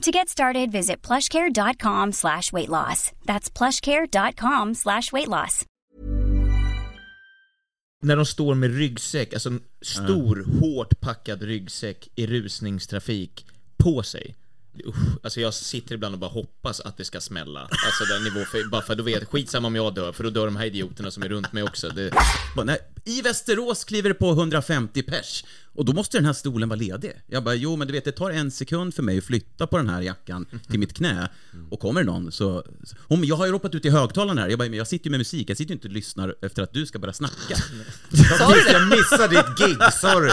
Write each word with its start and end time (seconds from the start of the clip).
To 0.00 0.10
get 0.10 0.28
started, 0.28 0.72
visit 0.72 1.06
plushcare.com 1.06 2.12
slash 2.12 2.52
weight 2.52 2.68
loss. 2.68 3.12
That's 3.26 3.50
plushcare.com 3.50 4.74
slash 4.74 5.12
weight 5.12 5.28
loss. 5.28 5.64
När 8.02 8.16
de 8.16 8.26
står 8.26 8.54
med 8.54 8.76
ryggsäck, 8.76 9.32
alltså 9.34 9.48
en 9.48 9.60
stor, 9.82 10.46
hårt 10.60 11.00
packad 11.00 11.42
ryggsäck 11.42 12.08
i 12.14 12.26
rusningstrafik 12.26 13.46
på 13.76 14.02
sig. 14.02 14.36
Usch, 14.86 14.96
alltså 15.22 15.40
jag 15.40 15.54
sitter 15.54 15.94
ibland 15.94 16.14
och 16.14 16.18
bara 16.18 16.30
hoppas 16.30 16.80
att 16.80 16.96
det 16.96 17.04
ska 17.04 17.20
smälla. 17.20 17.60
Alltså 17.60 18.04
den 18.14 18.24
nivå, 18.24 18.44
för, 18.44 18.68
bara 18.70 18.82
för 18.82 18.94
då 18.94 19.02
vet 19.02 19.24
skitsamma 19.24 19.66
om 19.68 19.74
jag 19.74 19.94
dör, 19.94 20.12
för 20.12 20.24
då 20.24 20.30
dör 20.30 20.44
de 20.44 20.56
här 20.56 20.66
idioterna 20.66 21.10
som 21.10 21.22
är 21.22 21.28
runt 21.28 21.52
mig 21.52 21.62
också. 21.62 21.88
Det, 21.88 22.12
Bara, 22.56 22.64
nej, 22.64 22.78
I 23.04 23.22
Västerås 23.22 23.84
kliver 23.84 24.08
det 24.08 24.14
på 24.14 24.30
150 24.30 25.02
pers 25.02 25.44
och 25.80 25.86
då 25.86 25.92
måste 25.92 26.16
den 26.18 26.24
här 26.24 26.32
stolen 26.32 26.68
vara 26.68 26.78
ledig. 26.78 27.12
Jag 27.26 27.44
bara, 27.44 27.54
jo 27.54 27.76
men 27.76 27.86
du 27.86 27.92
vet 27.92 28.04
det 28.04 28.12
tar 28.12 28.30
en 28.30 28.50
sekund 28.50 28.94
för 28.94 29.02
mig 29.02 29.18
att 29.18 29.24
flytta 29.24 29.66
på 29.66 29.76
den 29.76 29.88
här 29.88 30.00
jackan 30.02 30.46
till 30.70 30.78
mitt 30.78 30.94
knä 30.96 31.28
och 31.70 31.80
kommer 31.80 32.00
det 32.00 32.06
någon 32.06 32.32
så... 32.32 32.64
Om, 33.08 33.24
jag 33.24 33.36
har 33.36 33.46
ju 33.46 33.52
ropat 33.52 33.74
ut 33.74 33.84
i 33.84 33.90
högtalaren 33.90 34.38
här, 34.38 34.48
jag 34.48 34.58
bara, 34.58 34.68
men 34.68 34.78
jag 34.78 34.86
sitter 34.86 35.06
ju 35.06 35.10
med 35.10 35.20
musik, 35.20 35.50
jag 35.50 35.56
sitter 35.56 35.70
ju 35.70 35.74
inte 35.74 35.88
och 35.88 35.94
lyssnar 35.94 36.34
efter 36.42 36.62
att 36.62 36.72
du 36.72 36.86
ska 36.86 36.98
börja 36.98 37.12
snacka. 37.12 37.56
Jag 38.72 38.88
missade 38.88 39.28
ditt 39.28 39.58
gig, 39.58 39.92
sorry. 39.92 40.32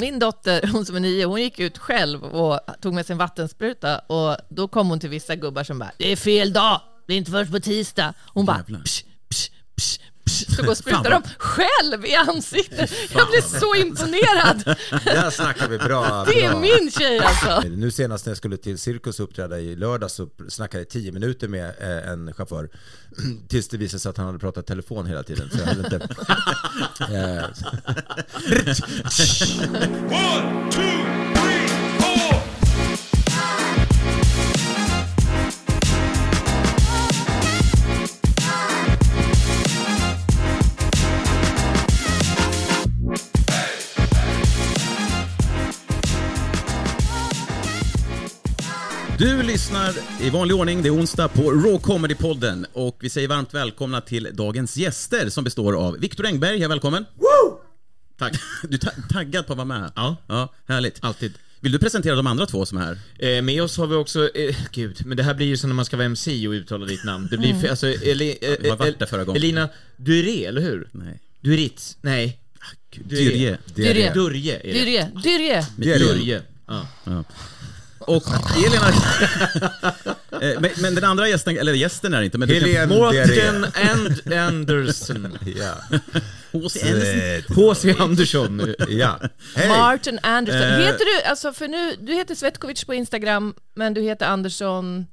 Min 0.00 0.18
dotter, 0.18 0.66
hon 0.72 0.86
som 0.86 0.96
är 0.96 1.00
nio, 1.00 1.24
hon 1.24 1.42
gick 1.42 1.58
ut 1.58 1.78
själv 1.78 2.24
och 2.24 2.60
tog 2.80 2.94
med 2.94 3.06
sin 3.06 3.18
vattenspruta 3.18 3.98
och 3.98 4.36
då 4.50 4.68
kom 4.68 4.88
hon 4.88 5.00
till 5.00 5.10
vissa 5.10 5.36
gubbar 5.36 5.64
som 5.64 5.78
bara 5.78 5.92
”Det 5.98 6.12
är 6.12 6.16
fel 6.16 6.52
dag, 6.52 6.80
det 7.06 7.14
är 7.14 7.18
inte 7.18 7.30
först 7.30 7.52
på 7.52 7.60
tisdag”. 7.60 8.14
Hon 8.26 8.46
bara 8.46 8.64
psh, 8.84 9.04
psh, 9.28 9.50
psh. 9.76 10.11
Så 10.26 10.62
går 10.62 10.70
och 10.70 10.76
sprutar 10.76 11.10
dem 11.10 11.22
själv 11.38 12.06
i 12.06 12.14
ansiktet. 12.14 12.92
Jag 13.14 13.28
blev 13.28 13.42
så 13.42 13.74
imponerad. 13.74 14.76
Där 15.04 15.30
snackar 15.30 15.68
vi 15.68 15.78
bra. 15.78 16.24
Det 16.28 16.44
är 16.44 16.50
bra. 16.50 16.60
min 16.60 16.90
tjej 16.90 17.18
alltså. 17.18 17.68
Nu 17.68 17.90
senast 17.90 18.26
när 18.26 18.30
jag 18.30 18.36
skulle 18.36 18.56
till 18.56 18.78
Cirkus 18.78 19.20
uppträda 19.20 19.60
i 19.60 19.76
lördag 19.76 20.10
så 20.10 20.28
snackade 20.48 20.80
jag 20.80 20.88
tio 20.88 21.12
minuter 21.12 21.48
med 21.48 21.74
eh, 21.80 22.08
en 22.12 22.32
chaufför. 22.34 22.68
Tills 23.48 23.68
det 23.68 23.76
visade 23.76 24.00
sig 24.00 24.10
att 24.10 24.16
han 24.16 24.26
hade 24.26 24.38
pratat 24.38 24.66
telefon 24.66 25.06
hela 25.06 25.22
tiden. 25.22 25.50
Så 25.52 25.58
jag 25.58 25.66
hade 25.66 25.80
inte... 25.80 25.96
eh, 27.00 27.44
One, 30.12 30.70
two, 30.70 30.80
three, 31.34 31.81
Du 49.22 49.42
lyssnar 49.42 49.94
i 50.20 50.30
vanlig 50.30 50.56
ordning, 50.56 50.82
det 50.82 50.88
är 50.88 50.94
onsdag 50.94 51.28
på 51.28 51.50
Raw 51.50 51.78
Comedy-podden 51.78 52.66
och 52.72 52.96
vi 53.00 53.10
säger 53.10 53.28
varmt 53.28 53.54
välkomna 53.54 54.00
till 54.00 54.28
dagens 54.32 54.76
gäster 54.76 55.28
som 55.28 55.44
består 55.44 55.72
av 55.76 55.98
Viktor 55.98 56.26
Engberg, 56.26 56.58
ja, 56.58 56.68
välkommen! 56.68 57.04
Tack! 58.18 58.32
Du 58.68 58.74
är 58.74 58.78
ta- 58.78 58.90
taggad 59.10 59.46
på 59.46 59.52
att 59.52 59.56
vara 59.56 59.64
med? 59.68 59.92
Ja. 59.96 60.16
ja 60.26 60.48
härligt. 60.68 60.98
alltid. 61.00 61.32
Vill 61.60 61.72
du 61.72 61.78
presentera 61.78 62.14
de 62.14 62.26
andra 62.26 62.46
två 62.46 62.66
som 62.66 62.78
är 62.78 62.82
här? 62.82 62.98
Eh, 63.36 63.42
med 63.42 63.62
oss 63.62 63.76
har 63.78 63.86
vi 63.86 63.94
också, 63.96 64.36
eh, 64.36 64.56
gud, 64.72 65.06
men 65.06 65.16
det 65.16 65.22
här 65.22 65.34
blir 65.34 65.46
ju 65.46 65.56
som 65.56 65.70
när 65.70 65.74
man 65.74 65.84
ska 65.84 65.96
vara 65.96 66.06
MC 66.06 66.48
och 66.48 66.52
uttala 66.52 66.86
ditt 66.86 67.04
namn. 67.04 67.28
Det 67.30 67.38
blir, 67.38 67.52
fe- 67.54 67.70
alltså, 67.70 67.86
Eli, 67.86 68.38
eh, 68.42 68.76
varit 68.76 68.94
eh, 68.94 68.98
där 68.98 69.06
förra 69.06 69.24
gången. 69.24 69.42
Elina 69.42 69.68
Duré, 69.96 70.44
eller 70.44 70.60
hur? 70.60 70.88
Nej. 70.92 71.20
Duritz? 71.40 71.96
Nej. 72.00 72.38
Dyrje. 72.90 73.58
Durje. 73.74 74.12
Dyrje, 74.14 74.62
Dyrje. 75.22 75.66
det 75.76 75.92
är 75.92 75.98
det. 75.98 76.04
Durje. 76.04 76.42
Ja. 76.66 76.86
Och 78.06 78.24
Elina... 78.66 78.86
Eh, 80.32 80.60
men, 80.60 80.70
men 80.78 80.94
den 80.94 81.04
andra 81.04 81.28
gästen, 81.28 81.58
eller 81.58 81.72
gästen 81.72 82.14
är 82.14 82.18
det 82.18 82.24
inte, 82.24 82.38
men. 82.38 82.48
Helene 82.48 82.86
Mårten 82.86 83.64
and 83.64 84.32
Anderson. 84.32 85.38
ja. 85.56 85.98
H.C. 86.52 87.42
H.C. 87.48 87.94
Andersson. 87.98 88.74
ja. 88.88 89.20
Hej! 89.56 89.68
Martin 89.68 90.18
Anderson. 90.22 90.62
Eh. 90.62 90.78
Heter 90.78 91.04
du, 91.04 91.28
alltså 91.28 91.52
för 91.52 91.68
nu, 91.68 91.96
du 92.00 92.12
heter 92.12 92.34
Svetkovic 92.34 92.84
på 92.84 92.94
Instagram, 92.94 93.54
men 93.74 93.94
du 93.94 94.02
heter 94.02 94.26
Andersson, 94.26 94.98
eh, 94.98 95.04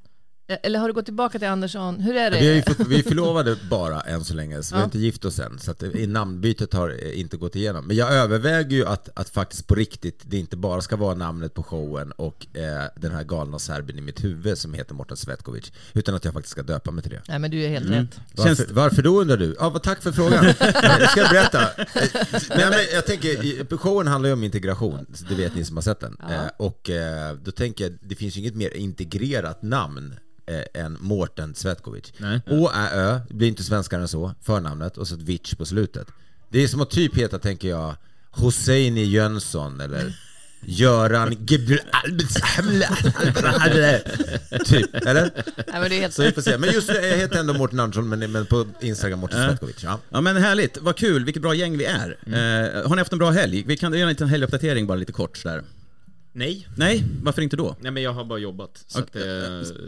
eller 0.64 0.80
har 0.80 0.88
du 0.88 0.94
gått 0.94 1.06
tillbaka 1.06 1.40
till 1.40 1.48
Andersson? 1.48 2.00
Hur 2.00 2.16
är 2.16 2.32
det? 2.32 2.40
Vi, 2.40 2.48
har 2.48 2.56
ju 2.56 2.62
fått, 2.62 2.88
vi 2.88 3.00
är 3.00 3.04
förlovade 3.04 3.56
bara 3.70 4.02
än 4.02 4.24
så 4.26 4.34
länge, 4.34 4.64
så 4.64 4.76
vi 4.76 4.78
Ja. 4.78 4.82
har 4.82 4.86
inte 4.86 5.00
gift 5.00 5.26
oss 5.26 5.40
än. 5.40 5.60
Så 5.60 5.72
att 5.72 5.80
det- 5.80 6.08
namnbytet 6.10 6.74
har 6.74 6.90
eh, 6.90 7.20
inte 7.20 7.38
gått 7.38 7.56
igenom. 7.56 7.88
Men 7.88 7.96
jag 7.96 8.14
överväger 8.14 8.78
ju 8.78 8.86
att, 8.86 9.10
att 9.14 9.30
faktiskt 9.30 9.68
på 9.68 9.76
riktigt, 9.76 10.20
det 10.24 10.38
inte 10.38 10.58
bara 10.58 10.82
ska 10.82 10.96
vara 10.96 11.16
namnet 11.16 11.54
på 11.54 11.64
showen 11.64 12.12
och 12.12 12.58
eh, 12.58 12.84
den 12.96 13.12
här 13.12 13.24
galna 13.24 13.60
serben 13.60 13.98
i 13.98 14.02
mitt 14.02 14.24
huvud 14.24 14.58
som 14.58 14.74
heter 14.74 14.94
Morten 14.96 15.18
Svetkovic. 15.18 15.72
Utan 15.94 16.16
att 16.16 16.26
jag 16.26 16.34
faktiskt 16.34 16.52
ska 16.52 16.64
döpa 16.64 16.92
mig 16.92 17.02
till 17.04 17.12
det. 17.12 17.22
Nej 17.28 17.40
men 17.40 17.52
du 17.52 17.64
är 17.64 17.70
helt 17.70 17.86
Mm. 17.86 18.00
rätt. 18.00 18.20
Varför, 18.36 18.66
varför 18.74 19.02
då 19.02 19.22
undrar 19.22 19.38
du? 19.38 19.56
Ja, 19.60 19.80
tack 19.84 20.02
för 20.02 20.12
frågan. 20.12 20.46
Jag 21.00 21.10
ska 21.12 21.22
berätta. 21.32 21.62
Eh, 21.62 21.86
Nej, 22.50 22.70
men 22.70 22.80
jag 22.94 23.06
tänker, 23.06 23.78
showen 23.78 24.08
handlar 24.08 24.28
ju 24.28 24.34
om 24.34 24.44
integration, 24.44 25.06
det 25.30 25.36
vet 25.36 25.56
ni 25.56 25.66
som 25.66 25.78
har 25.78 25.82
sett 25.82 26.00
den. 26.00 26.18
Eh, 26.30 26.40
Och 26.58 26.90
eh, 26.90 27.34
då 27.44 27.52
tänker 27.52 27.84
jag, 27.84 27.98
det 28.02 28.16
finns 28.16 28.36
ju 28.38 28.40
inget 28.40 28.56
mer 28.56 28.76
integrerat 28.78 29.62
namn 29.64 30.16
eh, 30.50 30.82
än 30.84 30.98
Mårten 31.00 31.56
Svetkovic. 31.56 32.14
Nej. 32.18 32.42
Å, 32.48 32.72
Ä, 32.76 32.90
Ö, 32.94 33.20
det 33.28 33.34
blir 33.34 33.48
inte 33.48 33.64
svenskare 33.64 34.02
än 34.02 34.08
så, 34.08 34.34
förnamnet, 34.42 34.98
och 34.98 35.08
så 35.08 35.16
ett 35.16 35.22
Vic 35.22 35.56
på 35.58 35.66
slutet. 35.66 36.08
Det 36.50 36.64
är 36.64 36.68
som 36.68 36.82
att 36.82 36.90
typ 36.90 37.16
heta, 37.18 37.40
tänker 37.40 37.70
jag, 37.70 37.96
Hosseini 38.32 39.04
Jönsson 39.04 39.82
eller 39.82 40.14
Göran 40.62 41.46
Gebr... 41.48 41.80
Typ, 44.66 44.96
eller? 44.96 45.30
Nej 45.56 45.82
men 45.82 45.90
det 45.90 45.96
är 45.96 46.02
helt 46.02 46.14
Så 46.14 46.24
vi 46.24 46.32
får 46.32 46.42
se. 46.42 46.58
Men 46.58 46.74
just 46.74 46.90
nu, 46.90 46.96
jag 46.96 47.18
heter 47.18 47.40
ändå 47.40 47.54
Mårten 47.54 47.80
Andersson, 47.80 48.10
men, 48.10 48.32
men 48.32 48.46
på 48.46 48.66
Instagram 48.82 49.20
Mårten 49.20 49.48
Svetkovic. 49.50 49.84
Ja. 49.84 50.00
Ja 50.10 50.22
men 50.22 50.38
härligt, 50.38 50.78
vad 50.82 50.96
kul, 50.96 51.26
vilket 51.26 51.42
bra 51.42 51.54
gäng 51.56 51.78
vi 51.78 51.86
är. 51.86 52.18
Eh, 52.26 52.88
har 52.88 52.96
ni 52.96 52.98
haft 53.02 53.12
en 53.14 53.20
bra 53.20 53.32
helg? 53.32 53.64
Vi 53.68 53.78
kan 53.78 53.94
göra 53.94 54.02
en 54.04 54.10
liten 54.10 54.28
helguppdatering 54.28 54.88
bara 54.88 54.98
lite 54.98 55.12
kort 55.12 55.38
sådär. 55.38 55.64
Nej. 56.32 56.68
Nej, 56.78 57.04
varför 57.24 57.42
inte 57.42 57.56
då? 57.56 57.76
Nej 57.80 57.92
men 57.92 58.04
jag 58.04 58.14
har 58.14 58.26
bara 58.26 58.40
jobbat, 58.40 58.84
så 58.88 59.00
att, 59.00 59.16
eh, 59.16 59.24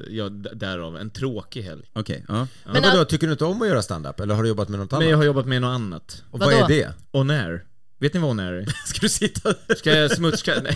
jag, 0.09 0.57
därav, 0.57 0.97
en 0.97 1.09
tråkig 1.09 1.61
helg. 1.61 1.83
Okej, 1.93 2.25
ja. 2.27 2.47
Men, 2.63 2.73
Men 2.73 2.81
vadå, 2.81 3.05
tycker 3.05 3.27
du 3.27 3.33
inte 3.33 3.45
om 3.45 3.61
att 3.61 3.67
göra 3.67 3.81
stand-up? 3.81 4.19
Eller 4.19 4.35
har 4.35 4.43
du 4.43 4.49
jobbat 4.49 4.69
med 4.69 4.79
något 4.79 4.93
annat? 4.93 5.01
Men 5.03 5.09
jag 5.09 5.17
har 5.17 5.23
jobbat 5.23 5.45
med 5.45 5.61
något 5.61 5.75
annat. 5.75 6.23
Och 6.31 6.39
vad 6.39 6.53
Vadå? 6.53 6.65
är 6.65 6.67
det? 6.67 6.93
On 7.11 7.29
air. 7.29 7.63
Vet 7.99 8.13
ni 8.13 8.19
vad 8.19 8.29
on 8.29 8.39
air 8.39 8.53
är? 8.53 8.65
Ska 8.87 8.99
du 9.01 9.09
sitta 9.09 9.53
Ska 9.77 9.95
jag 9.95 10.11
smutska? 10.11 10.53
Nej. 10.63 10.75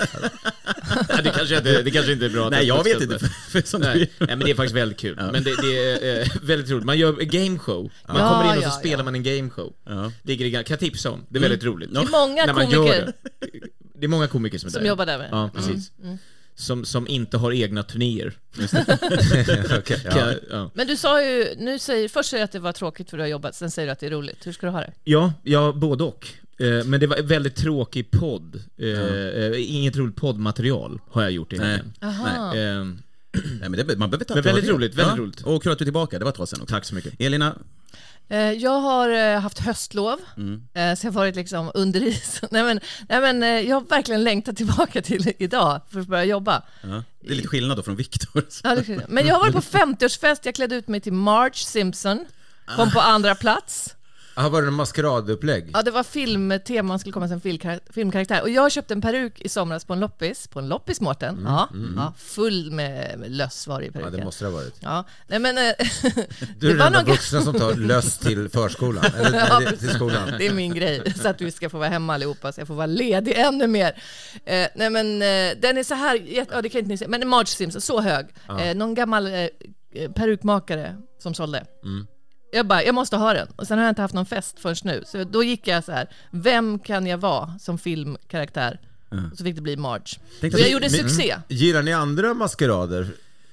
Nej, 1.09 1.19
det, 1.23 1.31
kanske 1.35 1.57
inte, 1.57 1.81
det 1.81 1.91
kanske 1.91 2.11
inte 2.11 2.25
är 2.25 2.29
bra 2.29 2.45
att 2.45 2.51
Nej, 2.51 2.65
jag 2.65 2.83
vet 2.83 3.01
inte. 3.01 3.19
För, 3.19 3.27
för 3.27 3.61
som 3.61 3.81
Nej, 3.81 4.11
nej 4.19 4.27
men 4.29 4.39
det 4.39 4.51
är 4.51 4.55
faktiskt 4.55 4.75
väldigt 4.75 4.99
kul. 4.99 5.15
Men 5.15 5.43
det, 5.43 5.55
det 5.61 5.77
är 5.77 6.21
eh, 6.21 6.27
väldigt 6.41 6.69
roligt. 6.71 6.85
Man 6.85 6.97
gör 6.97 7.13
gameshow. 7.13 7.91
Man 8.07 8.17
Ja, 8.17 8.29
kommer 8.29 8.51
in 8.51 8.57
och 8.57 8.63
så 8.63 8.69
ja, 8.69 8.71
spelar 8.71 8.97
ja. 8.97 9.03
man 9.03 9.15
en 9.15 9.23
gameshow. 9.23 9.73
Ja. 9.85 10.11
Ligger 10.23 10.45
i, 10.45 10.51
kan 10.51 10.63
jag 10.67 10.79
tipsa 10.79 11.11
om. 11.11 11.25
Det 11.29 11.37
är 11.37 11.41
väldigt 11.41 11.63
roligt. 11.63 11.93
Det 11.93 11.99
är 11.99 12.27
många 12.27 12.45
När 12.45 12.53
man 12.53 12.65
komiker 12.65 12.93
gör 12.93 13.05
det. 13.05 13.13
Det 13.99 14.05
är 14.05 14.07
många 14.07 14.27
komiker 14.27 14.57
som 14.57 14.67
är 14.67 14.71
som 14.71 14.81
där. 14.81 14.89
jobbar 14.89 15.05
där 15.05 15.17
med. 15.17 15.29
Ja, 15.31 15.49
precis. 15.55 15.91
Som, 16.57 16.85
som 16.85 17.07
inte 17.07 17.37
har 17.37 17.51
egna 17.51 17.83
turnéer. 17.83 18.33
Okej, 19.79 20.01
ja. 20.05 20.31
Ja. 20.49 20.71
Men 20.73 20.87
du 20.87 20.97
sa 20.97 21.23
ju, 21.25 21.55
nu 21.57 21.79
säger, 21.79 22.07
först 22.09 22.29
säger 22.29 22.41
du 22.41 22.45
att 22.45 22.51
det 22.51 22.59
var 22.59 22.71
tråkigt 22.71 23.09
för 23.09 23.17
du 23.17 23.23
har 23.23 23.27
jobbat, 23.27 23.55
sen 23.55 23.71
säger 23.71 23.85
du 23.87 23.91
att 23.91 23.99
det 23.99 24.05
är 24.05 24.09
roligt. 24.11 24.47
Hur 24.47 24.51
ska 24.51 24.65
du 24.65 24.71
ha 24.71 24.79
det? 24.79 24.93
Ja, 25.03 25.33
ja, 25.43 25.71
både 25.73 26.03
och. 26.03 26.27
Eh, 26.59 26.83
Men 26.85 26.99
det 26.99 27.07
var 27.07 27.15
en 27.17 27.27
väldigt 27.27 27.55
tråkig 27.55 28.11
podd. 28.11 28.55
Eh, 28.77 29.75
Inget 29.75 29.95
roligt 29.97 30.15
poddmaterial 30.15 30.99
har 31.09 31.21
jag 31.21 31.31
gjort 31.31 31.53
i 31.53 31.57
Nej. 31.57 31.81
helgen. 32.01 33.01
Nej, 33.59 33.69
men 33.69 33.71
det, 33.87 33.97
man 33.97 34.09
behöver 34.09 34.25
ta 34.25 34.33
Men 34.33 34.43
väldigt 34.43 34.69
roligt, 34.69 34.95
väldigt 34.95 35.17
roligt. 35.19 35.41
Och 35.41 35.63
kul 35.63 35.71
att 35.71 35.77
du 35.79 35.83
är 35.83 35.85
tillbaka, 35.85 36.19
det 36.19 36.25
var 36.25 36.31
ett 36.31 36.37
tag 36.37 36.47
sedan 36.47 36.61
också. 36.61 36.73
Tack 36.75 36.85
så 36.85 36.95
mycket. 36.95 37.13
Elina, 37.19 37.55
Jag 38.57 38.79
har 38.79 39.09
eh, 39.09 39.39
haft 39.39 39.59
höstlov, 39.59 40.19
Mm. 40.37 40.53
eh, 40.73 40.95
så 40.95 41.07
jag 41.07 41.11
har 41.11 41.19
varit 41.19 41.35
liksom 41.35 41.71
under 41.73 42.03
isen. 42.03 42.49
Nej 42.51 42.63
men, 42.63 42.79
nej, 43.09 43.21
men 43.21 43.43
eh, 43.43 43.49
jag 43.49 43.75
har 43.75 43.81
verkligen 43.89 44.23
längtat 44.23 44.57
tillbaka 44.57 45.01
till 45.01 45.33
idag 45.39 45.81
för 45.91 45.99
att 45.99 46.07
börja 46.07 46.23
jobba. 46.23 46.61
Ja. 46.81 47.03
Det 47.21 47.31
är 47.31 47.35
lite 47.35 47.47
skillnad 47.47 47.77
då 47.77 47.83
från 47.83 47.95
Viktor. 47.95 48.45
Ja. 48.63 48.75
Men 49.07 49.27
jag 49.27 49.35
har 49.35 49.41
varit 49.41 49.53
på 49.53 49.61
50-årsfest, 49.77 50.39
jag 50.43 50.55
klädde 50.55 50.75
ut 50.75 50.87
mig 50.87 51.01
till 51.01 51.13
Marge 51.13 51.55
Simpson, 51.65 52.25
kom 52.75 52.91
på 52.91 52.99
andra 52.99 53.35
plats. 53.35 53.95
Här 54.35 54.49
var 54.49 54.61
det 54.61 54.67
en 54.67 54.73
maskeradupplägg. 54.73 55.69
Ja, 55.73 55.81
det 55.81 55.91
var 55.91 56.03
filmtema, 56.03 56.87
man 56.87 56.99
skulle 56.99 57.13
komma 57.13 57.27
som 57.27 57.41
filmkaraktär. 57.93 58.41
Och 58.41 58.49
jag 58.49 58.71
köpte 58.71 58.93
en 58.93 59.01
peruk 59.01 59.41
i 59.41 59.49
somras 59.49 59.85
på 59.85 59.93
en 59.93 59.99
loppis, 59.99 60.47
på 60.47 60.59
en 60.59 60.67
loppis 60.67 61.01
Mårten. 61.01 61.41
Ja, 61.45 61.69
ja, 61.95 62.13
full 62.17 62.71
med, 62.71 63.19
med 63.19 63.31
löss 63.31 63.67
var 63.67 63.79
det 63.79 63.85
i 63.85 63.87
Ja, 63.87 63.93
peruken. 63.99 64.19
det 64.19 64.25
måste 64.25 64.45
det 64.45 64.51
ha 64.51 64.57
varit. 64.57 64.75
Ja, 64.79 65.03
nej 65.27 65.39
men... 65.39 65.57
eh, 65.57 65.63
Du 66.59 66.69
är 66.69 66.73
den 66.75 66.87
enda 66.87 66.89
någon- 66.89 67.05
vuxna 67.11 67.41
som 67.41 67.53
tar 67.53 67.73
löss 67.75 68.17
till 68.17 68.49
förskolan, 68.49 69.05
eller 69.05 69.37
Ja, 69.49 69.61
till 69.79 69.89
skolan. 69.89 70.29
Det 70.37 70.47
är 70.47 70.53
min 70.53 70.73
grej, 70.73 71.13
så 71.21 71.27
att 71.29 71.41
vi 71.41 71.51
ska 71.51 71.69
få 71.69 71.77
vara 71.77 71.89
hemma 71.89 72.13
allihopa, 72.13 72.51
så 72.51 72.61
jag 72.61 72.67
får 72.67 72.75
vara 72.75 72.85
ledig 72.87 73.33
ännu 73.37 73.67
mer. 73.67 74.01
Eh, 74.45 74.67
nej 74.75 74.89
men 74.89 75.21
eh, 75.21 75.57
den 75.61 75.77
är 75.77 75.83
så 75.83 75.95
här, 75.95 76.21
ja 76.51 76.61
det 76.61 76.69
kan 76.69 76.79
inte 76.79 76.89
ni 76.89 76.97
se, 76.97 77.07
men 77.07 77.27
Marge 77.27 77.47
Simpson, 77.47 77.81
så 77.81 78.01
hög. 78.01 78.25
Eh, 78.59 78.75
någon 78.75 78.93
gammal 78.95 79.27
eh, 79.27 80.11
perukmakare 80.15 80.95
som 81.19 81.33
sålde. 81.33 81.65
Mm. 81.83 82.07
Jag 82.51 82.67
bara, 82.67 82.83
jag 82.83 82.95
måste 82.95 83.17
ha 83.17 83.33
den. 83.33 83.47
Och 83.55 83.67
sen 83.67 83.77
har 83.77 83.85
jag 83.85 83.91
inte 83.91 84.01
haft 84.01 84.13
någon 84.13 84.25
fest 84.25 84.59
förrän 84.59 84.75
nu. 84.83 85.03
Så 85.05 85.23
då 85.23 85.43
gick 85.43 85.67
jag 85.67 85.83
så 85.83 85.91
här, 85.91 86.09
vem 86.31 86.79
kan 86.79 87.07
jag 87.07 87.17
vara 87.17 87.59
som 87.59 87.77
filmkaraktär? 87.77 88.79
Och 89.31 89.37
så 89.37 89.43
fick 89.43 89.55
det 89.55 89.61
bli 89.61 89.77
Marge. 89.77 90.19
Tänk 90.41 90.53
Och 90.53 90.59
jag 90.59 90.69
gjorde 90.69 90.89
succé. 90.89 91.35
Gillar 91.47 91.83
ni 91.83 91.93
andra 91.93 92.33
maskerader? 92.33 93.07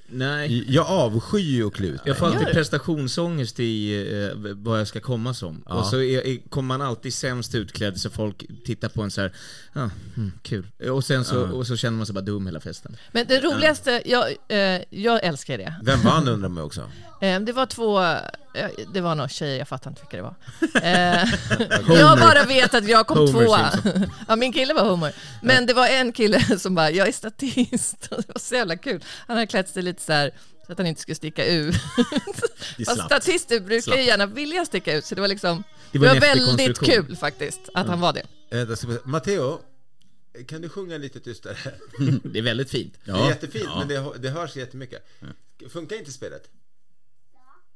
Nej. 0.07 0.65
Jag 0.69 0.87
avskyr 0.87 1.39
ju 1.39 1.67
att 1.67 1.73
klä 1.73 1.87
ut 1.87 2.01
Jag 2.05 2.19
får 2.19 2.27
alltid 2.27 2.47
prestationsångest 2.47 3.61
i 3.61 4.03
eh, 4.25 4.55
vad 4.55 4.81
jag 4.81 4.89
ska 4.89 5.01
komma 5.01 5.35
som. 5.35 5.61
Och 5.61 5.87
så 5.87 5.97
är, 5.97 6.27
är, 6.27 6.49
kommer 6.49 6.79
man 6.79 6.83
alltid 6.83 7.15
sämst 7.15 7.55
utklädd 7.55 8.01
så 8.01 8.11
folk 8.11 8.45
tittar 8.65 8.89
på 8.89 9.03
en 9.03 9.11
så 9.11 9.21
här, 9.21 9.33
ja, 9.73 9.91
mm, 10.17 10.33
kul. 10.43 10.67
Och 10.91 11.05
sen 11.05 11.25
så, 11.25 11.43
och 11.43 11.67
så 11.67 11.77
känner 11.77 11.97
man 11.97 12.07
sig 12.07 12.15
bara 12.15 12.21
dum 12.21 12.47
hela 12.47 12.61
festen. 12.61 12.97
Men 13.13 13.27
det 13.27 13.41
roligaste, 13.41 14.03
jag, 14.05 14.37
eh, 14.49 14.83
jag 14.91 15.25
älskar 15.25 15.59
det. 15.59 15.75
Vem 15.83 16.01
vann 16.01 16.29
undrar 16.29 16.49
man 16.49 16.65
också. 16.65 16.91
Eh, 17.23 17.41
Det 17.41 17.53
var 17.53 17.67
två, 17.67 18.03
eh, 18.03 18.69
det 18.93 19.01
var 19.01 19.15
några 19.15 19.29
tjejer, 19.29 19.59
jag 19.59 19.69
fattar 19.69 19.91
inte 19.91 20.03
vilka 20.03 20.17
det 20.17 20.23
var. 20.23 20.35
Eh, 20.83 21.99
jag 21.99 22.19
bara 22.19 22.45
vet 22.45 22.75
att 22.75 22.89
jag 22.89 23.07
kom 23.07 23.19
Homer 23.19 23.33
tvåa. 23.33 23.71
Ja, 24.29 24.37
min 24.37 24.53
kille 24.53 24.75
var 24.75 24.85
Homer. 24.85 25.15
Men 25.43 25.67
det 25.67 25.75
var 25.75 25.89
en 25.89 26.13
kille 26.13 26.41
som 26.59 26.75
bara, 26.75 26.91
jag 26.91 27.09
är 27.09 27.13
statist. 27.13 28.11
Det 28.11 28.29
var 28.29 28.39
så 28.39 28.55
jävla 28.55 28.77
kul. 28.77 29.05
Han 29.27 29.37
hade 29.37 29.47
klätt 29.47 29.69
sig 29.69 29.83
lite 29.83 30.03
så 30.03 30.13
här 30.13 30.31
så 30.67 30.73
att 30.73 30.79
han 30.79 30.87
inte 30.87 31.01
skulle 31.01 31.15
sticka 31.15 31.47
ut. 31.47 31.75
Det 32.79 32.85
statister 32.85 33.61
brukar 33.61 33.97
ju 33.97 34.03
gärna 34.03 34.27
vilja 34.27 34.65
sticka 34.65 34.95
ut, 34.97 35.05
så 35.05 35.15
det 35.15 35.21
var 35.21 35.29
liksom, 35.29 35.65
Det 35.93 35.99
det 35.99 35.99
var 35.99 36.09
var, 36.09 36.15
en 36.15 36.21
väldigt 36.21 36.79
kul 36.79 37.17
faktiskt 37.17 37.61
att 37.75 37.87
han 37.87 38.01
var 38.01 38.13
det. 38.13 38.27
Eh. 38.51 38.99
Matteo, 39.05 39.61
kan 40.49 40.63
du 40.63 40.69
sjunga 40.69 40.99
lite 40.99 41.21
tystare? 41.21 41.57
Det 42.25 42.39
är 42.39 42.43
väldigt 42.43 42.71
fint. 42.71 42.95
Det 43.05 43.11
är 43.11 43.29
jättefint, 43.29 43.69
men 43.79 43.89
det, 43.89 44.13
det 44.19 44.31
hörs 44.31 44.57
jättemycket. 44.57 45.07
Funkar 45.73 45.97
inte 45.97 46.13
spelet? 46.13 46.43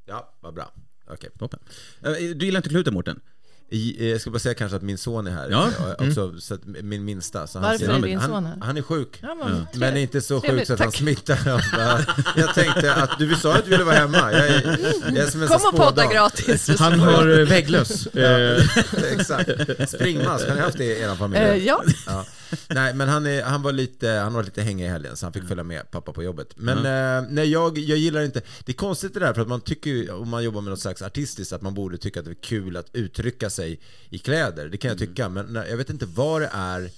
Ja, 0.06 0.35
vad 0.41 0.55
bra. 0.55 0.70
Okej. 1.11 1.31
Toppen. 1.38 1.61
Eh, 2.03 2.12
Du 2.12 2.47
gillar 2.47 2.58
inte 2.58 2.69
kluten, 2.69 2.94
Mårten? 2.94 3.20
Eh, 3.70 4.06
Jag 4.08 4.20
ska 4.20 4.31
bara 4.31 4.38
säga 4.38 4.55
kanske 4.55 4.76
att 4.76 4.82
min 4.82 4.99
son 4.99 5.26
är 5.26 5.31
här. 5.31 5.49
Ja. 5.50 5.67
Eh, 5.99 6.08
Också, 6.08 6.41
så 6.41 6.55
att 6.55 6.61
min 6.64 7.05
minsta. 7.05 7.47
Så 7.47 7.58
han, 7.58 7.62
Varför 7.70 7.87
ser- 7.87 7.93
är 7.94 8.00
din 8.00 8.19
han, 8.19 8.31
son 8.31 8.47
här? 8.47 8.56
Han 8.62 8.76
är 8.76 8.82
sjuk. 8.82 9.19
Ja, 9.23 9.35
men, 9.35 9.67
Men 9.75 9.97
inte 9.97 10.20
så 10.20 10.41
Trevligt, 10.41 10.61
sjuk 10.61 10.67
så 10.67 10.73
att 10.75 10.81
han 10.81 10.93
smittar. 10.93 11.38
Jag, 12.37 12.55
tänkte 12.55 12.94
att 12.94 13.19
du 13.19 13.35
sa 13.35 13.55
att 13.55 13.64
du 13.64 13.70
ville 13.70 13.85
vara 13.85 13.94
hemma. 13.94 14.32
Jag 14.32 14.49
är, 14.49 14.79
jag 15.06 15.17
är 15.17 15.31
som 15.31 15.43
en 15.43 15.49
Kom 15.49 15.61
och 15.73 15.76
podda 15.76 16.12
gratis. 16.12 16.69
Han 16.79 17.00
har 17.00 17.44
vägglöss. 17.44 18.06
Eh, 18.06 18.64
Exakt. 19.12 19.50
Springmask, 19.88 20.49
har 20.49 20.55
ni 20.55 20.61
haft 20.61 20.79
det 20.79 20.85
i 20.85 21.00
er 21.03 21.14
familj? 21.14 21.64
Ja. 21.67 21.82
Ja. 22.06 22.25
Nej, 22.69 22.94
men 22.94 23.08
han, 23.08 23.26
är, 23.26 23.43
han 23.43 23.62
var 23.62 23.72
lite, 23.72 24.08
han 24.08 24.32
var 24.32 24.43
lite 24.43 24.62
hängig 24.62 24.84
i 24.84 24.88
helgen 24.88 25.16
så 25.16 25.26
han 25.26 25.32
fick 25.32 25.48
följa 25.48 25.64
med 25.64 25.90
pappa 25.90 26.12
på 26.12 26.22
jobbet. 26.22 26.52
Men 26.56 26.78
eh, 26.78 27.31
nej, 27.31 27.50
jag, 27.50 27.78
jag 27.78 27.98
gillar 27.98 28.22
inte, 28.22 28.43
det 28.64 28.72
är 28.72 28.76
konstigt 28.76 29.14
det 29.14 29.20
där 29.20 29.34
för 29.34 29.43
att 29.43 29.48
man 29.48 29.60
tycker 29.60 30.10
om 30.10 30.28
man 30.28 30.44
jobbar 30.44 30.60
med 30.60 30.70
något 30.70 30.81
slags 30.81 31.02
artistiskt, 31.02 31.52
att 31.52 31.62
man 31.62 31.75
borde 31.75 31.98
tycka 31.98 32.20
att 32.20 32.26
det 32.26 32.32
är 32.32 32.34
kul 32.34 32.76
att 32.76 32.90
uttrycka 32.93 33.50
sig 33.50 33.81
i 34.10 34.19
kläder. 34.19 34.69
Det 34.69 34.76
kan 34.76 34.88
jag 34.88 34.98
tycka, 34.98 35.28
men 35.28 35.46
nej, 35.46 35.70
jag 35.70 35.76
vet 35.76 35.90
inte 35.90 36.06
vad 36.06 36.40
det 36.40 36.50
är 36.52 36.90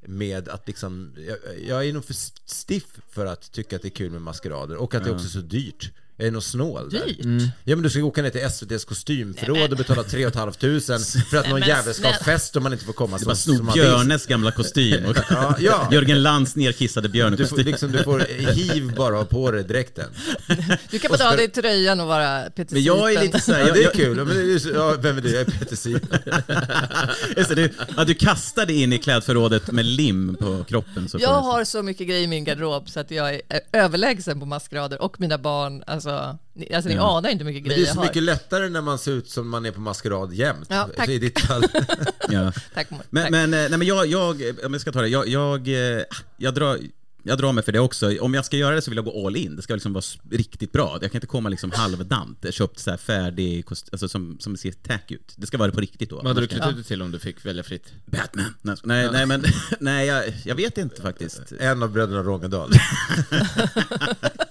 med 0.00 0.48
att 0.48 0.66
liksom, 0.66 1.14
jag, 1.16 1.38
jag 1.66 1.88
är 1.88 1.92
nog 1.92 2.04
för 2.04 2.14
stiff 2.44 2.98
för 3.10 3.26
att 3.26 3.52
tycka 3.52 3.76
att 3.76 3.82
det 3.82 3.88
är 3.88 3.90
kul 3.90 4.10
med 4.10 4.22
maskerader 4.22 4.76
och 4.76 4.94
att 4.94 5.04
det 5.04 5.10
också 5.10 5.26
är 5.26 5.30
så 5.30 5.40
dyrt. 5.40 5.92
Jag 6.18 6.26
är 6.28 6.30
nog 6.32 6.42
snål 6.42 6.90
där. 6.90 7.06
Dyrt? 7.06 7.18
Ja 7.64 7.76
men 7.76 7.82
du 7.82 7.90
ska 7.90 8.04
åka 8.04 8.22
ner 8.22 8.30
till 8.30 8.40
SVT's 8.40 8.86
kostymförråd 8.86 9.70
och 9.72 9.78
betala 9.78 10.02
3 10.02 10.30
500 10.30 10.52
för 11.30 11.36
att 11.36 11.48
någon 11.48 11.60
jävel 11.60 11.94
ska 11.94 12.06
ha 12.08 12.14
fest 12.24 12.56
och 12.56 12.62
man 12.62 12.72
inte 12.72 12.84
får 12.84 12.92
komma 12.92 13.10
Bara 13.10 13.18
som, 13.18 13.36
sno 13.36 13.56
som 13.56 13.66
man 13.66 13.74
vill. 13.74 13.82
Björnes 13.82 14.26
gamla 14.26 14.50
kostym. 14.50 15.04
Och 15.04 15.16
Ja, 15.30 15.56
ja. 15.60 15.88
Jörgen 15.92 16.22
Lands 16.22 16.56
nerkissade 16.56 17.08
Du 17.08 17.46
får, 17.46 17.56
liksom, 17.56 17.92
du 17.92 18.02
får 18.02 18.18
hiv 18.52 18.94
bara 18.96 19.16
ha 19.16 19.24
på 19.24 19.50
dig 19.50 19.64
dräkten. 19.64 20.10
Du 20.90 20.98
kan 20.98 21.08
bara 21.08 21.18
ta 21.18 21.30
av 21.30 21.36
dig 21.36 21.48
tröjan 21.48 22.00
och 22.00 22.06
vara 22.06 22.50
Peter 22.50 22.74
Men 22.74 22.82
jag 22.82 23.12
är 23.14 23.22
lite 23.22 23.40
såhär, 23.40 23.68
Ja, 23.68 23.74
det 23.74 23.84
är 23.84 23.90
kul. 23.90 24.24
Men 24.24 24.60
ja, 24.74 24.94
vem 25.00 25.16
är 25.18 25.22
du? 25.22 25.30
Jag 25.30 25.40
är 25.40 25.44
Peter 25.44 25.76
Sipen. 25.76 26.18
Du, 27.56 27.70
ja, 27.96 28.04
du 28.04 28.14
kastade 28.14 28.72
in 28.72 28.92
i 28.92 28.98
klädförrådet 28.98 29.70
med 29.70 29.84
lim 29.84 30.36
på 30.36 30.64
kroppen. 30.64 31.08
Så 31.08 31.18
Jag 31.20 31.30
du- 31.30 31.34
har 31.46 31.64
så 31.64 31.82
mycket 31.82 32.08
grejer 32.08 32.22
i 32.22 32.26
min 32.26 32.44
garderob 32.44 32.88
så 32.90 33.00
att 33.00 33.10
jag 33.10 33.34
är 33.34 33.40
överlägsen 33.72 34.40
på 34.40 34.46
maskerader 34.46 35.02
och 35.02 35.20
mina 35.20 35.38
barn. 35.38 35.82
Alltså, 35.86 36.05
ni, 36.54 36.74
alltså, 36.74 36.88
ni 36.88 36.96
anar 36.96 37.28
inte 37.28 37.44
hur 37.44 37.52
mycket 37.52 37.62
Men 37.62 37.68
det 37.68 37.74
grejer 37.74 37.82
är 37.82 37.86
jag 37.86 37.94
så 37.94 38.00
har. 38.00 38.06
mycket 38.06 38.22
lättare 38.22 38.68
när 38.68 38.80
man 38.80 38.98
ser 38.98 39.12
ut 39.12 39.30
som 39.30 39.48
man 39.48 39.66
är 39.66 39.70
på 39.70 39.80
maskerad 39.80 40.32
jämt. 40.34 40.66
Ja, 40.70 40.88
tack. 40.96 41.08
I 41.08 41.18
ditt 41.18 41.40
fall. 41.40 41.64
Ja. 42.28 42.52
Tack. 42.74 42.90
Men, 43.10 43.22
Tack. 43.22 43.30
men, 43.30 43.54
eh, 43.54 43.60
nej, 43.60 43.78
men 43.78 43.82
jag, 43.86 44.06
jag, 44.06 44.42
om 44.64 44.72
jag 44.72 44.80
ska 44.80 44.92
ta 44.92 45.00
det, 45.00 45.08
jag, 45.08 45.28
jag, 45.28 45.68
eh, 45.68 46.02
jag, 46.36 46.54
drar, 46.54 46.78
jag 47.22 47.38
drar 47.38 47.52
mig 47.52 47.64
för 47.64 47.72
det 47.72 47.78
också. 47.80 48.18
Om 48.20 48.34
jag 48.34 48.44
ska 48.44 48.56
göra 48.56 48.74
det 48.74 48.82
så 48.82 48.90
vill 48.90 48.96
jag 48.96 49.04
gå 49.04 49.26
all 49.26 49.36
in. 49.36 49.56
Det 49.56 49.62
ska 49.62 49.74
liksom 49.74 49.92
vara 49.92 50.04
riktigt 50.30 50.72
bra. 50.72 50.98
Jag 51.02 51.10
kan 51.12 51.16
inte 51.16 51.26
komma 51.26 51.48
liksom 51.48 51.70
halvdant, 51.74 52.46
köpt 52.54 52.78
så 52.78 52.90
här 52.90 52.96
färdig, 52.96 53.66
kost, 53.66 53.88
alltså 53.92 54.08
som, 54.08 54.36
som 54.40 54.56
ser 54.56 54.72
tack 54.72 55.10
ut. 55.10 55.34
Det 55.36 55.46
ska 55.46 55.58
vara 55.58 55.72
på 55.72 55.80
riktigt 55.80 56.10
då. 56.10 56.16
vad 56.16 56.26
hade 56.26 56.40
du 56.40 56.46
klätt 56.46 56.68
ut 56.68 56.74
dig 56.74 56.84
till 56.84 57.02
om 57.02 57.10
du 57.10 57.18
fick 57.18 57.46
välja 57.46 57.62
fritt? 57.62 57.92
Batman. 58.06 58.54
Nej, 58.62 58.76
nej, 58.84 59.08
nej 59.12 59.26
men 59.26 59.44
nej, 59.80 60.06
jag, 60.06 60.24
jag 60.44 60.54
vet 60.54 60.78
inte 60.78 61.02
faktiskt. 61.02 61.52
En 61.60 61.82
av 61.82 61.90
bröderna 61.90 62.22
Rångedal. 62.22 62.70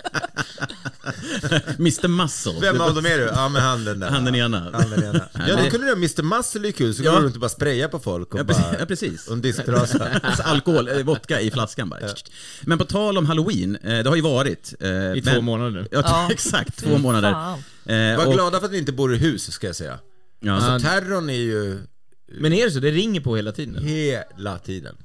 Mr 1.79 2.07
Muscle. 2.07 2.53
Vem 2.61 2.81
av 2.81 2.95
dem 2.95 3.05
är 3.05 3.17
du? 3.17 3.23
Ja 3.23 3.49
men 3.49 3.61
han 3.61 3.85
den 3.85 3.99
där. 3.99 4.09
Han 4.09 4.25
den 4.25 4.35
ena. 4.35 4.69
Han 4.73 4.89
den 4.89 5.03
ena. 5.03 5.21
Ja, 5.47 5.55
då 5.63 5.69
kunde 5.69 5.77
du 5.77 5.85
göra 5.85 5.95
Mr 5.97 6.23
Muscle 6.23 6.67
är 6.67 6.71
kul, 6.71 6.93
så 6.95 7.03
går 7.03 7.19
du 7.19 7.25
och 7.25 7.31
bara 7.31 7.49
spraya 7.49 7.87
på 7.89 7.99
folk 7.99 8.33
och 8.33 8.39
Ja, 8.39 8.43
bara... 8.43 8.75
Ja, 8.79 8.85
precis. 8.85 9.27
Och 9.27 9.33
en 9.33 9.41
disktrasa. 9.41 10.07
Alltså 10.23 10.43
alkohol, 10.43 10.87
eh, 10.87 11.03
vodka 11.03 11.41
i 11.41 11.51
flaskan 11.51 11.89
bara. 11.89 11.99
Men 12.61 12.77
på 12.77 12.85
tal 12.85 13.17
om 13.17 13.25
halloween, 13.25 13.75
eh, 13.75 13.99
det 14.03 14.09
har 14.09 14.15
ju 14.15 14.21
varit... 14.21 14.73
eh, 14.79 14.89
I 14.89 15.21
men- 15.25 15.35
två 15.35 15.41
månader 15.41 15.71
nu. 15.71 15.87
Ja, 15.91 16.01
Ja. 16.05 16.27
exakt, 16.31 16.77
två 16.77 16.97
månader. 16.97 17.29
Eh, 17.85 18.17
Var 18.17 18.25
och- 18.27 18.33
glada 18.33 18.59
för 18.59 18.65
att 18.65 18.71
vi 18.73 18.77
inte 18.77 18.91
bor 18.91 19.13
i 19.15 19.17
hus, 19.17 19.51
ska 19.51 19.67
jag 19.67 19.75
säga. 19.75 19.99
Ja, 20.39 20.53
Alltså 20.53 20.89
terrorn 20.89 21.29
är 21.29 21.33
ju 21.33 21.77
Men 22.39 22.53
är 22.53 22.65
det 22.65 22.71
så? 22.71 22.79
Det 22.79 22.91
ringer 22.91 23.21
på 23.21 23.35
hela 23.35 23.51
tiden? 23.51 23.83
hela 23.83 24.57
tiden. 24.57 24.95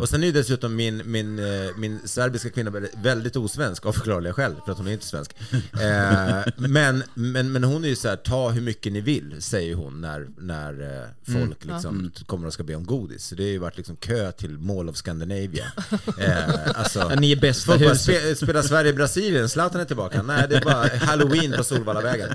Och 0.00 0.08
sen 0.08 0.22
är 0.22 0.26
ju 0.26 0.32
dessutom 0.32 0.76
min, 0.76 1.02
min, 1.04 1.38
eh, 1.38 1.70
min 1.76 2.00
serbiska 2.04 2.50
kvinna 2.50 2.70
väldigt- 3.02 3.36
osvensk 3.36 3.86
av 3.86 3.92
förklarliga 3.92 4.32
skäl, 4.32 4.54
för 4.64 4.72
att 4.72 4.78
hon 4.78 4.86
är 4.86 4.92
inte 4.92 5.06
svensk. 5.06 5.30
Eh, 5.80 6.52
men, 6.56 7.02
men, 7.14 7.52
men 7.52 7.64
hon 7.64 7.84
är 7.84 7.88
ju 7.88 7.96
så 7.96 8.08
här, 8.08 8.16
ta 8.16 8.50
hur 8.50 8.60
mycket 8.62 8.92
ni 8.92 9.00
vill, 9.00 9.36
säger 9.42 9.74
hon 9.74 10.00
när, 10.00 10.28
när 10.38 11.02
eh, 11.02 11.32
folk 11.34 11.64
liksom 11.64 12.12
kommer 12.26 12.46
och 12.46 12.52
ska 12.52 12.62
be 12.62 12.74
om 12.74 12.86
godis. 12.86 13.26
Så 13.26 13.34
det 13.34 13.42
har 13.42 13.48
ju 13.50 13.58
varit 13.58 13.76
liksom 13.76 13.96
kö 13.96 14.32
till 14.32 14.58
Mall 14.58 14.88
of 14.88 14.96
Scandinavia. 14.96 15.64
Eh, 16.18 16.78
alltså, 16.80 16.98
Ja, 16.98 17.14
ni 17.20 17.32
är 17.32 17.36
bästa 17.40 17.72
Folk 17.72 17.82
huset. 17.90 18.00
spe, 18.00 18.34
spelar 18.36 18.62
Sverige-Brasilien, 18.62 19.48
Zlatan 19.48 19.80
är 19.80 19.84
tillbaka. 19.84 20.22
Nej, 20.26 20.46
det 20.50 20.56
är 20.56 20.64
bara 20.64 20.88
halloween 21.06 21.52
på 21.56 21.64
Solvallavägen. 21.64 22.28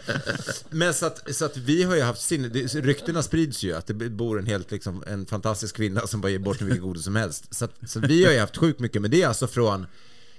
Men 0.69 0.93
så 0.93 1.05
att, 1.05 1.35
så 1.35 1.45
att 1.45 1.57
vi 1.57 1.83
har 1.83 1.95
ju 1.95 2.01
haft 2.01 2.21
sinne, 2.21 2.47
ryktena 2.47 3.23
sprids 3.23 3.63
ju 3.63 3.73
att 3.75 3.87
det 3.87 3.93
bor 3.93 4.39
en 4.39 4.45
helt 4.45 4.71
liksom, 4.71 5.03
en 5.07 5.25
fantastisk 5.25 5.75
kvinna 5.75 6.01
som 6.07 6.21
bara 6.21 6.29
ger 6.31 6.39
bort 6.39 6.61
hur 6.61 6.65
mycket 6.65 6.81
godis 6.81 7.03
som 7.03 7.15
helst. 7.15 7.24
Så, 7.33 7.65
att, 7.65 7.71
så 7.87 7.99
vi 7.99 8.25
har 8.25 8.31
ju 8.31 8.39
haft 8.39 8.57
sjukt 8.57 8.79
mycket, 8.79 9.01
men 9.01 9.11
det 9.11 9.21
är 9.21 9.27
alltså 9.27 9.47
från 9.47 9.85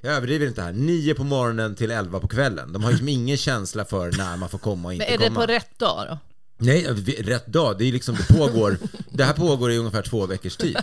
jag 0.01 0.15
överdriver 0.15 0.47
inte 0.47 0.63
här, 0.63 0.73
nio 0.73 1.15
på 1.15 1.25
morgonen 1.25 1.75
till 1.75 1.91
elva 1.91 2.21
på 2.21 2.29
kvällen. 2.29 2.73
De 2.73 2.83
har 2.83 2.91
ju 2.91 2.95
liksom 2.95 3.09
ingen 3.09 3.37
känsla 3.37 3.85
för 3.85 4.13
när 4.19 4.37
man 4.37 4.49
får 4.49 4.59
komma 4.59 4.89
och 4.89 4.95
inte 4.95 5.07
Men 5.07 5.15
är 5.15 5.19
det 5.19 5.27
komma. 5.27 5.41
på 5.41 5.47
rätt 5.47 5.79
dag 5.79 6.07
då? 6.11 6.19
Nej, 6.59 6.85
rätt 7.19 7.47
dag. 7.47 7.79
Det 7.79 7.85
är 7.85 7.93
liksom, 7.93 8.17
det 8.17 8.35
pågår, 8.37 8.79
det 9.11 9.25
här 9.25 9.33
pågår 9.33 9.73
i 9.73 9.79
ungefär 9.79 10.03
två 10.03 10.27
veckors 10.27 10.57
tid. 10.57 10.77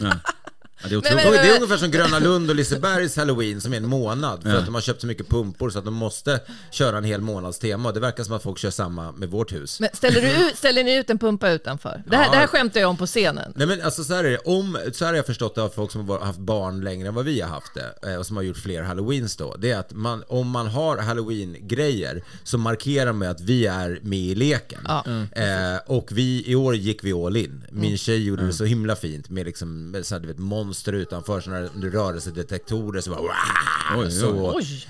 Ja, 0.82 0.90
det 0.90 0.96
är 0.96 1.02
Men- 1.02 1.16
men- 1.16 1.28
Och 1.28 1.34
det 1.34 1.40
är 1.40 1.56
ungefär 1.56 1.78
som 1.78 1.92
Gröna 1.92 2.20
Lund 2.20 2.50
och 2.50 2.56
Lisebergs 2.56 3.16
halloween 3.18 3.62
som 3.62 3.74
är 3.74 3.78
en 3.78 3.88
månad. 3.88 4.44
För 4.44 4.56
att 4.56 4.66
de 4.66 4.74
har 4.74 4.82
köpt 4.82 5.02
så 5.02 5.08
mycket 5.08 5.30
pumpor 5.30 5.70
så 5.70 5.80
att 5.80 5.86
de 5.86 5.94
måste 5.94 6.40
köra 6.72 6.98
en 6.98 7.04
hel 7.04 7.22
månads 7.22 7.60
tema. 7.60 7.92
Det 7.92 8.00
verkar 8.00 8.24
som 8.24 8.34
att 8.36 8.44
folk 8.44 8.58
kör 8.60 8.70
samma 8.70 9.12
med 9.12 9.30
vårt 9.30 9.54
hus. 9.54 9.80
Men 9.80 9.90
ställer, 9.94 10.22
du 10.22 10.28
ut, 10.48 10.58
ställer 10.58 10.84
ni 10.84 10.96
ut 10.96 11.10
en 11.10 11.20
pumpa 11.20 11.50
utanför? 11.52 12.04
Det 12.08 12.16
här, 12.18 12.26
Ja. 12.26 12.32
det 12.32 12.38
här 12.38 12.48
skämtar 12.48 12.80
jag 12.80 12.90
om 12.90 12.98
på 12.98 13.06
scenen. 13.06 13.54
Nej 13.56 13.68
men 13.68 13.82
alltså 13.82 14.04
så 14.04 14.14
här 14.14 14.24
är 14.24 14.30
det, 14.32 14.38
om, 14.38 14.78
så 14.94 15.06
här 15.06 15.12
har 15.12 15.18
jag 15.18 15.26
förstått 15.26 15.56
det 15.56 15.64
av 15.64 15.70
folk 15.70 15.92
som 15.92 16.10
har 16.10 16.20
haft 16.20 16.40
barn 16.40 16.82
längre 16.84 17.08
än 17.08 17.14
vad 17.16 17.26
vi 17.26 17.42
har 17.42 17.50
haft 17.50 17.72
det 18.02 18.12
eh, 18.12 18.16
och 18.20 18.26
som 18.26 18.36
har 18.36 18.44
gjort 18.44 18.58
fler 18.58 18.82
halloweens 18.84 19.36
då. 19.36 19.56
Det 19.56 19.72
är 19.72 19.80
att 19.80 19.94
man, 19.94 20.24
om 20.28 20.48
man 20.50 20.68
har 20.68 20.98
halloween-grejer 20.98 22.24
så 22.44 22.58
markerar 22.58 23.14
man 23.14 23.28
att 23.28 23.42
vi 23.42 23.66
är 23.66 24.00
med 24.04 24.20
i 24.20 24.36
leken. 24.36 24.82
Ja. 24.88 25.04
Eh, 25.32 25.78
och 25.86 26.08
vi, 26.12 26.44
i 26.48 26.56
år 26.56 26.76
gick 26.76 27.04
vi 27.04 27.14
all 27.14 27.38
in. 27.38 27.64
Min 27.72 27.84
Mm. 27.86 27.98
tjej 27.98 28.24
gjorde 28.24 28.46
det 28.46 28.54
så 28.54 28.66
himla 28.66 28.96
fint 28.96 29.30
med 29.30 29.46
liksom, 29.46 29.96
så 30.04 30.16
här, 30.16 30.20
du 30.20 30.28
vet, 30.28 30.38
monster 30.64 30.94
utanför, 30.94 31.42
sådana 31.42 31.70
rörelsedetektorer 31.82 33.02
så 33.02 33.10
bara 33.10 33.22
Oj, 33.98 34.12
så, 34.12 34.56
Oj. 34.56 34.88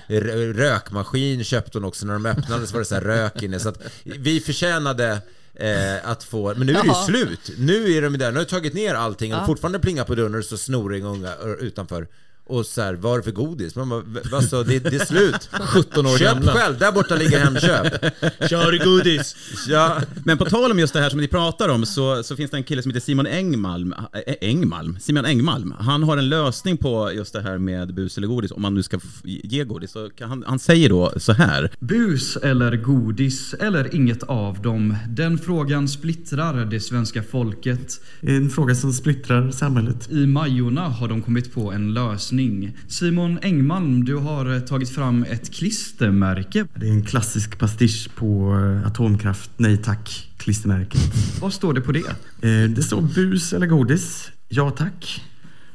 Rökmaskin 0.53 1.43
köpte 1.43 1.77
hon 1.77 1.85
också, 1.85 2.05
när 2.05 2.13
de 2.13 2.25
öppnade 2.25 2.67
så 2.67 2.73
var 2.73 2.79
det 2.79 2.85
så 2.85 2.95
här 2.95 3.01
rök 3.01 3.43
inne. 3.43 3.59
Så 3.59 3.69
att 3.69 3.81
vi 4.03 4.39
förtjänade 4.39 5.21
eh, 5.53 6.09
att 6.09 6.23
få, 6.23 6.53
men 6.57 6.67
nu 6.67 6.73
är 6.73 6.81
det 6.81 6.87
ju 6.87 6.93
slut. 6.93 7.51
Nu 7.57 7.93
är 7.93 8.01
de 8.01 8.17
där, 8.17 8.31
nu 8.31 8.37
har 8.37 8.41
jag 8.41 8.49
tagit 8.49 8.73
ner 8.73 8.95
allting 8.95 9.35
och 9.35 9.45
fortfarande 9.45 9.79
plingar 9.79 10.03
på 10.03 10.15
dörren 10.15 10.35
och 10.35 10.45
så 10.45 10.57
snoring 10.57 11.05
unga 11.05 11.29
ö, 11.29 11.55
utanför. 11.59 12.07
Och 12.45 12.65
så 12.65 12.81
här, 12.81 12.93
vad 12.93 13.13
är 13.13 13.17
det 13.17 13.23
för 13.23 13.31
godis? 13.31 13.75
Man 13.75 13.89
bara, 13.89 14.01
"V- 14.01 14.19
vad 14.31 14.43
så, 14.43 14.63
det, 14.63 14.79
det 14.79 14.95
är 14.95 15.05
slut. 15.05 15.49
17 15.67 16.05
år 16.05 16.17
Köp 16.17 16.33
gamla. 16.33 16.53
själv, 16.53 16.77
där 16.79 16.91
borta 16.91 17.15
ligger 17.15 17.39
Hemköp. 17.39 18.01
Kör 18.49 18.85
godis! 18.85 19.35
Ja. 19.67 19.97
Men 20.25 20.37
på 20.37 20.45
tal 20.45 20.71
om 20.71 20.79
just 20.79 20.93
det 20.93 20.99
här 21.01 21.09
som 21.09 21.19
ni 21.19 21.27
pratar 21.27 21.69
om 21.69 21.85
så, 21.85 22.23
så 22.23 22.35
finns 22.35 22.51
det 22.51 22.57
en 22.57 22.63
kille 22.63 22.81
som 22.81 22.91
heter 22.91 23.05
Simon 23.05 23.25
Engmalm, 23.27 23.93
äh, 24.27 24.33
Engmalm, 24.41 24.97
Simon 25.01 25.25
Engmalm. 25.25 25.73
Han 25.79 26.03
har 26.03 26.17
en 26.17 26.29
lösning 26.29 26.77
på 26.77 27.11
just 27.15 27.33
det 27.33 27.41
här 27.41 27.57
med 27.57 27.93
bus 27.93 28.17
eller 28.17 28.27
godis, 28.27 28.51
om 28.51 28.61
man 28.61 28.73
nu 28.73 28.83
ska 28.83 28.99
ge 29.23 29.63
godis. 29.63 29.91
Så 29.91 30.09
kan 30.09 30.29
han, 30.29 30.43
han 30.47 30.59
säger 30.59 30.89
då 30.89 31.13
så 31.17 31.33
här. 31.33 31.71
Bus 31.79 32.37
eller 32.37 32.75
godis 32.77 33.53
eller 33.53 33.95
inget 33.95 34.23
av 34.23 34.61
dem? 34.61 34.97
Den 35.09 35.37
frågan 35.37 35.87
splittrar 35.87 36.65
det 36.65 36.79
svenska 36.79 37.23
folket. 37.23 38.01
En 38.21 38.49
fråga 38.49 38.75
som 38.75 38.93
splittrar 38.93 39.51
samhället. 39.51 40.11
I 40.11 40.25
Majorna 40.27 40.81
har 40.81 41.07
de 41.07 41.21
kommit 41.21 41.53
på 41.53 41.71
en 41.71 41.93
lösning. 41.93 42.32
Simon 42.87 43.39
Engmalm, 43.41 44.05
du 44.05 44.15
har 44.15 44.53
eh, 44.55 44.59
tagit 44.59 44.89
fram 44.89 45.23
ett 45.23 45.53
klistermärke. 45.53 46.65
Det 46.75 46.87
är 46.87 46.91
en 46.91 47.05
klassisk 47.05 47.59
pastisch 47.59 48.09
på 48.15 48.55
eh, 48.81 48.87
atomkraft, 48.87 49.51
nej 49.57 49.77
tack, 49.77 50.29
klistermärket. 50.37 51.01
Vad 51.41 51.53
står 51.53 51.73
det 51.73 51.81
på 51.81 51.91
det? 51.91 51.99
Eh, 52.41 52.69
Det 52.69 52.83
står 52.83 53.01
bus 53.01 53.53
eller 53.53 53.67
godis, 53.67 54.31
ja 54.49 54.69
tack. 54.71 55.21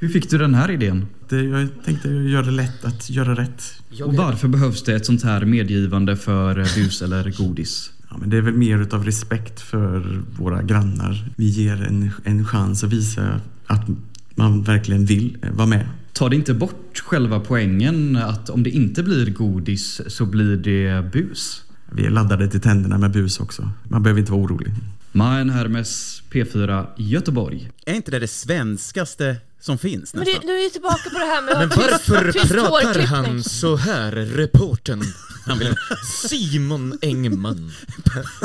Hur 0.01 0.09
fick 0.09 0.31
du 0.31 0.39
den 0.39 0.55
här 0.55 0.71
idén? 0.71 1.07
Det, 1.29 1.43
jag 1.43 1.69
tänkte 1.85 2.09
göra 2.09 2.43
det 2.43 2.51
lätt 2.51 2.85
att 2.85 3.11
göra 3.11 3.35
rätt. 3.35 3.63
Och 4.05 4.15
varför 4.15 4.49
behövs 4.49 4.83
det 4.83 4.95
ett 4.95 5.07
sånt 5.07 5.23
här 5.23 5.45
medgivande 5.45 6.17
för 6.17 6.55
bus 6.55 7.03
eller 7.03 7.31
godis? 7.39 7.91
Ja, 8.11 8.17
men 8.21 8.31
det 8.31 8.37
är 8.37 8.41
väl 8.41 8.55
mer 8.55 8.79
utav 8.79 9.05
respekt 9.05 9.61
för 9.61 10.23
våra 10.39 10.63
grannar. 10.63 11.31
Vi 11.37 11.49
ger 11.49 11.83
en, 11.83 12.11
en 12.25 12.45
chans 12.47 12.85
att 12.85 12.93
visa 12.93 13.41
att 13.67 13.87
man 14.35 14.63
verkligen 14.63 15.05
vill 15.07 15.37
vara 15.53 15.67
med. 15.67 15.87
Tar 16.19 16.31
det 16.31 16.37
inte 16.37 16.55
bort 16.55 16.99
själva 17.05 17.41
poängen 17.41 18.17
att 18.17 18.51
om 18.51 18.63
det 18.63 18.71
inte 18.71 19.03
blir 19.03 19.31
godis 19.31 20.01
så 20.07 20.27
blir 20.27 20.57
det 20.57 21.13
bus? 21.13 21.63
Vi 21.93 22.07
är 22.07 22.11
laddade 22.11 22.49
till 22.49 22.61
tänderna 22.61 22.99
med 22.99 23.11
bus 23.11 23.41
också. 23.41 23.71
Man 23.85 24.03
behöver 24.03 24.21
inte 24.21 24.33
vara 24.33 24.43
orolig. 24.43 24.73
Majen 25.13 25.51
Hermes, 25.51 26.23
P4 26.31 26.87
Göteborg. 26.97 27.71
Är 27.87 27.95
inte 27.95 28.11
det 28.11 28.19
det 28.19 28.29
svenskaste 28.29 29.37
som 29.61 29.79
finns 29.79 30.15
Men 30.15 30.25
nästan? 30.25 30.41
det, 30.41 30.47
nu 30.47 30.53
är 30.53 30.63
vi 30.65 30.71
tillbaka 30.71 31.11
på 31.11 31.19
det 31.19 31.25
här 31.25 31.43
med 31.43 31.59
Men 31.59 31.69
varför 31.69 32.33
tyst 32.33 32.53
pratar 32.53 33.03
han 33.03 33.43
så 33.43 33.77
här, 33.77 34.13
reporten? 34.13 35.03
Simon 36.29 36.99
Engman. 37.03 37.73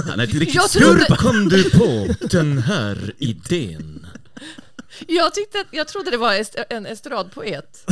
Han 0.09 0.19
är 0.19 0.23
ett 0.23 0.33
riktigt 0.33 0.75
Hur 0.75 1.15
kom 1.15 1.49
du 1.49 1.69
på 1.69 2.15
den 2.27 2.57
här 2.57 3.13
idén? 3.17 4.05
Jag, 5.07 5.33
tyckte 5.33 5.59
att, 5.59 5.67
jag 5.71 5.87
trodde 5.87 6.11
det 6.11 6.17
var 6.17 6.33
est- 6.33 6.63
en 6.69 6.85
estradpoet. 6.85 7.85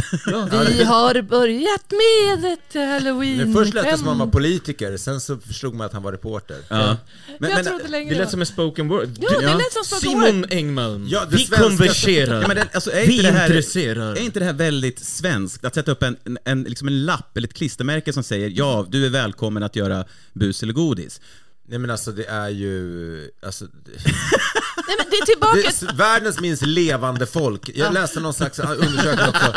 Vi 0.67 0.83
har 0.83 1.21
börjat 1.21 1.91
med 1.91 2.53
ett 2.53 2.73
halloween 2.73 3.37
Men 3.37 3.53
först 3.53 3.73
lät 3.73 3.83
det 3.83 3.97
som 3.97 4.01
att 4.07 4.07
han 4.09 4.17
var 4.19 4.27
politiker, 4.27 4.97
sen 4.97 5.21
så 5.21 5.37
förstod 5.37 5.73
man 5.73 5.85
att 5.87 5.93
han 5.93 6.03
var 6.03 6.11
reporter. 6.11 6.57
Ja. 6.67 6.97
Men, 7.39 7.49
Jag 7.49 7.57
men, 7.57 7.65
trodde 7.65 7.87
längre 7.87 8.13
Det 8.13 8.19
lät 8.19 8.29
som 8.31 8.39
en 8.39 8.45
spoken 8.45 8.87
word. 8.87 9.09
Jo, 9.19 9.29
det 9.39 9.45
lät 9.57 9.73
som 9.73 9.83
spoken 9.83 10.09
Simon 10.09 10.41
word. 10.41 10.53
Engman, 10.53 11.07
Ja, 11.09 11.25
det 11.25 11.35
vi 11.37 11.43
svenska- 11.45 11.63
konverserar. 11.69 12.41
ja, 12.41 12.47
men 12.47 12.57
det, 12.57 12.67
alltså, 12.73 12.91
är 12.91 13.07
vi 13.07 13.13
inte 13.17 13.31
det 13.31 13.37
här, 13.37 13.45
intresserar. 13.47 14.15
Är 14.15 14.19
inte 14.21 14.39
det 14.39 14.45
här 14.45 14.53
väldigt 14.53 14.99
svenskt? 14.99 15.65
Att 15.65 15.75
sätta 15.75 15.91
upp 15.91 16.03
en, 16.03 16.17
en, 16.25 16.37
en, 16.45 16.63
liksom 16.63 16.87
en 16.87 17.05
lapp 17.05 17.37
eller 17.37 17.47
ett 17.47 17.53
klistermärke 17.53 18.13
som 18.13 18.23
säger 18.23 18.51
ja, 18.55 18.85
du 18.89 19.05
är 19.05 19.09
välkommen 19.09 19.63
att 19.63 19.75
göra 19.75 20.05
bus 20.33 20.63
eller 20.63 20.73
godis. 20.73 21.21
Nej 21.67 21.79
men 21.79 21.89
alltså 21.91 22.11
det 22.11 22.25
är 22.25 22.49
ju, 22.49 23.29
alltså, 23.45 23.65
Nej, 24.91 24.97
men 24.97 25.09
det 25.11 25.17
är 25.17 25.25
tillbaka... 25.25 25.55
det 25.55 25.91
är 25.91 25.97
världens 25.97 26.39
minst 26.39 26.65
levande 26.65 27.25
folk. 27.25 27.69
Jag 27.75 27.93
läste 27.93 28.19
någon 28.19 28.33
slags 28.33 28.59
undersökning 28.59 29.27
också. 29.27 29.53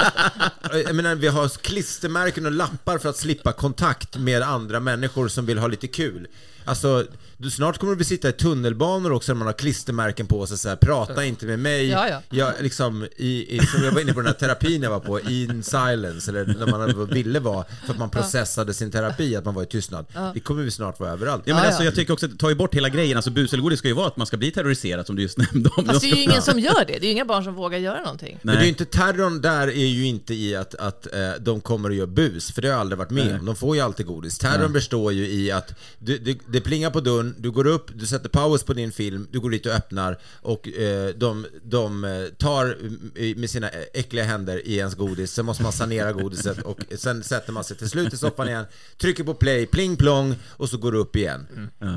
Jag 0.73 0.95
menar, 0.97 1.15
vi 1.15 1.29
har 1.29 1.49
klistermärken 1.49 2.47
och 2.47 2.53
lappar 2.53 2.99
för 2.99 3.09
att 3.09 3.17
slippa 3.17 3.53
kontakt 3.53 4.17
med 4.17 4.43
andra 4.43 4.81
människor 4.81 5.29
som 5.29 5.47
vill 5.47 5.59
ha 5.59 5.67
lite 5.67 5.87
kul. 5.89 6.27
Alltså, 6.65 7.07
du, 7.37 7.51
snart 7.51 7.79
kommer 7.79 7.95
vi 7.95 8.05
sitta 8.05 8.29
i 8.29 8.33
tunnelbanor 8.33 9.13
också 9.13 9.33
när 9.33 9.39
man 9.39 9.47
har 9.47 9.53
klistermärken 9.53 10.27
på 10.27 10.47
sig 10.47 10.59
så 10.59 10.69
här, 10.69 10.77
prata 10.77 11.25
inte 11.25 11.47
med 11.47 11.59
mig. 11.59 11.89
Ja, 11.89 12.09
ja. 12.09 12.21
Jag, 12.31 12.53
liksom, 12.61 13.07
i, 13.17 13.57
i, 13.57 13.67
som 13.67 13.85
jag 13.85 13.93
var 13.93 14.01
inne 14.01 14.13
på 14.13 14.21
den 14.21 14.27
här 14.27 14.35
terapin 14.35 14.83
jag 14.83 14.91
var 14.91 15.01
på, 15.01 15.21
in 15.21 15.63
silence, 15.63 16.31
eller 16.31 16.47
när 16.47 16.67
man 16.67 17.07
ville 17.07 17.41
vara, 17.41 17.65
för 17.87 17.93
att 17.93 17.99
man 17.99 18.11
processade 18.11 18.75
sin 18.75 18.91
terapi, 18.91 19.37
att 19.37 19.45
man 19.45 19.55
var 19.55 19.63
i 19.63 19.67
tystnad. 19.67 20.07
Det 20.35 20.41
kommer 20.41 20.63
vi 20.63 20.71
snart 20.71 21.01
vara 21.01 21.11
överallt. 21.11 21.43
Ja, 21.47 21.55
men 21.55 21.65
Ja, 21.65 21.69
alltså, 21.69 21.83
ja. 21.83 21.85
jag 21.85 21.95
tycker 21.95 22.13
också 22.13 22.27
att 22.27 22.39
ta 22.39 22.49
ju 22.49 22.55
bort 22.55 22.75
hela 22.75 22.89
grejen. 22.89 23.17
Alltså 23.17 23.31
bus 23.31 23.53
eller 23.53 23.63
godis 23.63 23.79
ska 23.79 23.89
ju 23.89 23.95
vara 23.95 24.07
att 24.07 24.17
man 24.17 24.27
ska 24.27 24.37
bli 24.37 24.51
terroriserad 24.51 25.07
som 25.07 25.17
du 25.17 25.23
just 25.23 25.39
nämnde. 25.39 25.71
Om 25.77 25.85
Fast 25.85 26.01
de 26.01 26.07
det 26.07 26.13
är 26.13 26.17
ju 26.17 26.23
ingen 26.23 26.43
som 26.43 26.59
gör 26.59 26.85
det. 26.87 26.93
Det 26.93 26.99
är 26.99 27.05
ju 27.05 27.11
inga 27.11 27.25
barn 27.25 27.45
som 27.45 27.55
vågar 27.55 27.79
göra 27.79 28.01
någonting. 28.01 28.39
Men 28.43 28.55
det 28.55 28.61
är 28.61 28.65
ju 28.65 28.69
inte 28.69 28.85
terrorn 28.85 29.41
där 29.41 29.69
är 29.69 29.87
ju 29.87 30.07
inte 30.07 30.35
i 30.35 30.57
att, 30.57 30.75
att 30.75 31.15
eh, 31.15 31.31
de 31.41 31.61
kommer 31.61 31.89
och 31.89 31.95
gör 31.95 32.07
bus, 32.07 32.53
för 32.53 32.63
det 32.63 32.69
har 32.69 32.73
jag 32.73 32.81
aldrig 32.81 32.99
varit 32.99 33.11
med 33.11 33.41
om. 33.41 33.47
De 33.47 33.57
får 33.57 33.77
ju 33.77 33.83
alltid 33.83 34.07
godis. 34.07 34.39
Terrorn 34.39 34.73
består 34.73 35.13
ju 35.13 35.29
i 35.29 35.51
att 35.51 35.75
du, 35.99 36.19
du, 36.19 36.39
det 36.55 36.61
plingar 36.61 36.91
på 36.91 37.01
dörren, 37.01 37.35
du 37.39 37.51
går 37.51 37.67
upp, 37.67 37.91
du 37.95 38.07
sätter 38.07 38.29
paus 38.29 38.63
på 38.65 38.73
din 38.73 38.93
film, 38.93 39.29
du 39.31 39.41
går 39.41 39.51
dit 39.51 39.67
och 39.67 39.73
öppnar 39.73 40.19
och 40.43 40.69
eh, 40.69 41.15
de, 41.17 41.47
de 41.63 42.05
eh, 42.05 42.25
tar 42.39 42.65
mm, 42.65 43.41
med 43.41 43.51
sina 43.51 43.69
äckliga 43.95 44.25
händer 44.25 44.67
i 44.67 44.77
ens 44.77 44.95
godis, 44.95 45.33
sen 45.33 45.47
måste 45.47 45.63
man 45.63 45.73
sanera 45.73 46.13
godiset 46.13 46.63
och 46.63 46.81
sen 46.99 47.23
sätter 47.23 47.53
man 47.53 47.65
sig 47.65 47.77
till 47.77 47.91
slut 47.91 48.13
i 48.13 48.17
soffan 48.17 48.49
igen, 48.49 48.65
trycker 48.99 49.25
på 49.25 49.35
play, 49.35 49.67
pling 49.67 49.97
plong 49.97 50.35
och 50.51 50.69
så 50.69 50.77
går 50.77 50.93
du 50.93 50.99
upp 50.99 51.17
igen. 51.17 51.47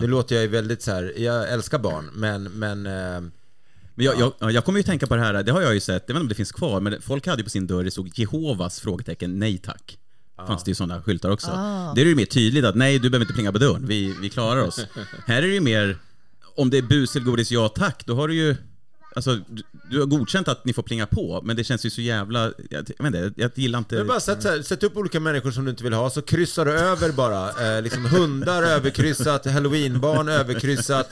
Det 0.01 0.07
låter 0.07 0.35
jag 0.35 0.41
ju 0.41 0.47
väldigt 0.47 0.81
så 0.81 0.91
här. 0.91 1.13
jag 1.17 1.49
älskar 1.51 1.79
barn, 1.79 2.09
men, 2.13 2.43
men 2.43 2.85
eh, 2.85 3.21
Men 3.95 4.05
jag, 4.05 4.19
jag, 4.19 4.33
ja, 4.39 4.51
jag 4.51 4.65
kommer 4.65 4.79
ju 4.79 4.83
tänka 4.83 5.07
på 5.07 5.15
det 5.15 5.21
här, 5.21 5.43
det 5.43 5.51
har 5.51 5.61
jag 5.61 5.73
ju 5.73 5.79
sett, 5.79 6.03
jag 6.07 6.13
vet 6.13 6.19
inte 6.19 6.21
om 6.21 6.27
det 6.27 6.35
finns 6.35 6.51
kvar, 6.51 6.79
men 6.79 7.01
folk 7.01 7.27
hade 7.27 7.39
ju 7.39 7.43
på 7.43 7.49
sin 7.49 7.67
dörr, 7.67 7.83
det 7.83 7.91
stod 7.91 8.19
Jehovas 8.19 8.79
frågetecken, 8.79 9.39
nej 9.39 9.57
tack. 9.57 9.97
Fanns 10.37 10.63
det 10.63 10.71
ju 10.71 10.75
sådana 10.75 11.01
skyltar 11.01 11.29
också. 11.29 11.47
Det 11.95 12.01
är 12.01 12.05
ju 12.05 12.15
mer 12.15 12.25
tydligt 12.25 12.65
att 12.65 12.75
nej, 12.75 12.99
du 12.99 13.09
behöver 13.09 13.25
inte 13.25 13.33
plinga 13.33 13.51
på 13.51 13.57
dörren, 13.57 13.87
vi, 13.87 14.15
vi 14.21 14.29
klarar 14.29 14.61
oss. 14.61 14.85
här 15.25 15.37
är 15.37 15.47
det 15.47 15.53
ju 15.53 15.61
mer, 15.61 15.97
om 16.55 16.69
det 16.69 16.77
är 16.77 16.81
bus 16.81 17.15
eller 17.15 17.25
godis, 17.25 17.51
ja 17.51 17.69
tack, 17.69 18.05
då 18.05 18.15
har 18.15 18.27
du 18.27 18.35
ju 18.35 18.55
Alltså, 19.17 19.35
du, 19.35 19.63
du 19.91 19.99
har 19.99 20.05
godkänt 20.05 20.47
att 20.47 20.65
ni 20.65 20.73
får 20.73 20.83
plinga 20.83 21.05
på, 21.07 21.41
men 21.43 21.55
det 21.55 21.63
känns 21.63 21.85
ju 21.85 21.89
så 21.89 22.01
jävla... 22.01 22.51
Jag, 22.69 22.89
jag 22.97 23.07
inte, 23.07 23.31
jag 23.35 23.51
gillar 23.55 23.79
inte... 23.79 24.03
Bara 24.03 24.19
sätt, 24.19 24.41
så 24.43 24.49
här, 24.49 24.61
sätt 24.61 24.83
upp 24.83 24.97
olika 24.97 25.19
människor 25.19 25.51
som 25.51 25.65
du 25.65 25.71
inte 25.71 25.83
vill 25.83 25.93
ha, 25.93 26.09
så 26.09 26.21
kryssar 26.21 26.65
du 26.65 26.71
över 26.71 27.11
bara. 27.11 27.75
Eh, 27.77 27.81
liksom 27.81 28.05
hundar 28.05 28.63
överkryssat, 28.63 29.45
halloweenbarn 29.45 30.29
överkryssat. 30.29 31.09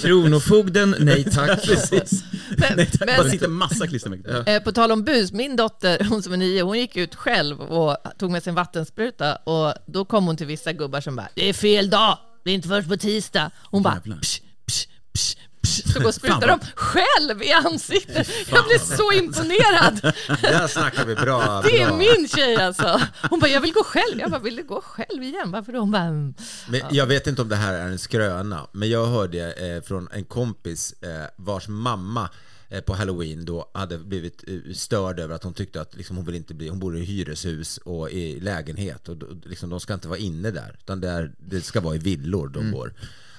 Kronofogden, 0.00 0.94
nej 0.98 1.24
tack. 1.24 1.62
Precis. 1.66 2.24
Men, 2.56 2.72
Nej, 2.76 2.86
tack, 2.86 3.06
men- 3.08 3.16
bara 3.16 3.30
sitter 3.30 3.48
massa 3.48 3.86
klistermärken. 3.86 4.46
Eh, 4.54 4.62
På 4.62 4.72
tal 4.72 4.92
om 4.92 5.04
bus, 5.04 5.32
min 5.32 5.56
dotter, 5.56 6.06
hon 6.10 6.22
som 6.22 6.32
är 6.32 6.36
nio, 6.36 6.62
hon 6.62 6.78
gick 6.78 6.96
ut 6.96 7.14
själv 7.14 7.60
och 7.60 7.96
tog 8.18 8.30
med 8.30 8.42
sin 8.42 8.54
vattenspruta 8.54 9.36
och 9.36 9.74
då 9.86 10.04
kom 10.04 10.26
hon 10.26 10.36
till 10.36 10.46
vissa 10.46 10.72
gubbar 10.72 11.00
som 11.00 11.16
bara 11.16 11.28
”Det 11.34 11.48
är 11.48 11.52
fel 11.52 11.90
dag, 11.90 12.18
det 12.44 12.50
är 12.50 12.54
inte 12.54 12.68
först 12.68 12.88
på 12.88 12.96
tisdag”. 12.96 13.50
Hon 13.70 13.82
bara 13.82 14.00
psh, 14.00 14.40
psh, 14.66 14.86
psh. 15.14 15.36
Så 15.62 16.00
går 16.00 16.08
och 16.08 16.14
sprutar 16.14 16.40
Fan 16.40 16.48
de 16.48 16.58
vad- 16.58 16.68
själv 16.74 17.42
i 17.42 17.52
ansiktet. 17.52 18.28
Jag 18.50 18.64
blev 18.64 18.78
så 18.78 19.12
imponerad. 19.12 20.14
Där 20.42 20.66
snackar 20.68 21.04
vi 21.06 21.14
bra. 21.14 21.62
Det 21.64 21.82
är 21.82 21.92
min 21.96 22.28
tjej 22.28 22.56
alltså. 22.56 23.00
Hon 23.30 23.40
bara 23.40 23.50
”Jag 23.50 23.60
vill 23.60 23.72
gå 23.72 23.84
själv”. 23.84 24.20
Jag 24.20 24.30
bara 24.30 24.40
”Vill 24.40 24.56
du 24.56 24.62
gå 24.64 24.80
själv 24.80 25.22
igen?” 25.22 25.50
Varför 25.50 25.72
då? 25.72 25.78
Hon 25.78 25.90
bara 25.90 26.02
"Mm." 26.02 26.34
Men 26.68 26.80
jag 26.90 27.06
vet 27.06 27.26
inte 27.26 27.42
om 27.42 27.48
det 27.48 27.56
här 27.56 27.72
är 27.74 27.86
en 27.86 27.98
skröna, 27.98 28.66
men 28.72 28.90
jag 28.90 29.06
hörde 29.06 29.52
eh, 29.52 29.82
från 29.82 30.08
en 30.12 30.24
kompis 30.24 30.92
eh, 31.02 31.26
vars 31.36 31.68
mamma 31.68 32.28
eh, 32.68 32.80
på 32.80 32.94
halloween 32.94 33.44
då 33.44 33.70
hade 33.74 33.98
blivit 33.98 34.44
störd 34.74 35.20
över 35.20 35.34
att 35.34 35.44
hon 35.44 35.54
tyckte 35.54 35.80
att 35.80 35.96
liksom, 35.96 36.16
hon 36.16 36.26
vill 36.26 36.34
inte 36.34 36.54
bli, 36.54 36.68
hon 36.68 36.78
bor 36.78 36.96
i 36.98 37.04
hyreshus 37.04 37.78
och 37.78 38.10
i 38.10 38.40
lägenhet 38.40 39.08
och 39.08 39.16
liksom, 39.46 39.70
de 39.70 39.80
ska 39.80 39.94
inte 39.94 40.08
vara 40.08 40.18
inne 40.18 40.50
där, 40.50 40.76
utan 40.82 41.00
det, 41.00 41.08
är, 41.08 41.32
det 41.38 41.60
ska 41.60 41.80
vara 41.80 41.94
i 41.94 41.98
villor 41.98 42.48
de 42.48 42.70
bor. 42.70 42.94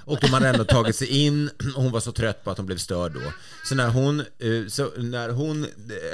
Och 0.09 0.17
de 0.21 0.27
hade 0.27 0.49
ändå 0.49 0.63
tagit 0.63 0.95
sig 0.95 1.07
in 1.07 1.49
och 1.75 1.83
hon 1.83 1.91
var 1.91 1.99
så 1.99 2.11
trött 2.11 2.43
på 2.43 2.51
att 2.51 2.57
hon 2.57 2.65
blev 2.65 2.77
störd 2.77 3.13
då. 3.13 3.19
Så 3.65 3.75
när 3.75 3.89
hon, 3.89 4.19
eh, 4.19 4.67
så 4.67 4.89
när 4.97 5.29
hon 5.29 5.65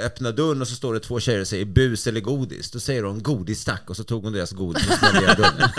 öppnar 0.04 0.32
dörren 0.32 0.60
och 0.62 0.68
så 0.68 0.74
står 0.74 0.94
det 0.94 1.00
två 1.00 1.20
tjejer 1.20 1.40
och 1.40 1.48
säger 1.48 1.64
bus 1.64 2.06
eller 2.06 2.20
godis, 2.20 2.70
då 2.70 2.80
säger 2.80 3.02
hon 3.02 3.22
godis 3.22 3.64
tack 3.64 3.90
och 3.90 3.96
så 3.96 4.04
tog 4.04 4.24
hon 4.24 4.32
deras 4.32 4.52
godis 4.52 4.88
och 4.88 4.94
ställde 4.94 5.34
dörren. 5.34 5.70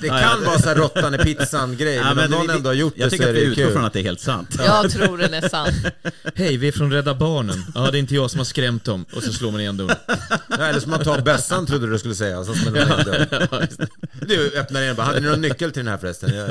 Det 0.00 0.08
kan 0.08 0.44
vara 0.44 0.58
så 0.58 0.68
här 0.68 0.74
råttan 0.76 1.14
i 1.14 1.18
pizzan-grej, 1.18 1.94
Ja, 1.94 2.14
men, 2.14 2.24
om 2.24 2.30
det- 2.30 2.36
någon 2.36 2.46
vi- 2.46 2.52
ändå 2.52 2.68
har 2.68 2.74
gjort 2.74 2.92
jag 2.96 3.06
det 3.06 3.10
så 3.10 3.16
tycker 3.16 3.28
att 3.30 3.36
vi 3.36 3.40
utgår 3.40 3.62
kul. 3.64 3.72
från 3.72 3.84
att 3.84 3.92
det 3.92 3.98
är 4.00 4.02
helt 4.02 4.20
sant. 4.20 4.48
Jag 4.58 4.90
tror 4.90 5.18
den 5.18 5.34
är 5.34 5.48
sann. 5.48 5.68
Hej, 6.34 6.56
vi 6.56 6.68
är 6.68 6.72
från 6.72 6.92
Rädda 6.92 7.14
Barnen. 7.14 7.64
Ja, 7.74 7.90
det 7.90 7.98
är 7.98 8.00
inte 8.00 8.14
jag 8.14 8.30
som 8.30 8.38
har 8.40 8.44
skrämt 8.44 8.84
dem. 8.84 9.04
Och 9.16 9.22
så 9.22 9.32
slår 9.32 9.50
man 9.52 9.60
igen 9.60 9.76
dörren. 9.76 9.96
Ja, 10.48 10.56
eller 10.66 10.80
som 10.80 10.90
man 10.90 11.04
tar 11.04 11.20
bössan 11.20 11.66
trodde 11.66 11.90
du 11.90 11.98
skulle 11.98 12.14
säga, 12.14 12.44
så 12.44 12.54
smäller 12.54 12.86
man 12.88 12.98
in 12.98 13.04
dörren. 13.04 13.68
Du 14.26 14.58
öppnar 14.58 14.82
igen 14.82 14.96
bara, 14.96 15.06
hade 15.06 15.20
ni 15.20 15.28
någon 15.28 15.40
nyckel 15.40 15.72
till 15.72 15.84
den 15.84 15.90
här 15.92 15.98
förresten? 15.98 16.34
Jag, 16.34 16.46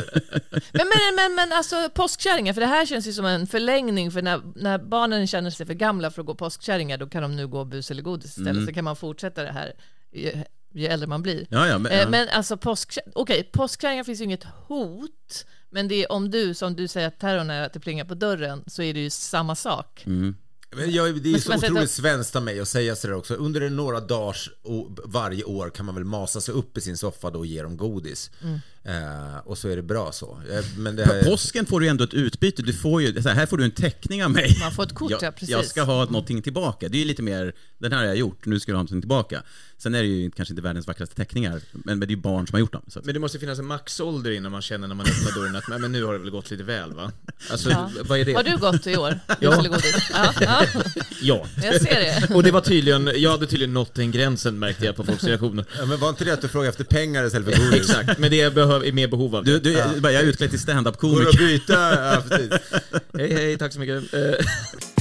Men, 0.51 0.61
men, 0.87 1.15
men, 1.15 1.35
men 1.35 1.51
alltså 1.57 1.89
påskkärringar, 1.93 2.53
för 2.53 2.61
det 2.61 2.67
här 2.67 2.85
känns 2.85 3.07
ju 3.07 3.13
som 3.13 3.25
en 3.25 3.47
förlängning, 3.47 4.11
för 4.11 4.21
när, 4.21 4.41
när 4.55 4.77
barnen 4.77 5.27
känner 5.27 5.49
sig 5.49 5.65
för 5.65 5.73
gamla 5.73 6.11
för 6.11 6.21
att 6.21 6.25
gå 6.25 6.35
påskkärringar, 6.35 6.97
då 6.97 7.07
kan 7.07 7.21
de 7.21 7.35
nu 7.35 7.47
gå 7.47 7.65
bus 7.65 7.91
eller 7.91 8.01
godis 8.01 8.25
istället, 8.29 8.49
Mm. 8.51 8.65
så 8.67 8.73
kan 8.73 8.83
man 8.83 8.95
fortsätta 8.95 9.43
det 9.43 9.51
här 9.51 9.71
ju, 10.73 10.85
äldre 10.85 11.07
man 11.07 11.21
blir. 11.21 11.47
Ja, 11.49 11.67
ja, 11.67 11.77
men, 11.77 11.91
Eh, 11.91 11.97
ja. 11.99 12.09
Men 12.09 12.29
alltså 12.29 12.57
påskkär... 12.57 13.03
okej, 13.15 13.49
påskkärringar 13.53 14.03
finns 14.03 14.19
ju 14.19 14.23
inget 14.23 14.43
hot, 14.67 15.45
men 15.69 15.87
det 15.87 16.03
är 16.03 16.11
om 16.11 16.31
du, 16.31 16.53
som 16.53 16.75
du 16.75 16.87
säger 16.87 17.07
att 17.07 17.19
terrorn 17.19 17.49
är 17.49 17.61
att 17.65 17.73
det 17.73 17.79
plingar 17.79 18.05
på 18.05 18.13
dörren, 18.15 18.63
så 18.67 18.81
är 18.81 18.93
det 18.93 18.99
ju 18.99 19.09
samma 19.09 19.55
sak. 19.55 20.03
Mm. 20.05 20.35
Men 20.71 20.91
jag, 20.91 21.21
det 21.23 21.29
är 21.33 21.37
så 21.37 21.51
sätta 21.51 21.71
otroligt 21.73 21.91
svenskt 21.91 22.35
av 22.35 22.43
mig 22.43 22.59
att 22.59 22.67
säga 22.67 22.95
sådär 22.95 23.13
också. 23.15 23.33
Under 23.33 23.69
några 23.69 23.99
dagars 23.99 24.49
o- 24.63 24.95
varje 25.05 25.43
år 25.43 25.69
kan 25.69 25.85
man 25.85 25.95
väl 25.95 26.03
masa 26.03 26.41
sig 26.41 26.53
upp 26.53 26.77
i 26.77 26.81
sin 26.81 26.97
soffa 26.97 27.29
då 27.29 27.39
och 27.39 27.45
ge 27.45 27.61
dem 27.63 27.77
godis. 27.77 28.31
Mm. 28.43 28.59
Eh, 28.83 29.37
och 29.45 29.57
så 29.57 29.69
är 29.69 29.75
det 29.75 29.81
bra 29.81 30.11
så. 30.11 30.41
Eh, 30.51 30.65
men 30.77 30.95
det 30.95 31.05
På 31.23 31.29
påsken 31.29 31.65
får 31.65 31.79
du 31.79 31.85
ju 31.85 31.89
ändå 31.89 32.03
ett 32.03 32.13
utbyte. 32.13 32.61
Du 32.61 32.73
får 32.73 33.01
ju, 33.01 33.21
så 33.21 33.29
här, 33.29 33.35
här 33.35 33.45
får 33.45 33.57
du 33.57 33.63
en 33.63 33.71
teckning 33.71 34.23
av 34.23 34.31
mig. 34.31 34.57
Man 34.59 34.71
får 34.71 34.83
ett 34.83 34.93
kort, 34.95 35.11
jag, 35.11 35.23
ja, 35.23 35.31
precis. 35.31 35.49
Jag 35.49 35.65
ska 35.65 35.83
ha 35.83 36.05
någonting 36.05 36.41
tillbaka. 36.41 36.89
Det 36.89 36.97
är 36.97 36.99
ju 36.99 37.05
lite 37.05 37.21
mer, 37.21 37.53
den 37.77 37.91
här 37.91 37.99
har 37.99 38.05
jag 38.05 38.15
gjort, 38.15 38.45
nu 38.45 38.59
ska 38.59 38.71
du 38.71 38.75
ha 38.75 38.77
någonting 38.77 39.01
tillbaka. 39.01 39.43
Sen 39.77 39.95
är 39.95 40.01
det 40.01 40.07
ju 40.07 40.31
kanske 40.31 40.51
inte 40.51 40.61
världens 40.61 40.87
vackraste 40.87 41.15
teckningar, 41.15 41.61
men, 41.71 41.81
men 41.83 41.99
det 41.99 42.05
är 42.05 42.15
ju 42.15 42.21
barn 42.21 42.47
som 42.47 42.55
har 42.55 42.59
gjort 42.59 42.73
dem. 42.73 42.81
Så 42.87 43.01
Men 43.03 43.13
det 43.13 43.19
måste 43.19 43.39
finnas 43.39 43.59
en 43.59 43.65
maxålder 43.65 44.31
innan 44.31 44.51
man 44.51 44.61
känner 44.61 44.87
när 44.87 44.95
man 44.95 45.05
öppnar 45.05 45.41
dörren 45.41 45.55
att 45.55 45.81
men 45.81 45.91
nu 45.91 46.03
har 46.03 46.13
det 46.13 46.19
väl 46.19 46.29
gått 46.29 46.51
lite 46.51 46.63
väl 46.63 46.93
va? 46.93 47.11
Alltså, 47.51 47.69
Ja. 47.69 47.91
vad 48.07 48.19
är 48.19 48.25
det? 48.25 48.33
Har 48.33 48.43
du 48.43 48.57
gått 48.57 48.87
i 48.87 48.97
år? 48.97 49.19
Ja, 49.39 49.65
ja, 50.41 50.65
Ja. 51.21 51.45
jag 51.63 51.81
ser 51.81 51.99
det. 52.29 52.35
Och 52.35 52.43
det 52.43 52.51
var 52.51 52.61
tydligen, 52.61 53.11
jag 53.15 53.31
hade 53.31 53.47
tydligen 53.47 53.73
nått 53.73 53.93
den 53.95 54.11
gränsen 54.11 54.59
märkte 54.59 54.85
jag 54.85 54.95
på 54.95 55.03
folks 55.03 55.23
reaktioner. 55.23 55.65
ja, 55.77 55.85
men 55.85 55.99
var 55.99 56.09
inte 56.09 56.25
det 56.25 56.33
att 56.33 56.41
du 56.41 56.47
frågade 56.47 56.69
efter 56.69 56.83
pengar 56.83 57.25
istället 57.25 57.55
för 57.55 57.63
godis? 57.65 57.89
Exakt, 57.89 58.19
men 58.19 58.31
det 58.31 58.49
behöver, 58.69 58.85
är 58.87 58.91
mer 58.91 59.07
behov 59.07 59.35
av 59.35 59.43
det. 59.43 59.51
du, 59.51 59.59
du, 59.59 59.71
jag 60.13 60.13
är 60.13 60.23
utklädd 60.23 60.49
till 60.49 60.59
Går 60.59 60.73
det 60.73 60.81
att 60.89 60.95
standup-komiker. 60.95 61.37
byta? 61.37 61.73
Ja. 61.73 62.23
Hej 63.17 63.33
hej, 63.33 63.57
tack 63.57 63.73
så 63.73 63.79
mycket. 63.79 64.03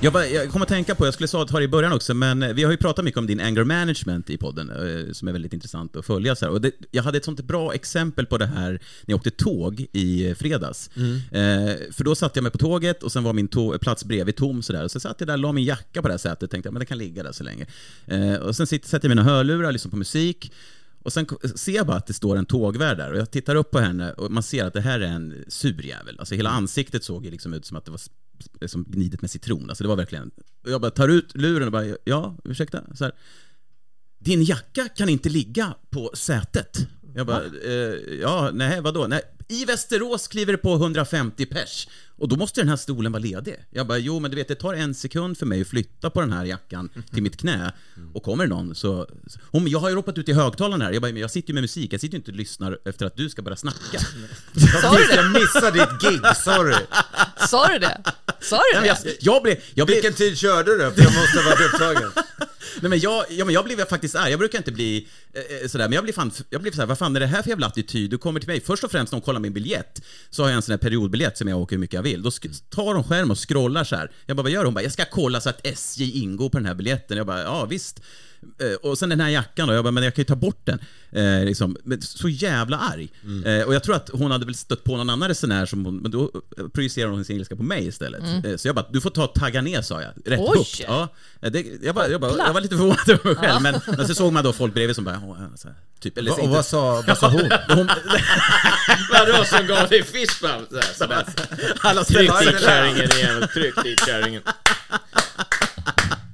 Jag, 0.00 0.12
bara, 0.12 0.26
jag 0.26 0.50
kommer 0.50 0.64
att 0.64 0.68
tänka 0.68 0.94
på, 0.94 1.06
jag 1.06 1.14
skulle 1.14 1.28
ta 1.28 1.44
det 1.58 1.64
i 1.64 1.68
början 1.68 1.92
också, 1.92 2.14
men 2.14 2.42
eh, 2.42 2.52
vi 2.52 2.64
har 2.64 2.70
ju 2.70 2.76
pratat 2.76 3.04
mycket 3.04 3.18
om 3.18 3.26
din 3.26 3.40
anger 3.40 3.64
management 3.64 4.30
i 4.30 4.36
podden, 4.38 4.70
eh, 4.70 5.12
som 5.12 5.28
är 5.28 5.32
väldigt 5.32 5.52
intressant 5.52 5.96
att 5.96 6.06
följa. 6.06 6.36
Så 6.36 6.44
här. 6.44 6.52
Och 6.52 6.60
det, 6.60 6.72
jag 6.90 7.02
hade 7.02 7.18
ett 7.18 7.24
sånt 7.24 7.40
bra 7.40 7.74
exempel 7.74 8.26
på 8.26 8.38
det 8.38 8.46
här 8.46 8.70
när 8.70 8.80
jag 9.06 9.16
åkte 9.16 9.30
tåg 9.30 9.86
i 9.92 10.34
fredags. 10.34 10.90
Eh, 10.96 11.92
för 11.92 12.04
då 12.04 12.14
satte 12.14 12.38
jag 12.38 12.42
mig 12.42 12.52
på 12.52 12.58
tåget 12.58 13.02
och 13.02 13.12
sen 13.12 13.22
var 13.24 13.32
min 13.32 13.48
to- 13.48 13.78
plats 13.78 14.04
bredvid 14.04 14.36
tom 14.36 14.62
sådär. 14.62 14.84
Och 14.84 14.90
så 14.90 15.00
satt 15.00 15.16
jag 15.18 15.26
där, 15.26 15.36
la 15.36 15.52
min 15.52 15.64
jacka 15.64 16.02
på 16.02 16.08
det 16.08 16.12
här 16.14 16.18
sätet 16.18 16.42
och 16.42 16.50
tänkte 16.50 16.68
att 16.68 16.78
det 16.78 16.86
kan 16.86 16.98
ligga 16.98 17.22
där 17.22 17.32
så 17.32 17.44
länge. 17.44 17.66
Eh, 18.06 18.34
och 18.34 18.56
sen 18.56 18.66
sitter, 18.66 18.88
sätter 18.88 19.08
jag 19.08 19.16
mina 19.16 19.22
hörlurar, 19.30 19.72
lyssnar 19.72 19.90
på 19.90 19.96
musik. 19.96 20.52
Och 21.02 21.12
sen 21.12 21.26
ser 21.54 21.72
jag 21.72 21.86
bara 21.86 21.96
att 21.96 22.06
det 22.06 22.12
står 22.14 22.36
en 22.36 22.46
tågvärd 22.46 22.96
där 22.98 23.12
och 23.12 23.18
jag 23.18 23.30
tittar 23.30 23.54
upp 23.54 23.70
på 23.70 23.78
henne 23.78 24.12
och 24.12 24.30
man 24.32 24.42
ser 24.42 24.64
att 24.64 24.72
det 24.74 24.80
här 24.80 25.00
är 25.00 25.06
en 25.06 25.44
sur 25.48 25.86
jävel. 25.86 26.16
Alltså 26.18 26.34
hela 26.34 26.50
ansiktet 26.50 27.04
såg 27.04 27.24
ju 27.24 27.30
liksom 27.30 27.54
ut 27.54 27.66
som 27.66 27.76
att 27.76 27.84
det 27.84 27.90
var 27.90 28.00
som 28.66 28.84
gnidet 28.84 29.22
med 29.22 29.30
citron. 29.30 29.68
Alltså 29.68 29.84
det 29.84 29.88
var 29.88 29.96
verkligen... 29.96 30.30
Jag 30.66 30.80
bara 30.80 30.90
tar 30.90 31.08
ut 31.08 31.36
luren 31.36 31.66
och 31.66 31.72
bara, 31.72 31.96
ja, 32.04 32.36
ursäkta? 32.44 32.82
Så 32.94 33.04
här, 33.04 33.12
Din 34.18 34.42
jacka 34.42 34.88
kan 34.88 35.08
inte 35.08 35.28
ligga 35.28 35.74
på 35.90 36.10
sätet. 36.14 36.78
Jag 37.14 37.26
bara, 37.26 37.44
eh, 37.44 37.72
ja, 38.20 38.50
nej, 38.52 38.80
vadå? 38.80 39.06
Nej, 39.06 39.22
I 39.48 39.64
Västerås 39.64 40.28
kliver 40.28 40.52
det 40.52 40.58
på 40.58 40.74
150 40.74 41.46
pers. 41.46 41.88
Och 42.18 42.28
då 42.28 42.36
måste 42.36 42.60
den 42.60 42.68
här 42.68 42.76
stolen 42.76 43.12
vara 43.12 43.22
ledig. 43.22 43.56
Jag 43.70 43.86
bara, 43.86 43.98
jo 43.98 44.20
men 44.20 44.30
du 44.30 44.36
vet 44.36 44.48
det 44.48 44.54
tar 44.54 44.74
en 44.74 44.94
sekund 44.94 45.38
för 45.38 45.46
mig 45.46 45.60
att 45.60 45.68
flytta 45.68 46.10
på 46.10 46.20
den 46.20 46.32
här 46.32 46.44
jackan 46.44 46.88
till 47.12 47.22
mitt 47.22 47.36
knä. 47.36 47.72
Och 48.14 48.22
kommer 48.22 48.46
någon 48.46 48.74
så... 48.74 49.08
Om 49.50 49.68
jag 49.68 49.78
har 49.78 49.88
ju 49.88 49.94
ropat 49.94 50.18
ut 50.18 50.28
i 50.28 50.32
högtalaren 50.32 50.80
här, 50.82 50.92
jag 50.92 51.02
bara, 51.02 51.12
men 51.12 51.20
jag 51.20 51.30
sitter 51.30 51.48
ju 51.48 51.54
med 51.54 51.62
musik, 51.62 51.92
jag 51.92 52.00
sitter 52.00 52.14
ju 52.14 52.18
inte 52.18 52.30
och 52.30 52.36
lyssnar 52.36 52.78
efter 52.84 53.06
att 53.06 53.16
du 53.16 53.30
ska 53.30 53.42
börja 53.42 53.56
snacka. 53.56 53.98
Sa 54.82 54.92
du 54.92 55.04
det? 55.04 55.14
Jag 55.14 55.32
missade 55.32 55.78
ditt 55.78 56.00
gig, 56.02 56.20
sorry. 56.44 56.76
Sa 57.48 57.68
du 57.68 57.78
det? 57.78 58.02
Sa 58.40 58.56
du 58.56 58.86
Jag, 58.86 58.96
det? 59.04 59.16
jag 59.20 59.42
blev... 59.42 59.56
Jag 59.74 59.86
blev 59.86 59.96
Vilken 59.96 60.14
tid 60.14 60.38
körde 60.38 60.72
du? 60.72 60.90
För 60.90 61.02
jag 61.02 61.14
måste 61.14 61.38
ha 61.38 61.50
varit 61.50 61.72
upptagen. 61.72 62.10
Nej, 62.80 62.90
men 62.90 62.98
jag, 62.98 63.24
ja, 63.30 63.44
men 63.44 63.54
jag 63.54 63.64
blev 63.64 63.84
faktiskt 63.84 64.14
arg. 64.14 64.30
Jag 64.30 64.38
brukar 64.38 64.58
inte 64.58 64.72
bli 64.72 65.08
eh, 65.32 65.68
sådär, 65.68 65.84
men 65.84 65.92
jag 65.92 66.04
blev, 66.04 66.12
fan, 66.12 66.32
jag 66.50 66.62
blev 66.62 66.72
såhär, 66.72 66.86
vad 66.86 66.98
fan 66.98 67.16
är 67.16 67.20
det 67.20 67.26
här 67.26 67.42
för 67.42 67.50
jävla 67.50 67.66
attityd? 67.66 68.10
Du 68.10 68.18
kommer 68.18 68.40
till 68.40 68.48
mig, 68.48 68.60
först 68.60 68.84
och 68.84 68.90
främst 68.90 69.12
när 69.12 69.20
de 69.20 69.24
kollar 69.24 69.40
min 69.40 69.52
biljett, 69.52 70.02
så 70.30 70.42
har 70.42 70.48
jag 70.48 70.56
en 70.56 70.62
sån 70.62 70.72
här 70.72 70.78
periodbiljett 70.78 71.38
som 71.38 71.48
jag 71.48 71.58
åker 71.58 71.76
hur 71.76 71.80
mycket 71.80 71.94
jag 71.94 72.02
vill. 72.02 72.07
Då 72.16 72.28
sk- 72.30 72.62
tar 72.70 72.94
de 72.94 73.04
skärm 73.04 73.30
och 73.30 73.48
scrollar 73.48 73.84
så 73.84 73.96
här. 73.96 74.10
Jag 74.26 74.36
bara, 74.36 74.42
vad 74.42 74.52
gör 74.52 74.60
de? 74.60 74.66
Hon 74.66 74.74
bara, 74.74 74.82
jag 74.82 74.92
ska 74.92 75.04
kolla 75.04 75.40
så 75.40 75.48
att 75.50 75.66
SJ 75.66 76.18
ingår 76.22 76.48
på 76.50 76.58
den 76.58 76.66
här 76.66 76.74
biljetten. 76.74 77.16
Jag 77.16 77.26
bara, 77.26 77.42
ja 77.42 77.64
visst. 77.64 78.00
Eh, 78.60 78.74
Och 78.90 78.98
sen 78.98 79.08
den 79.08 79.20
här 79.20 79.28
jackan 79.28 79.68
då, 79.68 79.74
jag 79.74 79.84
bara, 79.84 79.90
men 79.90 80.02
jag 80.04 80.14
kan 80.14 80.22
ju 80.22 80.26
ta 80.26 80.36
bort 80.36 80.60
den. 80.66 80.78
Eh, 81.12 81.44
liksom. 81.44 81.76
så 82.00 82.28
jävla 82.28 82.78
arg. 82.78 83.08
Eh, 83.46 83.66
och 83.66 83.74
jag 83.74 83.82
tror 83.82 83.94
att 83.96 84.10
hon 84.12 84.30
hade 84.30 84.44
väl 84.46 84.54
stött 84.54 84.84
på 84.84 84.96
någon 84.96 85.10
annan 85.10 85.28
resenär 85.28 85.66
som 85.66 85.84
hon, 85.84 85.96
men 85.96 86.10
då 86.10 86.30
eh, 86.58 86.68
projicerar 86.68 87.08
hon 87.10 87.24
sin 87.24 87.36
ilska 87.36 87.56
på 87.56 87.62
mig 87.62 87.86
istället. 87.86 88.44
Eh, 88.44 88.56
så 88.56 88.68
jag 88.68 88.74
bara, 88.74 88.86
du 88.92 89.00
får 89.00 89.10
ta 89.10 89.26
tagga 89.26 89.62
ner 89.62 89.82
sa 89.82 90.02
jag. 90.02 90.10
Rätt 90.24 90.40
Oj! 90.42 90.58
högt. 90.58 90.80
Ja, 90.86 91.08
eh, 91.42 91.50
det, 91.52 91.64
jag, 91.82 91.94
bara, 91.94 92.08
jag, 92.08 92.20
bara, 92.20 92.36
jag 92.46 92.52
var 92.52 92.60
lite 92.60 92.76
förvånad 92.76 93.08
över 93.10 93.24
mig 93.24 93.34
själv, 93.34 93.62
men, 93.62 93.80
men 93.96 94.08
så 94.08 94.14
såg 94.14 94.32
man 94.32 94.44
då 94.44 94.52
folk 94.52 94.74
bredvid 94.74 94.96
som 94.96 95.04
bara, 95.04 95.20
"Åh, 95.24 95.36
ja, 95.40 95.48
här, 95.64 95.74
typ, 96.00 96.18
eller, 96.18 96.42
Och 96.42 96.48
vad 96.48 96.64
sa, 96.66 97.04
vad 97.06 97.18
sa 97.22 97.28
hon? 97.28 97.50
hon 97.68 97.88
Vadå 99.12 99.44
som 99.44 99.66
gav 99.66 99.88
dig 99.88 100.02
fistbump? 100.04 100.68
Alla 101.80 102.04
Tryck 102.04 102.30
dit 102.40 102.60
kärringen 102.60 103.10
igen, 103.18 103.48
tryck 103.54 103.82
dit 103.84 104.00
kärringen. 104.06 104.42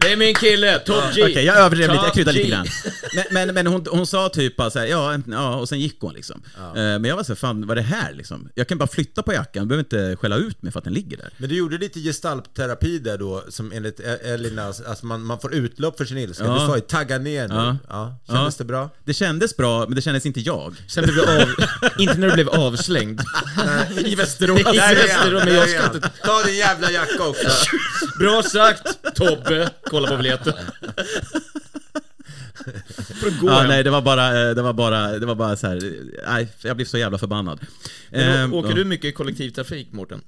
Det 0.05 0.12
är 0.12 0.17
min 0.17 0.35
kille, 0.35 0.79
Top 0.79 1.05
G. 1.14 1.23
Okej, 1.23 1.45
jag 1.45 1.57
överdrev 1.57 1.90
lite, 1.90 2.05
jag 2.05 2.14
kryddade 2.14 2.38
lite 2.38 2.51
grann. 2.51 2.67
Men, 3.14 3.24
men, 3.31 3.55
men 3.55 3.66
hon, 3.66 3.87
hon 3.90 4.07
sa 4.07 4.29
typ 4.29 4.57
bara 4.57 4.70
så 4.70 4.79
här, 4.79 4.87
ja, 4.87 5.18
ja, 5.27 5.55
och 5.57 5.68
sen 5.68 5.81
gick 5.81 5.96
hon 6.00 6.14
liksom. 6.14 6.42
Eh, 6.59 6.72
Men 6.74 7.05
jag 7.05 7.16
var 7.16 7.22
så 7.22 7.33
här, 7.33 7.37
fan 7.37 7.66
vad 7.66 7.79
är 7.79 7.83
det 7.83 7.88
här 7.88 8.12
liksom? 8.14 8.48
Jag 8.55 8.68
kan 8.68 8.79
bara 8.79 8.87
flytta 8.88 9.22
på 9.22 9.33
jackan, 9.33 9.61
jag 9.61 9.66
behöver 9.68 9.85
inte 9.85 10.16
skälla 10.16 10.37
ut 10.37 10.62
mig 10.62 10.72
för 10.72 10.79
att 10.79 10.85
den 10.85 10.94
ligger 10.94 11.16
där. 11.16 11.31
Men 11.38 11.48
du 11.48 11.57
gjorde 11.57 11.79
lite 11.79 12.00
gestaltterapi 12.00 12.98
där 12.98 13.18
då, 13.18 13.44
som 13.48 13.72
enligt 13.72 14.00
E- 14.00 14.18
Elina, 14.24 14.64
alltså 14.66 15.07
man, 15.07 15.22
man 15.24 15.40
får 15.40 15.55
utlopp 15.55 15.96
för 15.98 16.05
sin 16.05 16.18
ilska. 16.18 16.44
Ja. 16.44 16.53
Du 16.55 16.59
sa 16.66 16.74
ju 16.77 16.81
tagga 16.81 17.18
ner 17.18 17.48
nu. 17.48 17.55
Ja. 17.55 17.77
Ja. 17.88 18.16
Kändes 18.27 18.55
Ja. 18.59 18.59
det 18.59 18.64
bra? 18.64 18.90
Det 19.05 19.14
kändes 19.14 19.57
bra, 19.57 19.79
men 19.87 19.94
det 19.94 20.03
kändes 20.03 20.27
inte 20.27 20.40
jag. 20.40 20.74
Sen 20.88 21.05
blev 21.05 21.14
du 21.16 21.22
av... 21.42 21.48
inte 21.98 22.14
när 22.18 22.27
du 22.29 22.35
blev 22.35 22.48
avslängd. 22.48 23.20
I 24.05 24.14
Västerås. 24.14 24.61
I 24.61 24.79
Västerås, 24.79 25.44
men 25.44 25.55
jag 25.55 25.68
ska 25.68 25.85
inte... 25.94 26.11
Ta 26.24 26.42
din 26.42 26.57
jävla 26.57 26.90
jacka 26.90 27.27
också. 27.27 27.48
Bra 28.18 28.42
sagt, 28.42 28.98
Tobbe. 29.14 29.70
Kolla 29.90 30.09
på 30.09 30.16
biljetten. 30.16 30.53
Får 33.21 33.31
du 33.31 33.40
gå 33.40 33.47
Ja, 33.49 33.59
hem. 33.59 33.69
nej, 33.69 33.85
det 33.85 33.90
var 33.90 34.03
bara, 34.03 34.49
eh, 34.49 34.55
det 34.55 34.62
var 34.62 34.73
bara, 34.73 35.19
det 35.19 35.27
var 35.27 35.35
bara 35.35 35.57
så 35.57 35.67
här, 35.67 35.81
nej, 36.27 36.49
jag 36.62 36.77
blev 36.77 36.87
så 36.87 36.99
jävla 36.99 37.19
förbannad. 37.19 37.61
Men 38.11 38.51
Eh, 38.51 38.55
Åker 38.55 38.69
ja. 38.71 38.75
du 38.77 38.85
mycket 38.85 39.14
kollektivtrafik, 39.14 39.88
Mårten? 39.93 40.21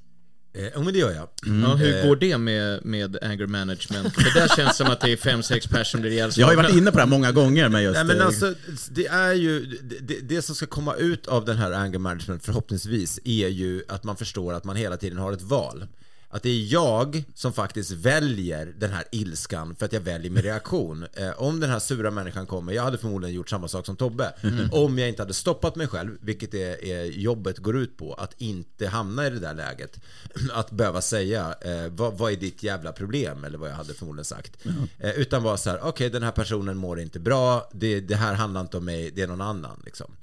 Eh, 0.55 0.65
Jo 0.77 0.83
men 0.83 0.93
det 0.93 0.99
gör 0.99 1.13
jag. 1.13 1.29
Ja, 1.65 1.75
hur 1.75 1.97
Eh. 1.97 2.07
går 2.09 2.17
det 2.17 2.39
med, 2.39 2.85
med 2.85 3.19
anger 3.23 3.47
management? 3.47 4.15
För 4.15 4.41
där 4.41 4.49
känns 4.57 4.77
som 4.77 4.87
att 4.87 5.01
det 5.01 5.11
är 5.13 5.17
fem 5.17 5.43
sex 5.43 5.67
personer 5.67 6.03
blir 6.03 6.13
ihjälslagna. 6.13 6.53
Jag 6.53 6.57
har 6.57 6.63
ju 6.63 6.69
varit 6.69 6.77
inne 6.83 6.91
på 6.91 6.97
det 6.97 7.03
här 7.03 7.11
många 7.11 7.33
gånger 7.33 7.69
med 7.69 7.83
just... 7.83 7.95
Nej 7.95 8.05
men 8.05 8.21
eh, 8.21 8.27
alltså, 8.27 8.55
det 8.91 9.07
är 9.07 9.33
ju, 9.33 9.61
det, 9.83 9.97
det, 10.01 10.21
det 10.35 10.43
som 10.43 10.55
ska 10.55 10.67
komma 10.67 10.95
ut 10.95 11.27
av 11.27 11.45
den 11.45 11.57
här 11.57 11.73
anger 11.73 11.99
management 11.99 12.45
förhoppningsvis 12.45 13.21
är 13.25 13.49
ju 13.49 13.83
att 13.89 14.05
man 14.05 14.17
förstår 14.17 14.53
att 14.55 14.65
man 14.65 14.77
hela 14.77 14.97
tiden 14.97 15.19
har 15.19 15.33
ett 15.33 15.43
val. 15.43 15.87
Att 16.29 16.43
det 16.43 16.51
är 16.51 16.73
jag 16.73 17.25
som 17.35 17.53
faktiskt 17.53 17.91
väljer 17.91 18.67
den 18.67 18.93
här 18.93 19.05
ilskan 19.13 19.77
för 19.77 19.87
att 19.87 19.93
jag 19.93 20.01
väljer 20.01 20.31
min 20.31 20.43
reaktion. 20.43 21.07
Eh, 21.17 21.43
om 21.43 21.61
den 21.61 21.71
här 21.71 21.79
sura 21.79 22.11
människan 22.11 22.47
kommer, 22.47 22.73
jag 22.73 22.83
hade 22.83 22.99
förmodligen 22.99 23.37
gjort 23.37 23.51
samma 23.51 23.69
sak 23.69 23.87
som 23.87 23.97
Tobbe. 23.97 24.33
Om 24.73 24.99
jag 24.99 25.09
inte 25.09 25.23
hade 25.23 25.35
stoppat 25.35 25.77
mig 25.77 25.87
själv, 25.87 26.19
vilket 26.21 26.55
är, 26.55 26.85
är 26.85 27.05
jobbet 27.05 27.59
går 27.59 27.77
ut 27.77 27.97
på, 27.97 28.15
att 28.15 28.35
inte 28.39 28.87
hamna 28.87 29.27
i 29.27 29.31
det 29.31 29.39
där 29.39 29.55
läget. 29.55 30.01
Att 30.53 30.71
behöva 30.71 31.01
säga, 31.01 31.55
eh, 31.61 31.89
vad, 31.91 32.19
vad 32.19 32.33
är 32.33 32.37
ditt 32.37 32.63
jävla 32.63 32.93
problem? 32.93 33.45
Eller 33.45 33.59
vad 33.59 33.71
jag 33.71 33.75
hade 33.75 33.95
förmodligen 33.95 34.25
sagt. 34.25 34.67
Eh, 34.99 35.11
utan 35.11 35.43
vara 35.43 35.57
så 35.57 35.71
här, 35.71 35.81
okej 35.83 36.11
den 36.11 36.23
här 36.23 36.33
personen 36.33 36.77
mår 36.77 37.01
inte 37.01 37.21
bra, 37.21 37.71
det, 37.73 38.01
det 38.01 38.17
här 38.17 38.35
handlar 38.35 38.61
inte 38.61 38.77
om 38.77 38.85
mig, 38.85 39.11
det 39.11 39.23
är 39.23 39.27
någon 39.27 39.41
annan. 39.41 39.83
Liksom. 39.85 40.17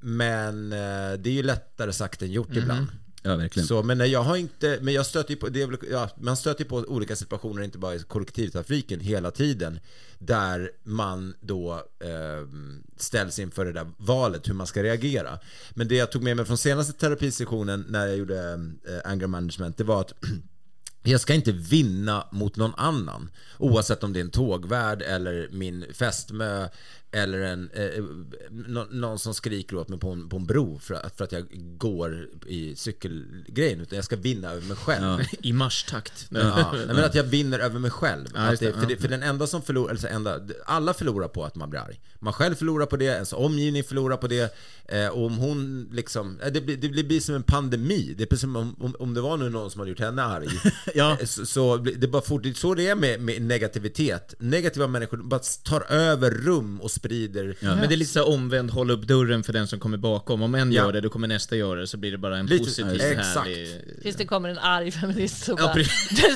Men 0.00 0.72
eh, 0.72 1.12
det 1.18 1.30
är 1.30 1.34
ju 1.34 1.42
lättare 1.42 1.92
sagt 1.92 2.22
än 2.22 2.32
gjort 2.32 2.56
ibland. 2.56 2.86
Ja, 3.22 3.36
verkligen. 3.36 3.66
Så, 3.66 3.82
men 3.82 4.10
jag 4.10 4.22
har 4.22 4.36
inte, 4.36 4.78
men 4.82 4.94
jag 4.94 5.06
stöter 5.06 5.30
ju 5.30 5.36
på, 5.36 5.48
det 5.48 5.62
är 5.62 5.66
väl, 5.66 5.78
ja, 5.90 6.08
man 6.16 6.36
stöter 6.36 6.64
ju 6.64 6.68
på 6.68 6.76
olika 6.76 7.16
situationer, 7.16 7.62
inte 7.62 7.78
bara 7.78 7.94
i 7.94 7.98
kollektivtrafiken, 7.98 9.00
hela 9.00 9.30
tiden. 9.30 9.80
Där 10.18 10.70
man 10.82 11.34
då 11.40 11.72
eh, 12.00 12.48
ställs 12.96 13.38
inför 13.38 13.64
det 13.64 13.72
där 13.72 13.86
valet, 13.96 14.48
hur 14.48 14.54
man 14.54 14.66
ska 14.66 14.82
reagera. 14.82 15.38
Men 15.70 15.88
det 15.88 15.94
jag 15.94 16.12
tog 16.12 16.22
med 16.22 16.36
mig 16.36 16.46
från 16.46 16.58
senaste 16.58 16.92
terapisessionen 16.92 17.84
när 17.88 18.06
jag 18.06 18.16
gjorde 18.16 18.52
eh, 18.88 19.10
anger 19.10 19.26
management, 19.26 19.76
det 19.76 19.84
var 19.84 20.00
att 20.00 20.12
jag 21.02 21.20
ska 21.20 21.34
inte 21.34 21.52
vinna 21.52 22.26
mot 22.32 22.56
någon 22.56 22.74
annan. 22.76 23.30
Oavsett 23.58 24.04
om 24.04 24.12
det 24.12 24.18
är 24.18 24.24
en 24.24 24.30
tågvärd 24.30 25.02
eller 25.02 25.48
min 25.52 25.84
fästmö 25.92 26.68
eller 27.12 27.40
en, 27.40 27.70
eh, 27.72 28.04
nå- 28.50 28.86
någon 28.90 29.18
som 29.18 29.34
skriker 29.34 29.76
åt 29.76 29.88
mig 29.88 29.98
på 29.98 30.10
en, 30.10 30.28
på 30.28 30.36
en 30.36 30.46
bro 30.46 30.78
för 30.78 30.94
att, 30.94 31.16
för 31.16 31.24
att 31.24 31.32
jag 31.32 31.46
går 31.78 32.28
i 32.46 32.76
cykelgrejen. 32.76 33.80
Utan 33.80 33.96
jag 33.96 34.04
ska 34.04 34.16
vinna 34.16 34.50
över 34.50 34.66
mig 34.66 34.76
själv. 34.76 35.20
I 35.42 35.52
marschtakt. 35.52 36.26
Ja, 36.30 36.72
nej, 36.72 36.86
men 36.86 37.04
att 37.04 37.14
jag 37.14 37.24
vinner 37.24 37.58
över 37.58 37.78
mig 37.78 37.90
själv. 37.90 38.26
Ja, 38.34 38.50
det, 38.50 38.56
för, 38.56 38.66
ja. 38.66 38.88
det, 38.88 38.96
för 38.96 39.08
den 39.08 39.22
enda 39.22 39.46
som 39.46 39.62
förlorar, 39.62 39.90
eller 39.90 40.00
så 40.00 40.06
enda, 40.06 40.40
alla 40.66 40.94
förlorar 40.94 41.28
på 41.28 41.44
att 41.44 41.54
man 41.54 41.70
blir 41.70 41.80
arg. 41.80 42.00
Man 42.18 42.32
själv 42.32 42.54
förlorar 42.54 42.86
på 42.86 42.96
det, 42.96 43.04
ens 43.04 43.32
omgivning 43.32 43.84
förlorar 43.84 44.16
på 44.16 44.26
det. 44.26 44.54
Eh, 44.84 45.08
och 45.08 45.26
om 45.26 45.38
hon 45.38 45.88
liksom, 45.92 46.40
eh, 46.40 46.52
det 46.52 46.60
blir, 46.60 46.76
det 46.76 47.04
blir 47.04 47.20
som 47.20 47.34
en 47.34 47.42
pandemi. 47.42 48.14
Det 48.18 48.22
är 48.24 48.26
precis 48.26 48.40
som 48.40 48.56
om, 48.56 48.76
om, 48.80 48.96
om 48.98 49.14
det 49.14 49.20
var 49.20 49.36
nu 49.36 49.50
någon 49.50 49.70
som 49.70 49.78
hade 49.78 49.90
gjort 49.90 50.00
henne 50.00 50.22
arg. 50.22 50.48
Ja. 50.94 51.16
Eh, 51.20 51.26
så, 51.26 51.46
så 51.46 51.78
blir 51.78 51.94
det 51.94 52.06
är 52.06 52.10
bara 52.10 52.22
fort, 52.22 52.46
så 52.56 52.74
det 52.74 52.88
är 52.88 52.94
med, 52.94 53.20
med 53.20 53.42
negativitet. 53.42 54.34
Negativa 54.38 54.86
människor 54.86 55.16
bara 55.16 55.40
tar 55.64 55.92
över 55.92 56.30
rum 56.30 56.80
och 56.80 56.90
sprider. 57.00 57.56
Men 57.60 57.88
det 57.88 57.94
är 57.94 57.96
lite 57.96 58.12
så 58.12 58.24
omvänd, 58.24 58.70
håll 58.70 58.90
upp 58.90 59.02
dörren 59.02 59.42
för 59.42 59.52
den 59.52 59.66
som 59.66 59.80
kommer 59.80 59.96
bakom. 59.98 60.42
Om 60.42 60.54
en 60.54 60.72
Ja. 60.72 60.82
gör 60.82 60.92
det, 60.92 61.00
då 61.00 61.08
kommer 61.08 61.28
nästa 61.28 61.56
göra 61.56 61.80
det, 61.80 61.86
så 61.86 61.96
blir 61.96 62.12
det 62.12 62.18
bara 62.18 62.38
en 62.38 62.46
Lite- 62.46 62.64
positiv, 62.64 62.86
ja, 62.98 63.04
exakt. 63.04 63.38
härlig... 63.38 63.68
Tills 64.02 64.16
det 64.16 64.24
kommer 64.24 64.48
en 64.48 64.58
arg 64.58 64.90
feminist 64.90 65.48
Ja, 65.48 65.54
bara, 65.56 65.74
du 65.74 65.84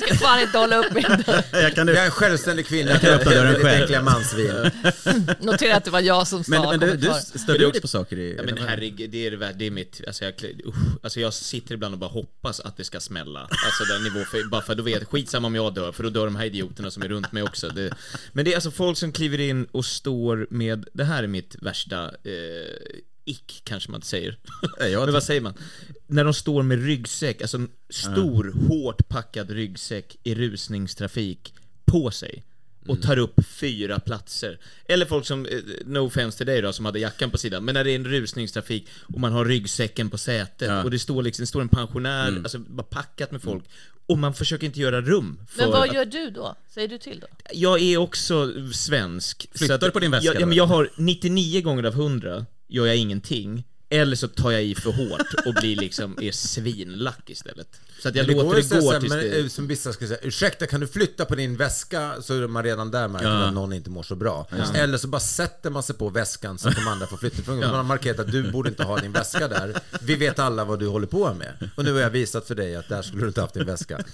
ska 0.07 0.15
fan 0.15 0.41
inte 0.41 0.59
hålla 0.59 0.77
upp 0.77 0.95
min 0.95 1.03
dörr. 1.03 1.43
Jag 1.63 1.75
kan 1.75 1.89
Jag 1.89 1.97
är 1.97 2.05
en 2.05 2.11
självständig 2.11 2.67
kvinna, 2.67 2.91
jag 2.91 3.01
kan 3.01 3.11
öppna 3.11 3.31
dörren 3.31 3.55
själv. 3.55 3.83
enkla 3.83 4.03
mansvin. 4.03 4.71
Notera 5.41 5.77
att 5.77 5.85
det 5.85 5.91
var 5.91 6.01
jag 6.01 6.27
som 6.27 6.45
sa 6.45 6.51
Men, 6.51 6.81
men 6.81 6.81
du, 6.91 6.97
du 6.97 7.39
stör 7.39 7.59
dig 7.59 7.81
på 7.81 7.89
saker 7.89 8.19
i... 8.19 8.35
Ja, 8.37 8.43
men 8.43 8.59
herregud, 8.69 9.11
det 9.11 9.27
är 9.27 9.31
det 9.31 9.37
värsta, 9.37 9.59
det 9.59 9.67
är 9.67 9.71
mitt, 9.71 10.01
alltså 10.07 10.25
jag, 10.25 10.35
usch, 10.67 10.75
alltså 11.03 11.21
jag 11.21 11.35
sitter 11.35 11.75
ibland 11.75 11.95
och 11.95 11.99
bara 12.01 12.11
hoppas 12.11 12.61
att 12.61 12.77
det 12.77 12.85
ska 12.85 13.01
smälla. 13.01 13.41
Alltså 13.41 13.85
den 13.95 14.03
nivå, 14.03 14.25
för, 14.25 14.49
bara 14.49 14.63
för 14.63 14.73
att 14.73 14.77
då 14.79 14.83
vet 14.85 14.99
jag, 14.99 15.09
skitsamma 15.09 15.47
om 15.47 15.55
jag 15.55 15.75
dör, 15.75 15.93
för 15.93 16.03
då 16.03 16.11
dör 16.11 16.25
de 16.25 16.37
här 16.37 16.45
idioterna 16.47 16.91
som 16.91 17.03
är 17.03 17.09
runt 17.09 17.33
mig 17.33 17.43
också. 17.43 17.69
Det, 17.69 17.91
men 18.33 18.45
det 18.45 18.51
är 18.53 18.55
alltså 18.55 18.71
folk 18.71 18.99
som 18.99 19.13
kliver 19.13 19.41
in 19.41 19.67
och 19.73 19.85
står 19.85 20.47
med, 20.55 20.89
det 20.93 21.05
här 21.05 21.23
är 21.23 21.27
mitt 21.27 21.57
värsta, 21.63 22.05
eh, 22.05 23.01
ick 23.25 23.61
kanske 23.65 23.91
man 23.91 23.99
inte 23.99 24.07
säger. 24.07 24.39
Men 24.79 25.13
vad 25.13 25.23
säger 25.23 25.41
man? 25.41 25.55
När 26.07 26.25
de 26.25 26.35
står 26.35 26.63
med 26.63 26.85
ryggsäck, 26.85 27.43
alltså 27.43 27.57
en 27.57 27.69
stor, 27.91 28.55
hårt 28.69 29.09
packad 29.09 29.51
ryggsäck 29.51 30.17
i 30.23 30.35
rusningstrafik 30.35 31.55
på 31.85 32.11
sig. 32.11 32.43
Och 32.87 33.03
tar 33.03 33.19
upp 33.19 33.47
fyra 33.47 34.01
platser. 34.01 34.59
Eller 34.89 35.07
folk 35.07 35.27
som, 35.27 35.47
eh, 35.47 35.59
no 35.85 35.99
offense 35.99 36.37
till 36.39 36.47
dig 36.47 36.63
då, 36.63 36.73
som 36.73 36.85
hade 36.85 36.99
jackan 36.99 37.31
på 37.31 37.39
sidan, 37.39 37.65
men 37.65 37.75
när 37.75 37.85
det 37.85 37.91
är 37.91 37.97
en 37.97 38.05
rusningstrafik 38.05 38.89
och 39.15 39.21
man 39.21 39.33
har 39.33 39.45
ryggsäcken 39.45 40.11
på 40.11 40.19
sätet 40.19 40.69
Ja. 40.69 40.83
och 40.83 40.91
det 40.91 40.99
står 40.99 41.23
liksom, 41.23 41.43
det 41.43 41.47
står 41.47 41.61
en 41.61 41.69
pensionär, 41.69 42.37
alltså 42.39 42.59
bara 42.59 42.83
packat 42.83 43.33
med 43.33 43.43
folk. 43.43 43.65
Och 44.07 44.19
man 44.19 44.35
försöker 44.35 44.67
inte 44.67 44.81
göra 44.81 45.01
rum 45.01 45.41
för 45.49 45.59
Men 45.63 45.71
vad 45.71 45.89
att- 45.89 45.95
gör 45.95 46.05
du 46.05 46.31
då? 46.31 46.57
Säger 46.69 46.89
du 46.89 46.99
till 46.99 47.21
då? 47.21 47.27
jag 47.53 47.81
är 47.83 47.97
också 47.97 48.53
svensk. 48.73 49.47
Flyttar 49.55 49.75
att- 49.75 49.81
du 49.81 49.91
på 49.91 49.99
din 49.99 50.11
väska 50.11 50.27
jag, 50.33 50.41
ja, 50.43 50.47
men 50.47 50.57
jag 50.57 50.67
har 50.67 50.91
99 50.97 51.63
gånger 51.63 51.85
av 51.85 51.93
100 51.95 52.47
gör 52.69 52.87
jag 52.87 52.97
ingenting. 52.97 53.65
Eller 53.89 54.17
så 54.17 54.29
tar 54.29 54.51
jag 54.51 54.65
i 54.65 54.75
för 54.75 54.93
hårt 54.93 55.47
och 55.47 55.55
blir 55.55 55.77
liksom, 55.77 56.19
är 56.21 56.33
svinlack 56.33 57.31
istället. 57.31 57.81
Så 58.03 58.09
att 58.09 58.15
jag 58.15 58.27
Men 58.27 58.37
låter 58.37 58.57
det 58.57 58.81
gå 58.81 59.01
tills 59.01 59.13
men, 59.13 59.19
det... 59.19 59.53
Som 59.53 59.67
vissa 59.67 59.93
skulle 59.93 60.09
säga, 60.09 60.21
ursäkta 60.23 60.67
kan 60.67 60.81
du 60.81 60.87
flytta 60.87 61.25
på 61.25 61.35
din 61.35 61.57
väska? 61.57 62.15
Så 62.23 62.35
är 62.35 62.47
man 62.47 62.63
redan 62.65 62.91
där 62.91 63.09
märker 63.09 63.27
Ja. 63.27 63.47
att 63.47 63.55
någon 63.55 63.73
inte 63.73 63.91
mår 63.91 64.03
så 64.03 64.17
bra. 64.17 64.47
Eller 64.75 64.99
så 64.99 65.09
bara 65.09 65.21
sätter 65.21 65.71
man 65.71 65.83
sig 65.83 65.95
på 65.97 66.09
väskan 66.09 66.59
så 66.59 66.69
att 66.69 66.77
de 66.77 66.89
andra 66.89 67.07
får 67.07 67.17
flytta. 67.17 67.43
För 67.43 67.53
Man 67.53 67.63
har 67.65 67.83
markerat 67.83 68.19
att 68.19 68.33
du 68.33 68.51
borde 68.51 68.69
inte 68.69 68.83
ha 68.85 68.99
din 68.99 69.13
väska 69.13 69.49
där. 69.49 69.81
Vi 70.01 70.15
vet 70.15 70.39
alla 70.39 70.65
vad 70.65 70.79
du 70.79 70.87
håller 70.87 71.07
på 71.07 71.35
med. 71.35 71.71
Och 71.77 71.85
nu 71.85 71.93
har 71.93 72.01
jag 72.01 72.11
visat 72.11 72.47
för 72.47 72.55
dig 72.55 72.77
att 72.77 72.89
där 72.89 73.03
skulle 73.03 73.23
du 73.23 73.29
inte 73.29 73.41
haft 73.41 73.55
din 73.55 73.67
väska. 73.67 74.05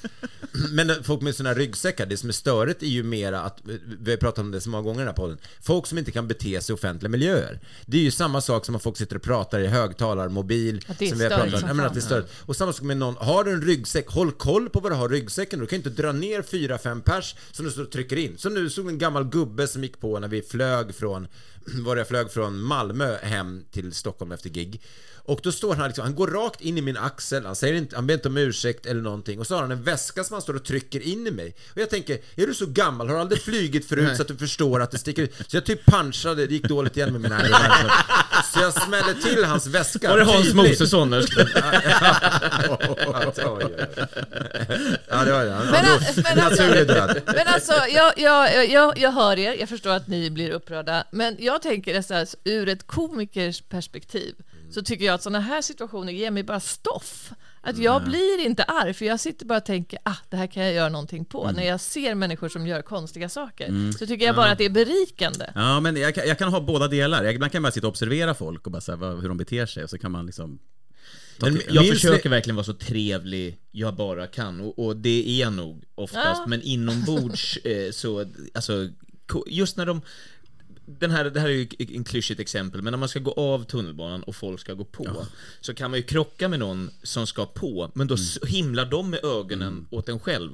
Men 0.70 1.04
folk 1.04 1.22
med 1.22 1.34
sådana 1.34 1.54
ryggsäckar, 1.54 2.06
det 2.06 2.16
som 2.16 2.28
är 2.28 2.32
störigt 2.32 2.82
är 2.82 2.86
ju 2.86 3.02
mera 3.02 3.40
att, 3.40 3.58
vi 4.00 4.10
har 4.10 4.18
pratat 4.18 4.38
om 4.38 4.50
det 4.50 4.60
så 4.60 4.70
många 4.70 4.82
gånger 4.82 4.98
i 4.98 5.04
den 5.04 5.08
här 5.08 5.14
podden, 5.16 5.38
folk 5.62 5.86
som 5.86 5.98
inte 5.98 6.10
kan 6.10 6.28
bete 6.28 6.60
sig 6.60 6.72
i 6.72 6.76
offentliga 6.76 7.10
miljöer. 7.10 7.60
Det 7.86 7.96
är 7.96 8.02
ju 8.02 8.10
samma 8.10 8.40
sak 8.40 8.66
som 8.66 8.74
att 8.76 8.82
folk 8.82 8.96
sitter 8.96 9.16
och 9.16 9.22
pratar 9.22 9.60
i 9.60 9.66
högtalarmobil. 9.70 10.84
Att 10.88 10.98
det 10.98 11.04
är 11.04 11.08
som 11.08 11.18
vi 11.18 11.24
har 11.24 11.30
pratat 11.30 11.62
om. 11.62 11.76
men 11.76 11.86
att 11.86 11.94
det 11.94 11.98
är 11.98 12.02
störigt. 12.02 12.30
Och 12.46 12.56
samma 12.56 12.72
sak 12.72 12.84
med 12.84 12.96
någon, 12.96 13.16
har 13.16 13.44
du 13.44 13.52
en 13.52 13.62
ryggsäck, 13.62 14.08
håll 14.08 14.32
koll 14.32 14.68
på 14.70 14.80
vad 14.80 14.92
du 14.92 14.96
har 14.96 15.14
i 15.14 15.16
ryggsäcken. 15.16 15.58
Du 15.58 15.66
kan 15.66 15.76
inte 15.76 15.90
dra 15.90 16.12
ner 16.12 16.42
fyra 16.42 16.78
fem 16.78 17.00
pers 17.00 17.34
som 17.52 17.64
du 17.64 17.70
står 17.70 17.82
och 17.82 17.90
trycker 17.90 18.16
in. 18.16 18.38
Så 18.38 18.48
nu 18.48 18.70
såg 18.70 18.88
en 18.88 18.98
gammal 18.98 19.24
gubbe 19.24 19.66
som 19.66 19.82
gick 19.82 20.00
på 20.00 20.18
när 20.18 20.28
vi 20.28 20.42
flög 20.42 20.94
från, 20.94 21.28
var 21.84 21.96
jag 21.96 22.08
flög 22.08 22.30
från 22.30 22.62
Malmö 22.62 23.16
hem 23.22 23.64
till 23.70 23.92
Stockholm 23.92 24.32
efter 24.32 24.50
gig. 24.50 24.82
Och 25.30 25.40
då 25.42 25.52
står 25.52 25.74
han 25.74 25.86
liksom, 25.86 26.04
han 26.04 26.14
går 26.14 26.26
rakt 26.26 26.60
in 26.60 26.78
i 26.78 26.82
min 26.82 26.96
axel, 26.96 27.46
han 27.46 27.56
säger 27.56 27.74
inte, 27.74 27.96
han 27.96 28.06
ber 28.06 28.14
inte 28.14 28.28
om 28.28 28.36
ursäkt 28.36 28.86
eller 28.86 29.02
någonting. 29.02 29.40
Och 29.40 29.46
så 29.46 29.54
har 29.54 29.62
han 29.62 29.70
en 29.70 29.82
väska 29.82 30.24
som 30.24 30.34
han 30.34 30.42
står 30.42 30.54
och 30.54 30.64
trycker 30.64 31.00
in 31.00 31.26
i 31.26 31.30
mig. 31.30 31.54
Och 31.72 31.78
jag 31.78 31.90
tänker, 31.90 32.18
är 32.36 32.46
du 32.46 32.54
så 32.54 32.66
gammal, 32.66 33.08
har 33.08 33.14
du 33.14 33.20
aldrig 33.20 33.42
flugit 33.42 33.88
förut 33.88 34.16
så 34.16 34.22
att 34.22 34.28
du 34.28 34.36
förstår 34.36 34.80
att 34.80 34.90
det 34.90 34.98
sticker 34.98 35.22
ut? 35.22 35.34
Så 35.46 35.56
jag 35.56 35.64
typ 35.64 35.86
punchade, 35.86 36.46
det 36.46 36.54
gick 36.54 36.68
dåligt 36.68 36.96
igen 36.96 37.12
med 37.12 37.20
min 37.20 37.32
anger 37.32 37.50
management. 37.50 37.92
Så 38.54 38.60
jag 38.60 38.82
smällde 38.82 39.14
till 39.14 39.44
hans 39.44 39.66
väska. 39.66 40.10
Var 40.10 40.18
det 40.18 40.24
Hans. 40.24 40.54
Mosesson? 40.54 41.12
Ja, 41.12 41.20
det 45.24 45.32
var 45.32 45.44
det. 45.44 45.50
Han 45.50 45.66
Men, 45.66 45.84
dog 45.84 46.00
men, 46.16 46.38
alltså, 46.38 46.62
men 47.26 47.46
alltså, 47.46 47.72
jag, 47.72 48.12
jag, 48.16 48.68
jag, 48.70 48.98
jag 48.98 49.12
hör 49.12 49.38
er, 49.38 49.56
jag 49.60 49.68
förstår 49.68 49.90
att 49.90 50.08
ni 50.08 50.30
blir 50.30 50.50
upprörda, 50.50 51.04
men 51.10 51.36
jag 51.38 51.62
tänker 51.62 52.02
så 52.02 52.14
här, 52.14 52.28
ur 52.44 52.68
ett 52.68 52.86
komikers 52.86 53.62
perspektiv, 53.62 54.34
så 54.70 54.82
tycker 54.82 55.04
jag 55.04 55.14
att 55.14 55.22
sådana 55.22 55.40
här 55.40 55.62
situationer 55.62 56.12
ger 56.12 56.30
mig 56.30 56.42
bara 56.42 56.60
stoff. 56.60 57.32
Att 57.62 57.78
jag 57.78 58.04
blir 58.04 58.44
inte 58.44 58.62
arg, 58.64 58.94
för 58.94 59.04
jag 59.04 59.20
sitter 59.20 59.46
bara 59.46 59.58
och 59.58 59.64
tänker, 59.64 59.98
ah, 60.02 60.16
det 60.30 60.36
här 60.36 60.46
kan 60.46 60.62
jag 60.62 60.72
göra 60.72 60.88
någonting 60.88 61.24
på. 61.24 61.50
När 61.52 61.62
jag 61.66 61.80
ser 61.80 62.14
människor 62.14 62.48
som 62.48 62.66
gör 62.66 62.82
konstiga 62.82 63.28
saker, 63.28 63.92
så 63.98 64.06
tycker 64.06 64.26
jag 64.26 64.36
bara 64.36 64.50
att 64.50 64.58
det 64.58 64.64
är 64.64 64.70
berikande. 64.70 65.50
Ja, 65.54 65.80
men 65.80 65.96
jag 65.96 66.14
kan, 66.14 66.28
jag 66.28 66.38
kan 66.38 66.52
ha 66.52 66.60
båda 66.60 66.88
delar. 66.88 67.24
Jag, 67.24 67.34
ibland 67.34 67.52
kan 67.52 67.62
man 67.62 67.68
bara 67.68 67.72
sitta 67.72 67.86
och 67.86 67.90
observera 67.90 68.34
folk 68.34 68.66
och 68.66 68.72
bara 68.72 68.80
så 68.80 68.96
här, 68.96 69.20
hur 69.20 69.28
de 69.28 69.36
beter 69.36 69.66
sig 69.66 69.84
och 69.84 69.90
så 69.90 69.98
kan 69.98 70.12
man 70.12 70.26
liksom... 70.26 70.58
Men 71.42 71.60
Jag 71.68 71.82
minns 71.82 71.94
försöker 71.94 72.28
ni- 72.28 72.36
verkligen 72.36 72.56
vara 72.56 72.64
så 72.66 72.72
trevlig 72.74 73.58
jag 73.70 73.94
bara 73.96 74.26
kan 74.26 74.60
och, 74.60 74.78
och 74.86 74.96
det 74.96 75.28
är 75.28 75.40
jag 75.40 75.52
nog 75.52 75.84
oftast, 75.94 76.40
Ja. 76.40 76.44
men 76.46 76.62
inombords 76.62 77.56
eh, 77.64 77.90
så, 77.92 78.26
alltså, 78.54 78.88
just 79.46 79.76
när 79.76 79.86
de 79.86 80.02
den 80.98 81.10
här, 81.10 81.24
det 81.24 81.40
här 81.40 81.48
är 81.48 81.52
ju 81.52 81.68
en 81.78 82.04
klyschigt 82.04 82.40
exempel, 82.40 82.82
men 82.82 82.90
när 82.90 82.98
man 82.98 83.08
ska 83.08 83.18
gå 83.18 83.32
av 83.32 83.64
tunnelbanan 83.64 84.22
och 84.22 84.36
folk 84.36 84.60
ska 84.60 84.74
gå 84.74 84.84
på, 84.84 85.26
så 85.60 85.74
kan 85.74 85.90
man 85.90 85.98
ju 85.98 86.02
krocka 86.02 86.48
med 86.48 86.58
någon 86.58 86.90
som 87.02 87.26
ska 87.26 87.46
på, 87.46 87.90
men 87.94 88.06
då 88.06 88.14
s- 88.14 88.38
himlar 88.46 88.84
de 88.86 89.10
med 89.10 89.24
ögonen 89.24 89.86
åt 89.90 90.08
en 90.08 90.18
själv. 90.20 90.50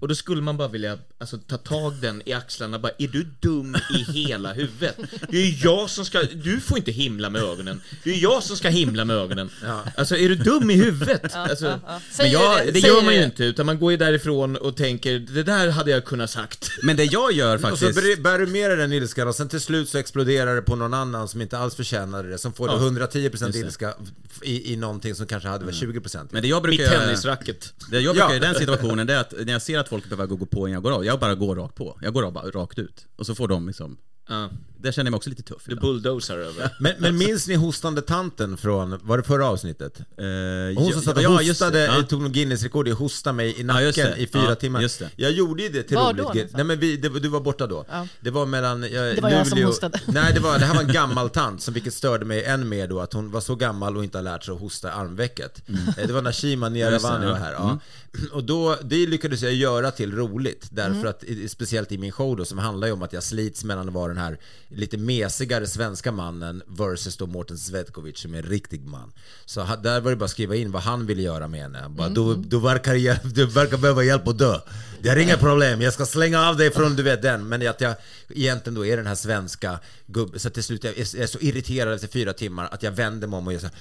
Och 0.00 0.08
då 0.08 0.14
skulle 0.14 0.42
man 0.42 0.56
bara 0.56 0.68
vilja 0.68 0.98
alltså, 1.18 1.38
ta 1.38 1.56
tag 1.56 1.94
den 2.00 2.22
i 2.26 2.32
axlarna 2.32 2.78
bara, 2.78 2.92
är 2.98 3.08
du 3.08 3.26
dum 3.40 3.76
i 3.98 4.12
hela 4.12 4.52
huvudet? 4.52 4.96
Det 5.28 5.36
är 5.38 5.64
jag 5.64 5.90
som 5.90 6.04
ska, 6.04 6.22
du 6.22 6.60
får 6.60 6.78
inte 6.78 6.90
himla 6.90 7.30
med 7.30 7.42
ögonen, 7.42 7.80
det 8.04 8.10
är 8.10 8.22
jag 8.22 8.42
som 8.42 8.56
ska 8.56 8.68
himla 8.68 9.04
med 9.04 9.16
ögonen. 9.16 9.50
Alltså, 9.96 10.16
är 10.16 10.28
du 10.28 10.34
dum 10.34 10.70
i 10.70 10.74
huvudet? 10.74 11.34
Alltså, 11.34 11.66
ja. 11.86 12.00
Men 12.18 12.30
jag, 12.30 12.72
det, 12.72 12.78
gör 12.80 13.02
man 13.02 13.14
ju 13.14 13.24
inte, 13.24 13.44
utan 13.44 13.66
man 13.66 13.78
går 13.78 13.90
ju 13.90 13.96
därifrån 13.96 14.56
och 14.56 14.76
tänker, 14.76 15.18
det 15.18 15.42
där 15.42 15.68
hade 15.70 15.90
jag 15.90 16.04
kunnat 16.04 16.30
sagt. 16.30 16.70
Men 16.82 16.96
det 16.96 17.04
jag 17.04 17.32
gör 17.32 17.54
Och 17.54 17.60
så 17.60 17.68
faktiskt... 17.68 17.98
bär- 17.98 18.22
bär 18.22 18.38
du 18.38 18.46
med 18.46 18.70
dig 18.70 18.76
den 18.76 18.92
ilskan 18.92 19.28
och 19.28 19.34
sen 19.34 19.48
till 19.48 19.60
slut 19.60 19.69
så 19.86 19.98
exploderar 19.98 20.54
det 20.56 20.62
på 20.62 20.76
någon 20.76 20.94
annan 20.94 21.28
som 21.28 21.40
inte 21.42 21.58
alls 21.58 21.74
förtjänade 21.74 22.28
det. 22.30 22.38
Som 22.38 22.52
får 22.52 22.68
Ja. 22.68 22.76
du 22.76 22.80
110% 23.00 23.20
Just 23.22 23.52
det. 23.52 23.58
ilska 23.58 23.94
i, 24.42 24.72
i 24.72 24.76
någonting 24.76 25.14
som 25.14 25.26
kanske 25.26 25.48
hade 25.48 25.64
varit 25.64 25.74
20%. 25.82 26.28
Men 26.30 26.42
det 26.42 26.48
jag 26.48 26.56
Mitt 26.56 26.62
brukar 26.78 26.92
göra... 26.94 27.04
tennisracket. 27.04 27.74
Det 27.90 28.00
jag 28.00 28.14
brukar 28.14 28.30
Ja. 28.30 28.36
i 28.36 28.38
den 28.38 28.54
situationen, 28.58 29.06
det 29.06 29.14
är 29.14 29.20
att 29.20 29.34
när 29.46 29.52
jag 29.52 29.62
ser 29.62 29.78
att 29.78 29.88
folk 29.88 30.04
behöver 30.08 30.36
gå 30.36 30.46
på 30.46 30.58
innan 30.68 30.72
jag 30.72 30.82
går 30.82 30.92
av, 30.92 31.04
jag 31.04 31.20
bara 31.20 31.34
går 31.34 31.56
rakt 31.56 31.74
på. 31.74 31.98
Jag 32.02 32.12
går 32.14 32.22
av 32.26 32.32
bara 32.32 32.50
rakt 32.50 32.78
ut. 32.78 33.06
Och 33.16 33.26
så 33.26 33.34
får 33.34 33.48
de 33.48 33.66
liksom... 33.66 33.96
Ja, 34.28 34.50
Där 34.82 34.92
känner 34.92 35.06
jag 35.06 35.10
mig 35.10 35.16
också 35.16 35.30
lite 35.30 35.42
tuff 35.42 35.62
du 35.66 35.74
bulldozar 35.76 36.38
över. 36.38 36.76
Men, 36.80 36.92
men 36.98 37.18
minns 37.18 37.48
ni 37.48 37.54
hostande 37.54 38.02
tanten 38.02 38.56
från, 38.56 38.98
var 39.02 39.16
det 39.18 39.22
förra 39.24 39.46
avsnittet? 39.46 40.00
Eh, 40.00 40.82
Hon 40.82 40.92
som 40.92 41.02
satt 41.02 41.16
och 41.16 41.22
ja, 41.22 41.28
hostade, 41.48 41.84
Ja. 41.84 42.02
tog 42.02 42.22
någon 42.22 42.32
Guinness-rekord 42.32 42.88
i 42.88 42.92
att 42.92 42.98
hosta 42.98 43.32
mig 43.32 43.48
i 43.48 43.54
Ja, 43.58 43.64
nacken 43.66 44.06
det. 44.10 44.16
i 44.16 44.26
fyra 44.26 44.44
Ja, 44.48 44.54
timmar. 44.54 44.80
just 44.82 44.98
det. 44.98 45.10
Jag 45.16 45.32
gjorde 45.32 45.62
ju 45.62 45.68
det 45.68 45.82
till 45.82 45.96
Var 45.96 46.14
roligt. 46.14 46.50
då? 46.50 46.56
Nej 46.56 46.64
men 46.64 46.78
vi, 46.80 46.96
det, 46.96 47.08
du 47.20 47.28
var 47.28 47.40
borta 47.40 47.66
då. 47.66 47.84
Ja. 47.90 48.06
Det 48.20 48.30
var 48.30 48.46
mellan 48.46 48.84
eh, 48.84 48.90
Det 48.90 49.18
var 49.22 49.30
jag 49.30 49.46
som 49.46 49.62
hostade. 49.62 50.00
Nej, 50.06 50.34
det, 50.34 50.40
var, 50.40 50.58
det 50.58 50.64
här 50.64 50.74
var 50.74 50.82
en 50.82 50.92
gammal 50.92 51.30
tant 51.30 51.62
som 51.62 51.74
vilket 51.74 51.94
störde 51.94 52.24
mig 52.24 52.44
än 52.44 52.68
mer 52.68 52.88
då 52.88 53.00
att 53.00 53.12
hon 53.12 53.30
var 53.30 53.40
så 53.40 53.54
gammal 53.54 53.96
och 53.96 54.04
inte 54.04 54.18
har 54.18 54.22
lärt 54.22 54.44
sig 54.44 54.54
att 54.54 54.60
hosta 54.60 54.92
armvecket. 54.92 55.62
Eh, 55.68 56.06
Det 56.06 56.12
var 56.12 56.22
när 56.22 56.32
Shima 56.32 56.68
Niaravani 56.68 57.24
Ja, 57.26 57.30
var 57.32 57.38
här. 57.38 57.52
ja. 57.52 57.64
Mm. 57.64 57.78
Ja. 58.12 58.20
Och 58.32 58.44
då, 58.44 58.76
det 58.82 59.06
lyckades 59.06 59.42
jag 59.42 59.52
göra 59.54 59.90
till 59.90 60.12
roligt. 60.16 60.66
Därför 60.70 61.06
att, 61.06 61.24
i- 61.24 61.48
speciellt 61.48 61.92
i 61.92 61.98
min 61.98 62.12
show 62.12 62.36
då, 62.36 62.44
som 62.44 62.58
handlar 62.58 62.86
ju 62.86 62.92
om 62.92 63.02
att 63.02 63.12
jag 63.12 63.22
slits 63.22 63.64
mellan 63.64 63.88
att 63.88 63.94
vara 63.94 64.08
den 64.08 64.16
här 64.18 64.38
lite 64.70 64.98
mesigare 64.98 65.66
svenska 65.66 66.12
mannen 66.12 66.62
versus 66.66 67.16
då 67.16 67.26
Mårten 67.26 67.58
Svetkovic 67.58 68.18
som 68.18 68.34
är 68.34 68.38
en 68.38 68.44
riktig 68.44 68.86
man. 68.86 69.12
Så 69.44 69.60
där 69.82 70.00
var 70.00 70.10
det 70.10 70.16
bara 70.16 70.24
att 70.24 70.30
skriva 70.30 70.56
in 70.56 70.72
vad 70.72 70.82
han 70.82 71.06
ville 71.06 71.22
göra 71.22 71.48
med 71.48 71.60
henne. 71.60 71.88
Bara, 71.88 72.08
du, 72.08 72.36
du, 72.36 72.60
verkar, 72.60 72.94
du 73.34 73.46
verkar 73.46 73.76
behöva 73.76 74.02
hjälp 74.02 74.28
att 74.28 74.38
dö. 74.38 74.60
Det 75.02 75.08
är 75.08 75.16
inga 75.16 75.36
problem, 75.36 75.80
jag 75.80 75.92
ska 75.92 76.06
slänga 76.06 76.48
av 76.48 76.56
dig 76.56 76.70
från 76.70 76.96
du 76.96 77.02
vet 77.02 77.22
den. 77.22 77.48
Men 77.48 77.68
att 77.68 77.80
jag 77.80 77.94
egentligen 78.28 78.74
då 78.74 78.86
är 78.86 78.96
den 78.96 79.06
här 79.06 79.14
svenska 79.14 79.78
gubben. 80.06 80.40
Så 80.40 80.50
till 80.50 80.64
slut 80.64 80.84
jag 80.84 80.98
är 80.98 81.16
jag 81.16 81.22
är 81.22 81.26
så 81.26 81.38
irriterad 81.38 81.94
efter 81.94 82.08
fyra 82.08 82.32
timmar 82.32 82.68
att 82.72 82.82
jag 82.82 82.92
vänder 82.92 83.28
mig 83.28 83.36
om 83.36 83.46
och 83.46 83.52
gör 83.52 83.60
så 83.60 83.66
här. 83.66 83.74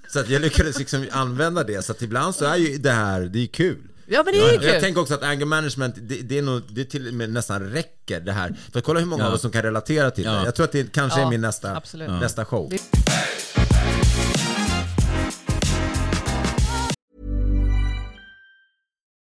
Så 0.08 0.20
att 0.20 0.28
jag 0.30 0.42
lyckades 0.42 0.78
liksom 0.78 1.06
använda 1.12 1.64
det. 1.64 1.84
Så 1.84 1.92
att 1.92 2.02
ibland 2.02 2.34
så 2.34 2.44
är 2.44 2.56
ju 2.56 2.78
det 2.78 2.90
här, 2.90 3.20
det 3.20 3.38
är 3.38 3.46
kul. 3.46 3.88
Ja 4.06 4.22
men 4.24 4.34
det 4.34 4.40
är 4.40 4.48
ju 4.48 4.52
Jag 4.54 4.72
kul. 4.72 4.80
tänker 4.80 5.00
också 5.00 5.14
att 5.14 5.22
anger 5.22 5.44
management, 5.46 5.94
det, 5.98 6.22
det 6.22 6.38
är 6.38 6.42
nog, 6.42 6.62
det 6.68 6.84
till 6.84 7.08
och 7.08 7.14
med 7.14 7.30
nästan 7.30 7.60
räcker 7.70 8.20
det 8.20 8.32
här. 8.32 8.54
För 8.72 8.80
kolla 8.80 9.00
hur 9.00 9.06
många 9.06 9.22
Ja. 9.22 9.28
av 9.28 9.34
oss 9.34 9.40
som 9.42 9.50
kan 9.50 9.62
relatera 9.62 10.10
till 10.10 10.24
Ja. 10.24 10.32
det. 10.32 10.44
Jag 10.44 10.54
tror 10.54 10.64
att 10.64 10.72
det 10.72 10.92
kanske 10.92 11.20
Ja, 11.20 11.26
är 11.26 11.30
min 11.30 11.40
nästa, 11.40 11.76
absolut. 11.76 12.10
nästa 12.10 12.44
show. 12.44 12.72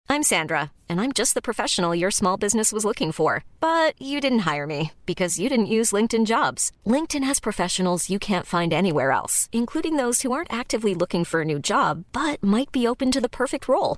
I'm 0.09 0.23
Sandra, 0.23 0.71
and 0.89 1.01
I'm 1.01 1.11
just 1.11 1.33
the 1.33 1.41
professional 1.41 1.93
your 1.93 2.11
small 2.11 2.37
business 2.37 2.71
was 2.71 2.85
looking 2.85 3.11
for. 3.11 3.43
But 3.59 4.01
you 4.01 4.21
didn't 4.21 4.47
hire 4.55 4.65
me 4.65 4.91
because 5.05 5.37
you 5.37 5.49
didn't 5.49 5.65
use 5.79 5.91
LinkedIn 5.91 6.25
jobs. 6.25 6.71
LinkedIn 6.85 7.25
has 7.25 7.39
professionals 7.41 8.09
you 8.09 8.17
can't 8.17 8.45
find 8.45 8.71
anywhere 8.73 9.11
else, 9.11 9.49
including 9.51 9.97
those 9.97 10.21
who 10.21 10.31
aren't 10.31 10.51
actively 10.51 10.95
looking 10.95 11.25
for 11.25 11.41
a 11.41 11.45
new 11.45 11.59
job 11.59 12.05
but 12.13 12.41
might 12.41 12.71
be 12.71 12.87
open 12.87 13.11
to 13.11 13.21
the 13.21 13.29
perfect 13.29 13.67
role, 13.67 13.97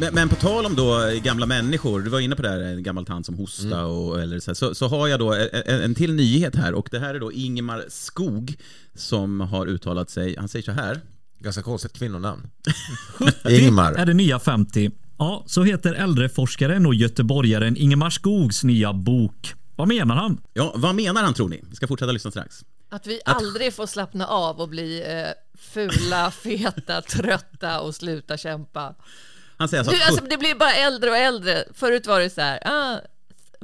Men, 0.00 0.14
men 0.14 0.28
på 0.28 0.36
tal 0.36 0.66
om 0.66 0.74
då 0.74 1.06
eh, 1.06 1.22
gamla 1.22 1.46
människor, 1.46 2.00
du 2.00 2.10
var 2.10 2.20
inne 2.20 2.36
på 2.36 2.42
det 2.42 2.48
här, 2.48 2.60
en 2.60 2.82
gammal 2.82 3.06
tant 3.06 3.26
som 3.26 3.34
hosta 3.34 3.86
och 3.86 4.20
eller 4.20 4.40
så, 4.40 4.50
här, 4.50 4.54
så, 4.54 4.74
så 4.74 4.88
har 4.88 5.08
jag 5.08 5.18
då 5.18 5.34
en, 5.34 5.80
en 5.80 5.94
till 5.94 6.14
nyhet 6.14 6.54
här 6.56 6.74
och 6.74 6.88
det 6.90 6.98
här 6.98 7.14
är 7.14 7.20
då 7.20 7.32
Ingemar 7.32 7.84
Skog 7.88 8.56
som 8.94 9.40
har 9.40 9.66
uttalat 9.66 10.10
sig, 10.10 10.36
han 10.38 10.48
säger 10.48 10.62
så 10.62 10.72
här. 10.72 11.00
Ganska 11.38 11.62
konstigt 11.62 11.92
kvinnonamn. 11.92 12.50
Ingmar. 13.48 13.92
är 13.92 14.06
det 14.06 14.14
nya 14.14 14.38
50. 14.38 14.90
Ja, 15.18 15.44
så 15.46 15.62
heter 15.62 15.94
äldreforskaren 15.94 16.86
och 16.86 16.94
göteborgaren 16.94 17.76
Ingemar 17.76 18.10
Skogs 18.10 18.64
nya 18.64 18.92
bok. 18.92 19.54
Vad 19.76 19.88
menar 19.88 20.14
han? 20.14 20.40
Ja, 20.52 20.72
vad 20.76 20.94
menar 20.94 21.22
han 21.22 21.34
tror 21.34 21.48
ni? 21.48 21.64
Vi 21.70 21.76
ska 21.76 21.86
fortsätta 21.86 22.12
lyssna 22.12 22.30
strax. 22.30 22.64
Att 22.88 23.06
vi 23.06 23.20
aldrig 23.24 23.74
får 23.74 23.86
slappna 23.86 24.26
av 24.26 24.60
och 24.60 24.68
bli 24.68 25.02
eh, 25.06 25.58
fula, 25.58 26.30
feta, 26.30 27.02
trötta 27.02 27.80
och 27.80 27.94
sluta 27.94 28.36
kämpa. 28.36 28.94
Han 29.60 29.68
säger 29.68 29.80
alltså 29.80 29.96
att 30.02 30.08
alltså, 30.08 30.24
det 30.24 30.36
blir 30.36 30.54
bara 30.54 30.74
äldre 30.74 31.10
och 31.10 31.16
äldre. 31.16 31.64
Förut 31.74 32.06
var 32.06 32.20
det 32.20 32.30
så 32.30 32.40
här, 32.40 32.58
ah, 32.64 33.00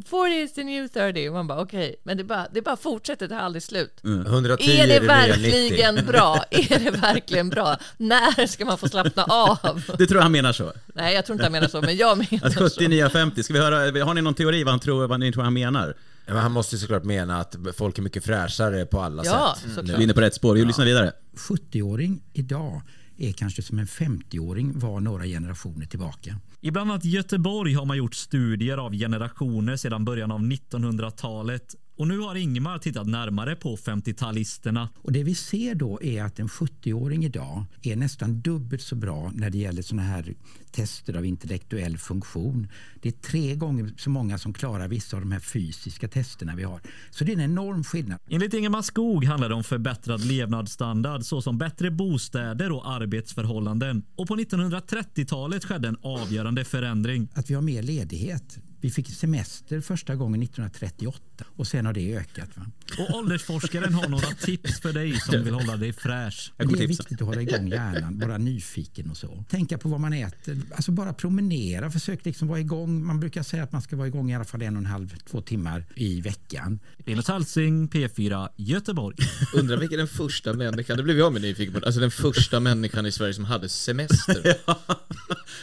40 0.08 0.34
is 0.34 0.52
the 0.54 0.64
new 0.64 0.88
30. 0.88 1.30
Man 1.30 1.46
bara 1.46 1.60
okej, 1.60 1.96
men 2.02 2.16
det 2.16 2.24
bara, 2.24 2.46
det 2.52 2.62
bara 2.62 2.76
fortsätter, 2.76 3.28
det 3.28 3.34
tar 3.34 3.40
aldrig 3.40 3.62
slut. 3.62 4.04
Mm. 4.04 4.26
110 4.26 4.64
Är 4.70 4.84
är 4.84 4.86
det 4.86 4.98
det 4.98 5.06
verkligen 5.06 5.94
90. 5.94 6.06
bra? 6.12 6.44
Är 6.50 6.78
det 6.78 6.90
verkligen 6.90 7.48
bra? 7.48 7.76
När 7.96 8.46
ska 8.46 8.64
man 8.64 8.78
få 8.78 8.88
slappna 8.88 9.24
av? 9.24 9.82
Du 9.98 10.06
tror 10.06 10.20
han 10.20 10.32
menar 10.32 10.52
så? 10.52 10.72
Nej, 10.94 11.14
jag 11.14 11.26
tror 11.26 11.34
inte 11.34 11.44
han 11.44 11.52
menar 11.52 11.68
så, 11.68 11.80
men 11.80 11.96
jag 11.96 12.18
menar 12.30 12.46
Att 12.46 12.52
så. 12.52 12.64
70 12.64 12.88
nya 12.88 13.10
50, 13.10 13.42
ska 13.42 13.52
vi 13.54 13.60
höra, 13.60 14.04
har 14.04 14.14
ni 14.14 14.22
någon 14.22 14.34
teori 14.34 14.64
vad 14.64 14.72
han 14.72 14.80
tror, 14.80 15.06
vad 15.06 15.20
ni 15.20 15.32
tror 15.32 15.42
han 15.42 15.54
menar? 15.54 15.94
Ja, 16.26 16.32
men 16.32 16.42
han 16.42 16.52
måste 16.52 16.74
ju 16.74 16.80
såklart 16.80 17.04
mena 17.04 17.40
att 17.40 17.56
folk 17.76 17.98
är 17.98 18.02
mycket 18.02 18.24
fräschare 18.24 18.86
på 18.86 19.00
alla 19.00 19.24
Ja, 19.24 19.56
sätt. 19.62 19.70
såklart. 19.74 19.88
Vi 19.88 19.92
är 19.94 20.00
inne 20.00 20.14
på 20.14 20.20
rätt 20.20 20.34
spår, 20.34 20.54
vi 20.54 20.64
lyssnar 20.64 20.84
vidare. 20.84 21.12
70-åring 21.48 22.22
idag 22.32 22.82
är 23.16 23.32
kanske 23.32 23.62
som 23.62 23.78
en 23.78 23.86
50-åring 23.86 24.78
var 24.78 25.00
några 25.00 25.24
generationer 25.24 25.86
tillbaka. 25.86 26.40
I 26.60 26.70
bland 26.70 26.90
annat 26.90 27.04
Göteborg 27.04 27.74
har 27.74 27.84
man 27.84 27.96
gjort 27.96 28.14
studier 28.14 28.78
av 28.78 28.92
generationer 28.92 29.76
sedan 29.76 30.04
början 30.04 30.32
av 30.32 30.40
1900-talet. 30.40 31.74
Och 31.96 32.08
nu 32.08 32.18
har 32.18 32.34
Ingemar 32.34 32.78
tittat 32.78 33.06
närmare 33.06 33.56
på 33.56 33.76
50-talisterna. 33.76 34.88
Och 35.02 35.12
det 35.12 35.22
vi 35.22 35.34
ser 35.34 35.74
då 35.74 36.02
är 36.02 36.22
att 36.22 36.38
en 36.38 36.48
70-åring 36.48 37.24
idag 37.24 37.64
är 37.82 37.96
nästan 37.96 38.40
dubbelt 38.40 38.82
så 38.82 38.96
bra 38.96 39.32
när 39.34 39.50
det 39.50 39.58
gäller 39.58 39.82
såna 39.82 40.02
här 40.02 40.34
tester 40.70 41.16
av 41.16 41.26
intellektuell 41.26 41.98
funktion. 41.98 42.68
Det 43.02 43.08
är 43.08 43.12
tre 43.12 43.54
gånger 43.54 43.90
så 43.96 44.10
många 44.10 44.38
som 44.38 44.52
klarar 44.52 44.88
vissa 44.88 45.16
av 45.16 45.22
de 45.22 45.32
här 45.32 45.40
fysiska 45.40 46.08
testerna 46.08 46.56
vi 46.56 46.62
har. 46.62 46.80
Så 47.10 47.24
det 47.24 47.32
är 47.32 47.36
en 47.36 47.50
enorm 47.50 47.84
skillnad. 47.84 48.18
Enligt 48.28 48.54
Ingemar 48.54 48.82
Skog 48.82 49.24
handlar 49.24 49.48
det 49.48 49.54
om 49.54 49.64
förbättrad 49.64 50.24
levnadsstandard 50.24 51.22
såsom 51.22 51.58
bättre 51.58 51.90
bostäder 51.90 52.72
och 52.72 52.90
arbetsförhållanden. 52.90 54.02
Och 54.16 54.28
på 54.28 54.36
1930-talet 54.36 55.64
skedde 55.64 55.88
en 55.88 55.96
avgörande 56.02 56.64
förändring. 56.64 57.28
Att 57.34 57.50
vi 57.50 57.54
har 57.54 57.62
mer 57.62 57.82
ledighet. 57.82 58.58
Vi 58.80 58.90
fick 58.90 59.14
semester 59.14 59.80
första 59.80 60.14
gången 60.14 60.42
1938 60.42 61.44
och 61.56 61.66
sen 61.66 61.86
har 61.86 61.92
det 61.92 62.16
ökat. 62.16 62.48
Va? 62.56 62.66
Och 62.98 63.18
åldersforskaren 63.18 63.94
har 63.94 64.08
några 64.08 64.26
tips 64.26 64.80
för 64.80 64.92
dig 64.92 65.20
som 65.20 65.44
vill 65.44 65.54
hålla 65.54 65.76
dig 65.76 65.92
fräsch. 65.92 66.52
Men 66.56 66.68
det 66.68 66.84
är 66.84 66.88
viktigt 66.88 67.22
att 67.22 67.28
hålla 67.28 67.42
igång 67.42 67.68
hjärnan, 67.68 68.18
vara 68.18 68.38
nyfiken 68.38 69.10
och 69.10 69.16
så. 69.16 69.44
Tänka 69.48 69.78
på 69.78 69.88
vad 69.88 70.00
man 70.00 70.12
äter, 70.12 70.60
alltså 70.76 70.92
bara 70.92 71.12
promenera, 71.12 71.90
försök 71.90 72.24
liksom 72.24 72.48
vara 72.48 72.60
igång. 72.60 73.06
Man 73.06 73.20
brukar 73.20 73.42
säga 73.42 73.62
att 73.62 73.72
man 73.72 73.82
ska 73.82 73.96
vara 73.96 74.08
igång 74.08 74.30
i 74.30 74.34
alla 74.34 74.44
fall 74.44 74.62
en 74.62 74.76
och 74.76 74.80
en 74.80 74.86
halv, 74.86 75.14
två 75.30 75.40
timmar 75.40 75.84
i 75.94 76.20
veckan. 76.20 76.80
Linus 76.98 77.28
Hallsing, 77.28 77.88
P4, 77.88 78.48
Göteborg. 78.56 79.16
Undrar 79.54 79.76
vilken 79.76 79.98
den 79.98 80.08
första 80.08 80.52
människan, 80.52 80.96
det 80.96 81.02
blev 81.02 81.18
jag 81.18 81.32
med 81.32 81.42
nyfiken 81.42 81.80
på, 81.80 81.86
alltså 81.86 82.00
den 82.00 82.10
första 82.10 82.60
människan 82.60 83.06
i 83.06 83.12
Sverige 83.12 83.34
som 83.34 83.44
hade 83.44 83.68
semester. 83.68 84.56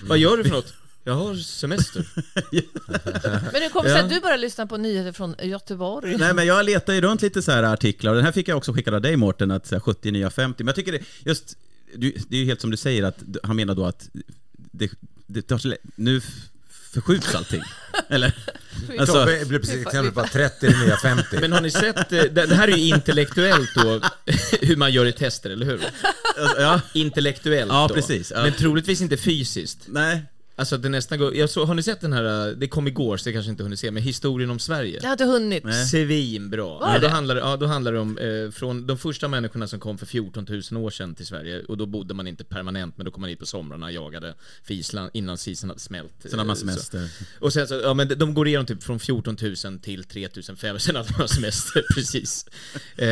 Vad 0.07 0.17
gör 0.17 0.37
du 0.37 0.43
för 0.43 0.51
något? 0.51 0.73
Jag 1.03 1.13
har 1.13 1.35
semester. 1.35 2.05
Men 3.53 3.61
hur 3.61 3.69
kommer 3.69 3.89
det 3.89 3.95
sig 3.95 4.03
att 4.03 4.09
du 4.09 4.19
bara 4.19 4.35
lyssnar 4.35 4.65
på 4.65 4.77
nyheter 4.77 5.11
från 5.11 5.35
Göteborg? 5.41 6.17
Nej 6.17 6.33
men 6.33 6.45
jag 6.45 6.65
letar 6.65 6.93
ju 6.93 7.01
runt 7.01 7.21
lite 7.21 7.41
så 7.41 7.51
här 7.51 7.63
artiklar 7.63 8.11
och 8.11 8.15
den 8.15 8.25
här 8.25 8.31
fick 8.31 8.47
jag 8.47 8.57
också 8.57 8.73
skickad 8.73 8.93
av 8.93 9.01
dig 9.01 9.17
Mårten, 9.17 9.51
att 9.51 9.71
här, 9.71 9.79
70 9.79 10.11
nya 10.11 10.29
50. 10.29 10.63
Men 10.63 10.67
jag 10.67 10.75
tycker 10.75 10.91
det, 10.91 10.99
just, 11.25 11.57
det 11.95 12.07
är 12.31 12.35
ju 12.39 12.45
helt 12.45 12.61
som 12.61 12.71
du 12.71 12.77
säger 12.77 13.03
att 13.03 13.17
han 13.43 13.55
menar 13.55 13.75
då 13.75 13.85
att 13.85 14.09
det, 14.55 14.91
det 15.27 15.41
tar 15.41 15.57
så 15.57 15.75
nu 15.95 16.21
förskjuts 16.93 17.35
allting. 17.35 17.61
Eller? 18.09 18.35
Alltså- 18.99 19.13
Tobbe 19.13 19.45
blir 19.45 19.59
precis 19.59 19.85
exempel 19.85 20.11
på 20.11 20.19
att 20.21 20.31
30 20.31 20.65
är 20.65 20.71
det 20.71 20.85
nya 20.85 20.97
50. 20.97 21.39
Men 21.41 21.51
har 21.51 21.61
ni 21.61 21.71
sett, 21.71 21.97
eh, 22.11 22.21
det, 22.23 22.29
det 22.29 22.55
här 22.55 22.67
är 22.67 22.77
ju 22.77 22.87
intellektuellt 22.87 23.69
då, 23.75 24.01
hur 24.61 24.75
man 24.75 24.91
gör 24.91 25.05
i 25.05 25.13
tester, 25.13 25.49
eller 25.49 25.65
hur? 25.65 25.81
Ja. 26.57 26.81
Intellektuellt 26.93 27.71
Ja, 27.71 27.85
då. 27.87 27.93
precis, 27.95 28.31
ja. 28.35 28.43
Men 28.43 28.53
troligtvis 28.53 29.01
inte 29.01 29.17
fysiskt. 29.17 29.79
Nej. 29.87 30.21
Alltså 30.63 30.77
det 30.77 30.89
nästan 30.89 31.19
går, 31.19 31.35
jag 31.35 31.49
så, 31.49 31.65
har 31.65 31.73
ni 31.73 31.83
sett 31.83 32.01
den 32.01 32.13
här, 32.13 32.55
det 32.55 32.67
kom 32.67 32.87
igår 32.87 33.17
så 33.17 33.25
det 33.29 33.33
kanske 33.33 33.51
inte 33.51 33.63
hunnit 33.63 33.79
se, 33.79 33.91
men 33.91 34.03
historien 34.03 34.49
om 34.49 34.59
Sverige? 34.59 34.99
Jag 35.01 35.07
har 35.09 35.11
inte 35.11 35.25
hunnit. 35.25 35.63
Svinbra. 35.91 36.63
Var 36.63 36.79
Ja, 36.87 36.93
då, 36.93 36.99
det? 36.99 37.09
handlar, 37.09 37.35
det- 37.35 37.41
ja, 37.41 37.57
då 37.57 37.65
handlar 37.65 37.91
det 37.93 37.99
om 37.99 38.17
eh, 38.17 38.51
från 38.51 38.87
de 38.87 38.97
första 38.97 39.27
människorna 39.27 39.67
som 39.67 39.79
kom 39.79 39.97
för 39.97 40.05
14 40.05 40.45
000 40.71 40.83
år 40.85 40.89
sedan 40.89 41.15
till 41.15 41.25
Sverige 41.25 41.63
och 41.63 41.77
då 41.77 41.85
bodde 41.85 42.13
man 42.13 42.27
inte 42.27 42.43
permanent 42.43 42.97
men 42.97 43.05
då 43.05 43.11
kom 43.11 43.21
man 43.21 43.29
hit 43.29 43.39
på 43.39 43.45
somrarna 43.45 43.85
och 43.85 43.91
jagade 43.91 44.35
för 44.63 44.73
Island 44.73 45.09
innan 45.13 45.37
isen 45.47 45.69
hade 45.69 45.79
smält. 45.81 46.13
Sen 46.25 46.39
har 46.39 46.45
man 46.45 46.55
Eh, 46.55 46.59
semester. 46.59 47.07
Så. 47.19 47.45
Och 47.45 47.53
sen 47.53 47.67
så, 47.67 47.73
ja 47.83 47.93
men 47.93 48.07
de 48.07 48.33
går 48.33 48.47
igenom 48.47 48.65
typ 48.65 48.83
från 48.83 48.99
14 48.99 49.37
000 49.65 49.79
till 49.79 50.03
3 50.03 50.29
500, 50.57 50.79
sen 50.79 50.95
hade 50.95 51.09
man 51.17 51.27
semester, 51.27 51.83
precis. 51.95 52.45
Eh, 52.97 53.07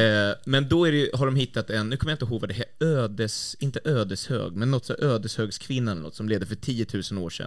men 0.45 0.69
då 0.69 0.85
är 0.85 0.91
det, 0.91 0.97
ju- 0.97 1.09
har 1.13 1.25
de 1.25 1.35
hittat 1.35 1.69
en, 1.69 1.89
nu 1.89 1.97
kommer 1.97 2.11
jag 2.11 2.15
inte 2.15 2.25
ihåg 2.25 2.41
vad 2.41 2.49
det 2.49 2.53
heter, 2.53 2.85
ödes, 2.85 3.55
inte 3.59 3.79
ödeshög, 3.85 4.51
men 4.55 4.71
något 4.71 4.85
så 4.85 4.93
ödeshögskvinna 4.99 5.91
eller 5.91 6.01
något 6.01 6.15
som 6.15 6.29
levde 6.29 6.45
för 6.45 6.55
10 6.55 6.85
000 7.11 7.23
år 7.23 7.29
sedan. 7.29 7.40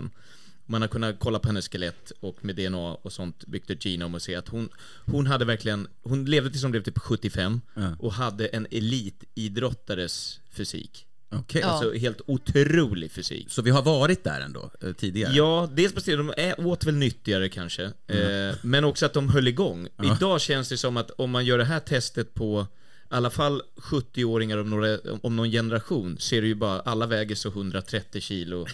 Man 0.66 0.80
har 0.80 0.88
kunnat 0.88 1.16
kolla 1.18 1.38
på 1.38 1.48
hennes 1.48 1.68
skelett 1.68 2.12
och 2.20 2.44
med 2.44 2.56
DNA 2.56 2.78
och 2.94 3.12
sånt 3.12 3.46
byggt 3.46 3.70
ett 3.70 3.84
genom 3.84 4.14
och 4.14 4.22
se 4.22 4.34
att 4.34 4.48
hon, 4.48 4.68
hon 5.06 5.26
hade 5.26 5.44
verkligen, 5.44 5.88
hon 6.02 6.24
levde 6.24 6.50
tills 6.50 6.62
hon 6.62 6.70
blev 6.70 6.82
typ 6.82 6.98
75 6.98 7.60
Ja. 7.74 7.96
och 7.98 8.12
hade 8.12 8.46
en 8.46 8.66
elitidrottares 8.70 10.40
fysik. 10.50 11.06
Okej. 11.30 11.62
Alltså 11.62 11.92
helt 11.94 12.20
otrolig 12.26 13.10
fysik. 13.12 13.46
Så 13.50 13.62
vi 13.62 13.70
har 13.70 13.82
varit 13.82 14.24
där 14.24 14.40
ändå, 14.40 14.70
eh, 14.82 14.92
tidigare? 14.92 15.32
Ja, 15.34 15.68
dels 15.74 15.92
på 15.92 16.00
det, 16.04 16.16
de 16.16 16.32
är, 16.36 16.66
åt 16.66 16.84
väl 16.84 16.94
nyttigare 16.94 17.48
kanske, 17.48 17.92
Mm. 18.06 18.48
eh, 18.50 18.56
men 18.62 18.84
också 18.84 19.06
att 19.06 19.12
de 19.12 19.28
höll 19.28 19.48
igång. 19.48 19.88
Ja. 19.96 20.16
Idag 20.16 20.40
känns 20.40 20.68
det 20.68 20.76
som 20.78 20.96
att 20.96 21.10
om 21.10 21.30
man 21.30 21.44
gör 21.44 21.58
det 21.58 21.64
här 21.64 21.80
testet 21.80 22.34
på 22.34 22.66
i 23.10 23.14
alla 23.16 23.30
fall 23.30 23.62
70-åringar 23.76 24.58
om, 24.58 24.70
några, 24.70 24.98
om 25.22 25.36
någon 25.36 25.50
generation, 25.50 26.16
så 26.18 26.34
är 26.34 26.40
det 26.42 26.46
ju 26.48 26.54
bara, 26.54 26.80
alla 26.80 27.06
väger 27.06 27.34
så 27.34 27.48
130 27.48 28.20
kilo 28.20 28.66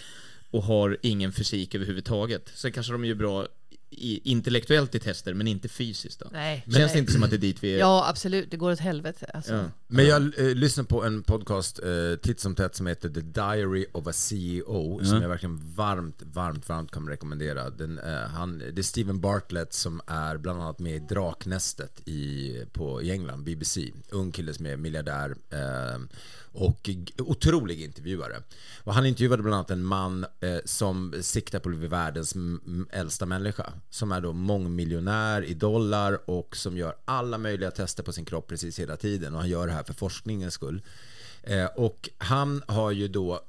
och 0.51 0.63
har 0.63 0.97
ingen 1.01 1.31
fysik 1.31 1.75
överhuvudtaget. 1.75 2.51
Sen 2.55 2.71
kanske 2.71 2.91
de 2.91 3.03
är 3.03 3.07
ju 3.07 3.15
bra 3.15 3.47
i, 3.93 4.31
intellektuellt 4.31 4.95
i 4.95 4.99
tester, 4.99 5.33
men 5.33 5.47
inte 5.47 5.69
fysiskt 5.69 6.19
då. 6.19 6.27
Nej. 6.31 6.61
Känns 6.65 6.77
Nej. 6.77 6.89
det 6.93 6.99
inte 6.99 7.11
som 7.13 7.23
att 7.23 7.29
det 7.29 7.35
är 7.35 7.37
dit 7.37 7.63
vi 7.63 7.75
är? 7.75 7.79
Ja, 7.79 8.09
absolut. 8.09 8.51
Det 8.51 8.57
går 8.57 8.71
åt 8.71 8.79
helvete. 8.79 9.31
Alltså. 9.33 9.53
Ja. 9.53 9.63
Men 9.87 10.05
jag 10.05 10.39
eh, 10.39 10.55
lyssnar 10.55 10.83
på 10.83 11.03
en 11.03 11.23
podcast 11.23 11.79
eh, 11.79 12.15
titt 12.21 12.39
som 12.39 12.55
tätt 12.55 12.75
som 12.75 12.87
heter 12.87 13.09
The 13.09 13.21
Diary 13.21 13.85
of 13.91 14.07
a 14.07 14.13
CEO 14.13 14.99
som 15.03 15.15
Ja. 15.15 15.21
jag 15.21 15.29
verkligen 15.29 15.73
varmt, 15.75 16.21
varmt, 16.21 16.69
varmt 16.69 16.91
kommer 16.91 17.11
rekommendera. 17.11 17.69
Den, 17.69 17.99
eh, 17.99 18.13
han, 18.13 18.59
det 18.59 18.77
är 18.81 18.83
Steven 18.83 19.21
Bartlett 19.21 19.73
som 19.73 20.01
är 20.07 20.37
bland 20.37 20.61
annat 20.61 20.79
med 20.79 20.95
i 20.95 20.99
Draknästet 20.99 22.07
i, 22.07 22.55
på, 22.73 23.01
i 23.01 23.11
England, 23.11 23.43
BBC. 23.43 23.91
Ung 24.09 24.31
kille 24.31 24.53
som 24.53 24.65
är 24.65 24.77
miljardär 24.77 25.35
eh, 25.49 25.99
och 26.53 26.89
otrolig 27.17 27.81
intervjuare. 27.81 28.41
Och 28.83 28.93
han 28.93 29.05
intervjuade 29.05 29.43
bland 29.43 29.55
annat 29.55 29.71
en 29.71 29.85
man 29.85 30.25
eh, 30.39 30.57
som 30.65 31.13
siktar 31.21 31.59
på 31.59 31.69
att 31.69 31.75
bli 31.75 31.87
världens 31.87 32.35
äldsta 32.91 33.25
människa. 33.25 33.73
Som 33.89 34.11
är 34.11 34.21
då 34.21 34.33
mångmiljonär 34.33 35.43
i 35.43 35.53
dollar 35.53 36.29
och 36.29 36.55
som 36.55 36.77
gör 36.77 36.95
alla 37.05 37.37
möjliga 37.37 37.71
tester 37.71 38.03
på 38.03 38.13
sin 38.13 38.25
kropp 38.25 38.47
precis 38.47 38.79
hela 38.79 38.97
tiden. 38.97 39.33
Och 39.33 39.39
han 39.39 39.49
gör 39.49 39.67
det 39.67 39.73
här 39.73 39.83
för 39.83 39.93
forskningens 39.93 40.53
skull. 40.53 40.81
Eh, 41.43 41.65
och 41.65 42.09
han 42.17 42.63
har 42.67 42.91
ju 42.91 43.07
då 43.07 43.41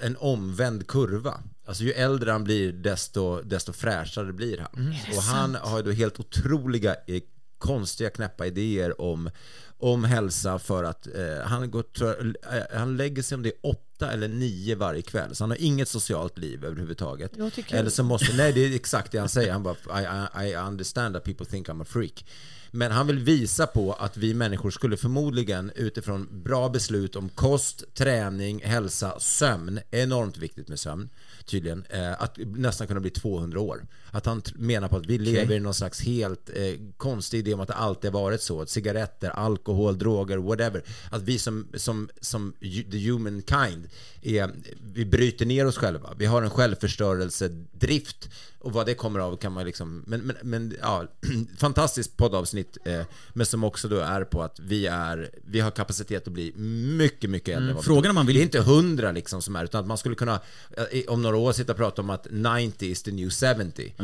en 0.00 0.16
omvänd 0.16 0.86
kurva. 0.86 1.40
Alltså 1.66 1.84
ju 1.84 1.92
äldre 1.92 2.30
han 2.30 2.44
blir 2.44 2.72
desto, 2.72 3.42
desto 3.42 3.72
fräschare 3.72 4.32
blir 4.32 4.58
han. 4.58 4.86
Mm. 4.86 4.94
Och 5.16 5.22
han 5.22 5.54
har 5.54 5.76
ju 5.76 5.82
då 5.82 5.90
helt 5.90 6.20
otroliga 6.20 6.96
eh, 7.06 7.22
konstiga 7.58 8.10
knäppa 8.10 8.46
idéer 8.46 9.00
om, 9.00 9.30
om 9.78 10.04
hälsa 10.04 10.58
för 10.58 10.84
att 10.84 11.06
eh, 11.06 11.44
han, 11.44 11.70
går, 11.70 11.84
eh, 12.02 12.78
han 12.78 12.96
lägger 12.96 13.22
sig 13.22 13.36
om 13.36 13.42
det 13.42 13.48
är 13.48 13.58
åtta 13.62 14.12
eller 14.12 14.28
nio 14.28 14.74
varje 14.74 15.02
kväll. 15.02 15.34
Så 15.34 15.44
han 15.44 15.50
har 15.50 15.62
inget 15.62 15.88
socialt 15.88 16.38
liv 16.38 16.64
överhuvudtaget. 16.64 17.36
Eller 17.72 17.90
så 17.90 18.02
måste, 18.02 18.36
nej 18.36 18.52
det 18.52 18.60
är 18.60 18.74
exakt 18.74 19.12
det 19.12 19.18
han 19.18 19.28
säger. 19.28 19.52
Han 19.52 19.62
bara, 19.62 19.76
I, 20.00 20.46
I, 20.46 20.50
I 20.50 20.56
understand 20.56 21.14
that 21.14 21.24
people 21.24 21.46
think 21.46 21.68
I'm 21.68 21.82
a 21.82 21.84
freak. 21.88 22.24
Men 22.70 22.92
han 22.92 23.06
vill 23.06 23.18
visa 23.18 23.66
på 23.66 23.92
att 23.92 24.16
vi 24.16 24.34
människor 24.34 24.70
skulle 24.70 24.96
förmodligen 24.96 25.72
utifrån 25.74 26.42
bra 26.42 26.68
beslut 26.68 27.16
om 27.16 27.28
kost, 27.28 27.94
träning, 27.94 28.62
hälsa, 28.64 29.20
sömn, 29.20 29.80
enormt 29.90 30.38
viktigt 30.38 30.68
med 30.68 30.78
sömn 30.78 31.08
tydligen, 31.46 31.84
eh, 31.90 32.22
att 32.22 32.38
nästan 32.38 32.86
kunna 32.86 33.00
bli 33.00 33.10
200 33.10 33.60
år. 33.60 33.86
Att 34.10 34.26
han 34.26 34.42
menar 34.54 34.88
på 34.88 34.96
att 34.96 35.06
vi 35.06 35.18
lever 35.18 35.54
i 35.54 35.60
någon 35.60 35.74
slags 35.74 36.00
helt 36.00 36.50
eh, 36.54 36.80
konstig 36.96 37.38
idé 37.38 37.54
om 37.54 37.60
att 37.60 37.68
det 37.68 37.74
alltid 37.74 38.12
har 38.12 38.20
varit 38.20 38.42
så. 38.42 38.60
Att 38.62 38.70
cigaretter, 38.70 39.30
alkohol, 39.30 39.98
droger, 39.98 40.36
whatever. 40.36 40.82
Att 41.10 41.22
vi 41.22 41.38
som, 41.38 41.68
som, 41.74 42.08
som 42.20 42.54
the 42.92 43.10
human 43.10 43.42
kind, 43.42 43.88
är, 44.22 44.50
vi 44.94 45.04
bryter 45.04 45.46
ner 45.46 45.66
oss 45.66 45.76
själva. 45.76 46.14
Vi 46.18 46.26
har 46.26 46.42
en 46.42 46.50
självförstörelsedrift. 46.50 48.28
Och 48.66 48.72
vad 48.72 48.86
det 48.86 48.94
kommer 48.94 49.20
av 49.20 49.36
kan 49.36 49.52
man 49.52 49.64
liksom... 49.66 50.04
Men, 50.06 50.20
men, 50.20 50.36
men 50.42 50.76
ja, 50.82 51.04
fantastiskt 51.58 52.16
poddavsnitt. 52.16 52.78
Eh, 52.84 53.00
men 53.32 53.46
som 53.46 53.64
också 53.64 53.88
då 53.88 53.96
är 53.98 54.24
på 54.24 54.42
att 54.42 54.60
vi 54.60 54.86
är... 54.86 55.30
Vi 55.44 55.60
har 55.60 55.70
kapacitet 55.70 56.26
att 56.26 56.32
bli 56.32 56.52
mycket, 56.96 57.30
mycket 57.30 57.56
äldre. 57.56 57.70
Mm, 57.70 57.82
frågan 57.82 58.10
om 58.10 58.14
man 58.14 58.26
vill- 58.26 58.34
Det 58.36 58.40
är 58.40 58.42
inte 58.42 58.60
hundra 58.60 59.12
liksom 59.12 59.42
som 59.42 59.56
är, 59.56 59.64
utan 59.64 59.80
att 59.80 59.86
man 59.86 59.98
skulle 59.98 60.14
kunna 60.14 60.40
eh, 60.76 61.02
om 61.08 61.22
några 61.22 61.36
år 61.36 61.52
sitta 61.52 61.72
och 61.72 61.78
prata 61.78 62.02
om 62.02 62.10
att 62.10 62.26
90 62.30 62.86
is 62.90 63.02
the 63.02 63.10
new 63.12 63.30
70. 63.30 63.94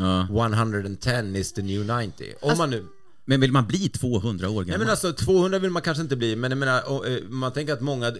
110 0.53 1.37
is 1.37 1.53
the 1.53 1.61
new 1.61 1.85
90. 1.85 2.33
Om 2.41 2.57
man 2.57 2.69
nu... 2.69 2.85
Men 3.25 3.39
vill 3.41 3.51
man 3.51 3.67
bli 3.67 3.89
200 3.89 4.49
år 4.49 4.53
gammal? 4.53 4.67
Nej 4.67 4.77
men 4.77 4.89
alltså 4.89 5.13
200 5.13 5.59
vill 5.59 5.71
man 5.71 5.81
kanske 5.81 6.01
inte 6.03 6.15
bli, 6.15 6.35
men 6.35 6.51
jag 6.51 6.57
menar, 6.57 6.89
och, 6.91 7.07
eh, 7.07 7.23
man 7.29 7.51
tänker 7.53 7.73
att 7.73 7.81
många 7.81 8.13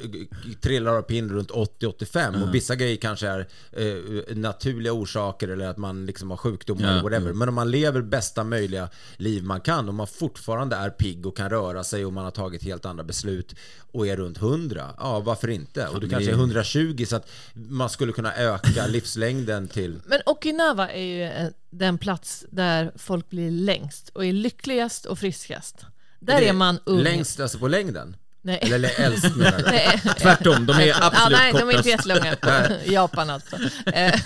trillar 0.61 0.93
av 0.93 1.01
pinn 1.01 1.29
runt 1.29 1.51
80-85 1.51 2.43
och 2.43 2.55
vissa 2.55 2.75
grejer 2.75 2.95
kanske 2.95 3.27
är 3.27 3.47
eh, 3.71 4.35
naturliga 4.35 4.93
orsaker 4.93 5.47
eller 5.47 5.65
att 5.67 5.77
man 5.77 6.05
liksom 6.05 6.29
har 6.29 6.37
sjukdomar 6.37 6.83
Ja, 6.83 6.89
eller 6.91 7.01
whatever. 7.03 7.29
jo. 7.29 7.35
Men 7.35 7.49
om 7.49 7.55
man 7.55 7.71
lever 7.71 8.01
bästa 8.01 8.43
möjliga 8.43 8.89
liv 9.17 9.43
man 9.43 9.61
kan 9.61 9.87
och 9.87 9.93
man 9.93 10.07
fortfarande 10.07 10.75
är 10.75 10.89
pigg 10.89 11.25
och 11.25 11.37
kan 11.37 11.49
röra 11.49 11.83
sig 11.83 12.05
och 12.05 12.13
man 12.13 12.23
har 12.23 12.31
tagit 12.31 12.63
helt 12.63 12.85
andra 12.85 13.03
beslut 13.03 13.55
och 13.91 14.07
är 14.07 14.17
runt 14.17 14.37
100, 14.37 14.89
ja 14.97 15.19
varför 15.19 15.47
inte? 15.49 15.87
Och 15.87 15.99
du 16.01 16.09
kanske 16.09 16.31
är 16.31 16.35
120 16.35 17.05
så 17.07 17.15
att 17.15 17.29
man 17.53 17.89
skulle 17.89 18.11
kunna 18.11 18.35
öka 18.35 18.87
livslängden 18.89 19.67
till 19.67 19.99
Men 20.05 20.19
Okinawa 20.25 20.89
är 20.89 21.03
ju 21.03 21.49
den 21.73 21.97
plats 21.97 22.45
där 22.51 22.91
folk 22.95 23.29
blir 23.29 23.51
längst 23.51 24.09
och 24.09 24.25
är 24.25 24.33
lyckligast 24.33 25.05
och 25.05 25.19
friskast. 25.19 25.85
Där 26.19 26.41
det 26.41 26.47
är 26.49 26.53
man 26.53 26.79
ung. 26.85 26.99
Längst 26.99 27.39
alltså 27.39 27.59
på 27.59 27.67
längden? 27.67 28.15
Nej. 28.41 28.59
Eller 28.61 28.99
äldst 29.01 29.35
menar 29.35 29.57
du? 29.57 29.63
Nej. 29.71 30.01
Tvärtom, 30.19 30.65
de 30.65 30.73
är 30.73 30.85
Ja, 30.85 30.95
absolut 31.01 31.37
Nej, 31.39 31.51
de 31.53 31.57
är 31.69 31.77
inte 31.77 31.89
kortast. 31.91 32.07
jättelånga. 32.07 32.77
Japan 32.85 33.29
alltså. 33.29 33.55
Eh, 33.85 34.19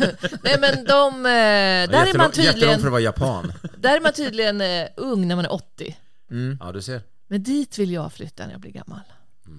nej 0.44 0.58
men 0.60 0.86
de, 0.86 1.26
eh, 1.26 1.30
där 1.30 1.88
är 1.88 1.90
man 1.90 2.06
Jättelång 2.08 2.32
tydligen, 2.32 2.80
för 2.80 2.88
att 2.88 2.92
vara 2.92 3.02
japan. 3.02 3.54
där 3.78 3.98
är 3.98 4.02
man 4.02 4.14
tydligen 4.14 4.62
eh, 4.62 4.88
ung 4.98 5.28
när 5.28 5.36
man 5.36 5.46
är 5.46 5.54
80. 5.54 5.98
Ja, 6.60 6.72
du 6.72 6.82
ser. 6.82 7.02
Men 7.28 7.44
dit 7.44 7.78
vill 7.78 7.92
jag 7.92 8.14
flytta 8.14 8.46
när 8.46 8.52
jag 8.52 8.62
blir 8.62 8.72
gammal. 8.72 9.02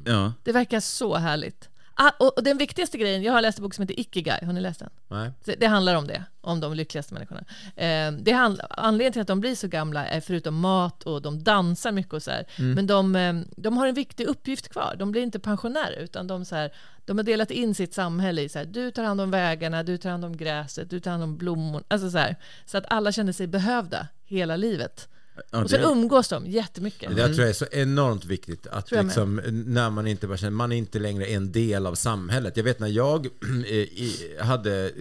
Ja. 0.05 0.33
Det 0.43 0.53
verkar 0.53 0.81
så 0.81 1.17
härligt. 1.17 1.69
Ah, 2.01 2.11
och, 2.19 2.39
och 2.39 2.45
den 2.45 2.59
viktigaste 2.59 2.99
grejen, 2.99 3.23
jag 3.23 3.33
har 3.33 3.41
läst 3.43 3.59
en 3.59 3.63
bok 3.65 3.75
som 3.75 3.83
heter 3.83 4.01
Ikigai, 4.01 4.45
har 4.45 4.53
ni 4.53 4.61
läst 4.61 4.81
den? 4.81 4.91
Nej. 5.09 5.31
Det, 5.45 5.55
det 5.55 5.67
handlar 5.67 5.95
om 5.95 6.07
det, 6.07 6.25
om 6.41 6.61
de 6.61 6.75
lyckligaste 6.75 7.15
människorna. 7.15 7.41
Eh, 7.77 8.13
det 8.13 8.33
handl- 8.33 8.67
anledningen 8.71 9.13
till 9.13 9.23
att 9.23 9.29
de 9.29 9.41
blir 9.41 9.55
så 9.55 9.69
gamla 9.69 10.07
är 10.07 10.21
förutom 10.21 10.61
mat 10.61 11.03
och 11.03 11.23
de 11.23 11.43
dansar 11.45 11.93
mycket 11.93 12.13
och 12.13 12.23
så 12.23 12.31
här, 12.31 12.45
Mm. 12.59 12.73
men 12.73 12.87
de, 12.87 13.17
eh, 13.17 13.35
de 13.57 13.77
har 13.77 13.87
en 13.87 13.95
viktig 13.95 14.27
uppgift 14.27 14.69
kvar. 14.69 14.97
De 14.99 15.13
blir 15.13 15.23
inte 15.23 15.39
pensionärer, 15.39 15.99
utan 16.01 16.27
de, 16.27 16.45
så 16.45 16.55
här, 16.57 16.71
de 17.05 17.19
har 17.19 17.25
delat 17.25 17.51
in 17.51 17.75
sitt 17.75 17.95
samhälle 17.95 18.43
i 18.43 18.49
så 18.49 18.59
här, 18.59 18.67
du 18.67 18.91
tar 18.91 19.05
hand 19.05 19.21
om 19.21 19.31
vägarna, 19.31 19.83
du 19.83 19.97
tar 19.97 20.11
hand 20.11 20.25
om 20.25 20.37
gräset, 20.37 20.91
du 20.91 21.01
tar 21.01 21.11
hand 21.11 21.23
om 21.23 21.37
blommor, 21.37 21.83
alltså 21.89 22.11
så, 22.11 22.25
så 22.67 22.79
att 22.79 22.85
alla 22.89 23.13
känner 23.13 23.33
sig 23.33 23.47
behövda 23.47 24.07
hela 24.25 24.57
livet. 24.57 25.09
Ja, 25.51 25.63
och 25.63 25.71
sen 25.71 25.81
det- 25.81 25.87
umgås 25.87 26.29
de 26.29 26.47
jättemycket. 26.47 27.09
Det 27.09 27.15
där 27.15 27.27
tror 27.27 27.41
jag 27.41 27.49
är 27.49 27.53
så 27.53 27.67
enormt 27.73 28.25
viktigt 28.25 28.67
att 28.67 28.91
liksom, 28.91 29.41
när 29.67 29.91
man 29.91 30.07
inte 30.07 30.27
bara 30.27 30.37
känner, 30.37 30.51
man 30.51 30.73
är 30.73 30.77
inte 30.77 30.99
längre 30.99 31.25
en 31.27 31.53
del 31.53 31.87
av 31.87 31.95
samhället. 31.95 32.57
Jag 32.57 32.65
vet 32.65 32.81
när 32.81 32.89
jag 32.89 33.27
eh, 33.67 34.45
hade 34.47 34.93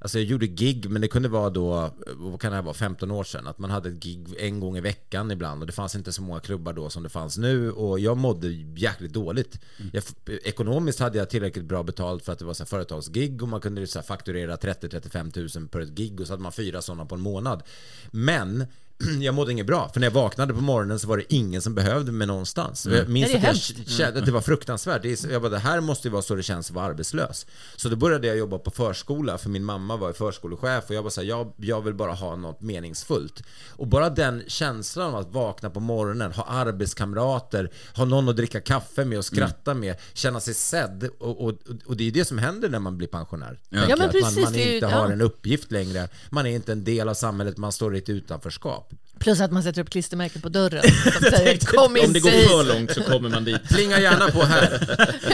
Alltså 0.00 0.18
jag 0.18 0.26
gjorde 0.26 0.46
gig, 0.46 0.90
men 0.90 1.02
det 1.02 1.08
kunde 1.08 1.28
vara 1.28 1.50
då, 1.50 1.90
vad 2.16 2.40
kan 2.40 2.50
det 2.50 2.56
här 2.56 2.62
vara, 2.62 2.74
15 2.74 3.10
år 3.10 3.24
sedan. 3.24 3.46
Att 3.46 3.58
man 3.58 3.70
hade 3.70 3.88
ett 3.88 3.94
gig 3.94 4.34
en 4.38 4.60
gång 4.60 4.76
i 4.76 4.80
veckan 4.80 5.30
ibland 5.30 5.60
och 5.60 5.66
det 5.66 5.72
fanns 5.72 5.94
inte 5.94 6.12
så 6.12 6.22
många 6.22 6.40
klubbar 6.40 6.72
då 6.72 6.90
som 6.90 7.02
det 7.02 7.08
fanns 7.08 7.38
nu 7.38 7.72
och 7.72 8.00
jag 8.00 8.16
mådde 8.16 8.48
jäkligt 8.76 9.12
dåligt. 9.12 9.60
Jag, 9.92 10.02
ekonomiskt 10.44 10.98
hade 11.00 11.18
jag 11.18 11.30
tillräckligt 11.30 11.64
bra 11.64 11.82
betalt 11.82 12.24
för 12.24 12.32
att 12.32 12.38
det 12.38 12.44
var 12.44 12.54
så 12.54 12.62
här 12.62 12.68
företagsgig 12.68 13.42
och 13.42 13.48
man 13.48 13.60
kunde 13.60 13.86
så 13.86 13.98
här 13.98 14.06
fakturera 14.06 14.56
30-35 14.56 15.30
tusen 15.30 15.68
per 15.68 15.80
ett 15.80 15.88
gig 15.88 16.20
och 16.20 16.26
så 16.26 16.32
hade 16.32 16.42
man 16.42 16.52
fyra 16.52 16.82
sådana 16.82 17.04
på 17.04 17.14
en 17.14 17.20
månad. 17.20 17.62
Men 18.10 18.66
jag 19.20 19.34
mådde 19.34 19.52
inget 19.52 19.66
bra. 19.66 19.90
För 19.92 20.00
när 20.00 20.06
jag 20.06 20.12
vaknade 20.12 20.54
på 20.54 20.60
morgonen 20.60 20.98
så 20.98 21.08
var 21.08 21.16
det 21.16 21.34
ingen 21.34 21.62
som 21.62 21.74
behövde 21.74 22.12
mig 22.12 22.26
någonstans. 22.26 22.86
Mm. 22.86 22.98
Jag 22.98 23.08
minns 23.08 23.32
det 23.32 23.38
att 23.38 23.44
jag 23.44 23.56
kände 23.86 24.18
att 24.20 24.26
det 24.26 24.32
var 24.32 24.40
fruktansvärt. 24.40 25.02
Det 25.02 25.24
är, 25.24 25.32
jag 25.32 25.42
bara, 25.42 25.48
det 25.48 25.58
här 25.58 25.80
måste 25.80 26.08
ju 26.08 26.12
vara 26.12 26.22
så 26.22 26.34
det 26.34 26.42
känns 26.42 26.70
att 26.70 26.76
vara 26.76 26.86
arbetslös. 26.86 27.46
Så 27.76 27.88
då 27.88 27.96
började 27.96 28.26
jag 28.26 28.36
jobba 28.36 28.58
på 28.58 28.70
förskola, 28.70 29.38
för 29.38 29.48
min 29.50 29.64
mamma 29.64 29.96
var 29.96 30.12
förskolechef 30.12 30.84
och 30.88 30.94
jag 30.94 31.02
var 31.02 31.10
så 31.10 31.20
här, 31.20 31.28
jag, 31.28 31.52
jag 31.56 31.80
vill 31.80 31.94
bara 31.94 32.12
ha 32.12 32.36
något 32.36 32.60
meningsfullt. 32.60 33.42
Och 33.68 33.86
bara 33.86 34.10
den 34.10 34.42
känslan 34.46 35.14
av 35.14 35.16
att 35.16 35.32
vakna 35.32 35.70
på 35.70 35.80
morgonen, 35.80 36.32
ha 36.32 36.44
arbetskamrater, 36.44 37.70
ha 37.94 38.04
någon 38.04 38.28
att 38.28 38.36
dricka 38.36 38.60
kaffe 38.60 39.04
med 39.04 39.18
och 39.18 39.24
skratta 39.24 39.74
med, 39.74 39.96
känna 40.12 40.40
sig 40.40 40.54
sedd. 40.54 41.08
Och, 41.18 41.44
och, 41.44 41.54
och 41.86 41.96
det 41.96 42.04
är 42.04 42.10
det 42.10 42.24
som 42.24 42.38
händer 42.38 42.68
när 42.68 42.78
man 42.78 42.98
blir 42.98 43.08
pensionär. 43.08 43.58
Ja, 43.68 43.78
Tänker 43.78 43.96
men 43.96 44.06
man, 44.06 44.12
precis, 44.12 44.44
man 44.44 44.54
ju- 44.54 44.74
inte 44.74 44.86
ja. 44.86 44.98
har 44.98 45.10
en 45.10 45.20
uppgift 45.20 45.72
längre. 45.72 46.08
Man 46.30 46.46
är 46.46 46.50
inte 46.50 46.72
en 46.72 46.84
del 46.84 47.08
av 47.08 47.14
samhället, 47.14 47.56
man 47.56 47.72
står 47.72 47.94
i 47.94 47.98
ett 47.98 48.08
utanförskap. 48.08 48.87
Plus 49.18 49.40
att 49.40 49.52
man 49.52 49.62
sätter 49.62 49.80
upp 49.82 49.90
klistermärken 49.90 50.42
på 50.42 50.48
dörren 50.48 50.82
som 51.02 51.30
säger 51.30 51.58
kom 51.58 51.96
Om 52.04 52.12
det 52.12 52.20
går 52.20 52.30
för 52.30 52.64
långt 52.74 52.92
så 52.94 53.02
kommer 53.02 53.28
man 53.28 53.44
dit. 53.44 53.68
Plinga 53.68 54.00
gärna 54.00 54.30
på 54.30 54.42
här. 54.44 54.78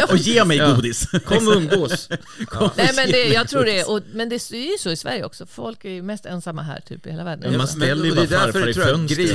Och 0.11 0.17
ge 0.17 0.45
mig 0.45 0.57
Ja. 0.57 0.73
godis. 0.75 1.07
Kom 1.25 1.49
och 1.49 1.55
umgås. 1.57 2.09
Nej 2.77 2.91
men 2.97 3.11
det, 3.11 3.25
jag 3.29 3.49
tror 3.49 3.65
det, 3.65 3.85
och, 3.85 4.01
men 4.13 4.29
det 4.29 4.35
är 4.53 4.73
ju 4.73 4.79
så 4.79 4.91
i 4.91 4.97
Sverige 4.97 5.25
också. 5.25 5.47
Folk 5.47 5.85
är 5.85 5.89
ju 5.91 6.03
mest 6.03 6.27
ensamma 6.27 6.63
här 6.63 6.81
typ 6.89 7.07
i 7.07 7.11
hela 7.11 7.25
världen. 7.25 7.51
Men 7.51 7.59
man 7.59 7.69
ställer 7.69 8.05
ju 8.05 8.15
bara 8.15 8.21
och 8.21 8.29
det 8.29 8.37
är 8.37 8.41
därför 8.47 8.53
farfar 8.53 8.69
i 8.69 8.75
fönstret. 8.75 9.31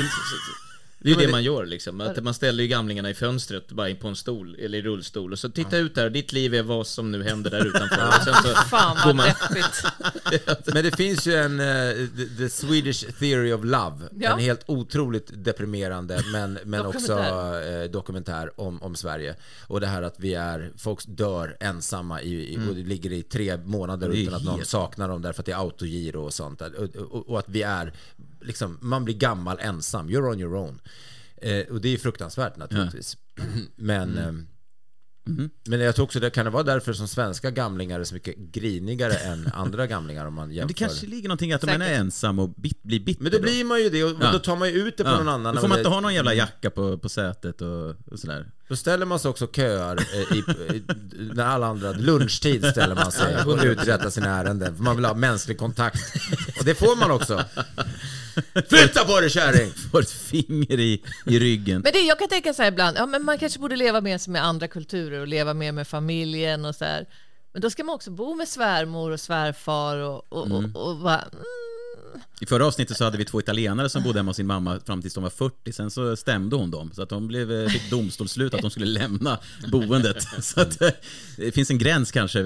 Det 1.01 1.11
är 1.11 1.15
ju 1.15 1.25
det 1.25 1.31
man 1.31 1.43
gör 1.43 1.65
liksom. 1.65 2.01
Att 2.01 2.23
man 2.23 2.33
ställer 2.33 2.63
ju 2.63 2.69
gamlingarna 2.69 3.09
i 3.09 3.13
fönstret 3.13 3.71
bara 3.71 3.95
på 3.95 4.07
en 4.07 4.15
stol 4.15 4.55
eller 4.59 4.77
i 4.77 4.81
rullstol 4.81 5.31
och 5.31 5.39
så 5.39 5.49
titta 5.49 5.77
ut 5.77 5.95
där, 5.95 6.09
ditt 6.09 6.33
liv 6.33 6.55
är 6.55 6.63
vad 6.63 6.87
som 6.87 7.11
nu 7.11 7.23
händer 7.23 7.51
där 7.51 7.65
utanför. 7.65 8.07
Och 8.17 8.23
sen 8.23 8.33
så 8.33 8.49
Fan 8.69 8.97
vad 9.05 9.15
man... 9.15 9.25
deppigt. 9.27 9.83
Men 10.73 10.83
det 10.83 10.97
finns 10.97 11.27
ju 11.27 11.35
en 11.35 11.59
eh, 11.59 12.07
the, 12.37 12.49
Swedish 12.49 13.05
Theory 13.19 13.53
of 13.53 13.63
Love. 13.63 13.97
Ja. 14.19 14.33
En 14.33 14.39
helt 14.39 14.63
otroligt 14.65 15.31
deprimerande 15.33 16.23
men, 16.31 16.59
men 16.65 16.85
också 16.85 17.15
Dokumentär. 17.15 17.81
eh, 17.83 17.89
dokumentär 17.89 18.59
om, 18.61 18.83
om 18.83 18.95
Sverige. 18.95 19.35
Och 19.67 19.79
det 19.81 19.87
här 19.87 20.01
att 20.01 20.19
vi 20.19 20.33
är, 20.33 20.71
folk 20.77 20.99
dör 21.07 21.57
ensamma 21.59 22.21
i, 22.21 22.53
i, 22.53 22.57
och 22.69 22.75
det 22.75 22.83
ligger 22.83 23.11
i 23.11 23.23
tre 23.23 23.57
månader 23.57 24.09
utan 24.09 24.33
att 24.33 24.43
någon 24.43 24.55
helt- 24.55 24.67
saknar 24.67 25.07
dem 25.07 25.21
därför 25.21 25.41
att 25.41 25.45
det 25.45 25.51
är 25.51 25.57
autogiro 25.59 26.21
och 26.21 26.33
sånt. 26.33 26.61
Och, 26.61 26.95
och, 26.95 27.29
och 27.29 27.39
att 27.39 27.49
vi 27.49 27.61
är, 27.61 27.93
liksom, 28.41 28.77
man 28.81 29.05
blir 29.05 29.15
gammal 29.15 29.57
ensam. 29.59 30.09
You're 30.09 30.31
on 30.31 30.39
your 30.39 30.55
own. 30.55 30.81
Eh, 31.41 31.65
och 31.67 31.81
det 31.81 31.89
är 31.93 31.97
fruktansvärt 31.97 32.57
naturligtvis. 32.57 33.17
Men 33.75 34.17
eh, 34.17 34.31
Men 35.67 35.79
jag 35.79 35.95
tror 35.95 36.03
också 36.05 36.19
det 36.19 36.29
kan 36.29 36.45
det 36.45 36.51
vara 36.51 36.63
därför 36.63 36.93
som 36.93 37.07
svenska 37.07 37.51
gamlingar 37.51 37.99
är 37.99 38.03
så 38.03 38.13
mycket 38.13 38.37
grinigare 38.37 39.13
än 39.13 39.47
andra 39.53 39.87
gamlingar 39.87 40.25
om 40.25 40.33
man 40.33 40.47
Men 40.47 40.55
jämför. 40.55 40.67
det 40.67 40.73
kanske 40.73 41.07
ligger 41.07 41.27
någonting 41.29 41.49
i 41.49 41.53
att 41.53 41.61
de 41.61 41.69
är 41.69 41.93
ensam 41.93 42.39
och 42.39 42.49
bit, 42.49 42.83
blir 42.83 42.99
bitter. 42.99 43.23
Men 43.23 43.31
då 43.31 43.39
blir 43.41 43.63
man 43.65 43.79
ju 43.83 43.89
det 43.89 44.03
och 44.03 44.17
Ja. 44.21 44.31
då 44.31 44.39
tar 44.39 44.55
man 44.55 44.67
ju 44.69 44.73
ut 44.87 44.97
det 44.97 45.03
på 45.03 45.09
Ja. 45.09 45.17
någon 45.17 45.27
annan. 45.27 45.55
Då 45.55 45.61
får 45.61 45.67
man 45.67 45.77
inte 45.77 45.89
ha 45.89 45.99
någon 45.99 46.13
jävla 46.13 46.33
jacka 46.33 46.69
på, 46.69 46.97
på 46.97 47.09
sätet 47.09 47.61
och, 47.61 47.95
och 48.11 48.19
sådär. 48.19 48.51
Då 48.69 48.75
ställer 48.75 49.05
man 49.05 49.19
sig 49.19 49.29
också 49.29 49.45
och 49.45 49.55
köar 49.55 49.95
eh, 49.97 50.37
i, 50.37 50.39
i, 50.75 50.83
när 51.33 51.45
alla 51.45 51.67
andra, 51.67 51.91
lunchtid 51.91 52.65
ställer 52.65 52.95
man 52.95 53.11
sig 53.11 53.43
och 53.45 53.59
uträttar 53.63 54.09
sina 54.09 54.29
ärenden. 54.39 54.75
För 54.75 54.83
man 54.83 54.95
vill 54.95 55.05
ha 55.05 55.13
mänsklig 55.13 55.57
kontakt. 55.57 55.99
Och 56.59 56.65
det 56.65 56.75
får 56.75 56.95
man 56.95 57.11
också. 57.11 57.45
Flytta 58.69 59.05
på 59.05 59.19
dig 59.19 59.29
kärring! 59.29 59.71
Får 59.91 60.01
ett 60.01 60.11
finger 60.11 60.79
i, 60.79 61.03
i 61.25 61.39
ryggen. 61.39 61.81
Men 61.81 61.91
det, 61.93 61.99
jag 61.99 62.19
kan 62.19 62.27
tänka 62.27 62.53
så 62.53 62.61
här 62.61 62.71
ibland, 62.71 62.97
ja, 62.97 63.05
men 63.05 63.23
man 63.23 63.37
kanske 63.37 63.59
borde 63.59 63.75
leva 63.75 64.01
mer 64.01 64.17
som 64.17 64.33
med 64.33 64.45
andra 64.45 64.67
kulturer 64.67 65.19
och 65.19 65.27
leva 65.27 65.53
mer 65.53 65.71
med 65.71 65.87
familjen 65.87 66.65
och 66.65 66.75
så 66.75 66.85
här. 66.85 67.05
Men 67.53 67.61
då 67.61 67.69
ska 67.69 67.83
man 67.83 67.95
också 67.95 68.11
bo 68.11 68.35
med 68.35 68.47
svärmor 68.47 69.11
och 69.11 69.19
svärfar 69.19 69.97
och, 69.97 70.33
och, 70.33 70.45
Mm. 70.45 70.75
och, 70.75 70.89
och 70.89 70.97
bara, 70.97 71.23
I 72.41 72.45
förra 72.45 72.65
avsnittet 72.67 72.97
så 72.97 73.03
hade 73.03 73.17
vi 73.17 73.25
två 73.25 73.39
italienare 73.39 73.89
som 73.89 74.03
bodde 74.03 74.19
hemma 74.19 74.29
hos 74.29 74.35
sin 74.37 74.47
mamma 74.47 74.79
fram 74.79 75.01
tills 75.01 75.13
de 75.13 75.23
var 75.23 75.29
40. 75.29 75.73
Sen 75.73 75.91
så 75.91 76.15
stämde 76.15 76.55
hon 76.55 76.71
dem. 76.71 76.91
Så 76.93 77.01
att 77.01 77.09
de 77.09 77.27
blev, 77.27 77.51
eh, 77.51 77.67
fick 77.69 77.89
domstolsslut 77.89 78.53
att 78.53 78.61
de 78.61 78.71
skulle 78.71 78.85
lämna 78.85 79.39
boendet. 79.71 80.23
Så 80.43 80.61
att 80.61 80.81
eh, 80.81 80.89
det 81.37 81.51
finns 81.51 81.69
en 81.69 81.77
gräns 81.77 82.11
kanske. 82.11 82.39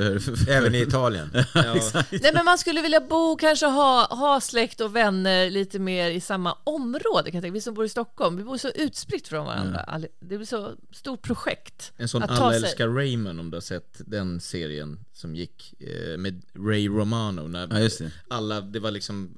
Även 0.49 0.75
i 0.75 0.81
Italien. 0.81 1.29
Ja. 1.53 1.75
Nej 2.11 2.31
men 2.33 2.45
man 2.45 2.57
skulle 2.57 2.81
vilja 2.81 3.01
bo, 3.01 3.35
kanske 3.35 3.65
ha, 3.65 4.07
ha 4.15 4.41
släkt 4.41 4.81
och 4.81 4.95
vänner 4.95 5.49
lite 5.49 5.79
mer 5.79 6.11
i 6.11 6.21
samma 6.21 6.53
område. 6.63 7.31
Kan 7.31 7.33
jag 7.37 7.41
tänka. 7.43 7.53
Vi 7.53 7.61
som 7.61 7.73
bor 7.73 7.85
i 7.85 7.89
Stockholm, 7.89 8.37
vi 8.37 8.43
bor 8.43 8.57
så 8.57 8.69
utspritt 8.69 9.27
från 9.27 9.45
varandra. 9.45 9.79
All- 9.79 10.07
Det 10.19 10.37
blir 10.37 10.45
så 10.45 10.71
stort 10.91 11.21
projekt. 11.21 11.91
En 11.97 12.07
sån 12.07 12.23
Alla 12.23 12.51
sig- 12.51 12.57
älskar 12.63 12.87
Raymond 12.87 13.39
om 13.39 13.49
du 13.51 13.55
har 13.57 13.61
sett 13.61 14.01
den 14.05 14.39
serien 14.39 14.99
som 15.13 15.35
gick 15.35 15.73
eh, 15.79 16.17
med 16.17 16.41
Ray 16.67 16.87
Romano 16.87 17.47
när 17.47 17.67
Ja, 17.71 17.79
just 17.79 17.99
det. 17.99 18.11
alla, 18.27 18.61
det 18.61 18.79
var 18.79 18.91
liksom, 18.91 19.37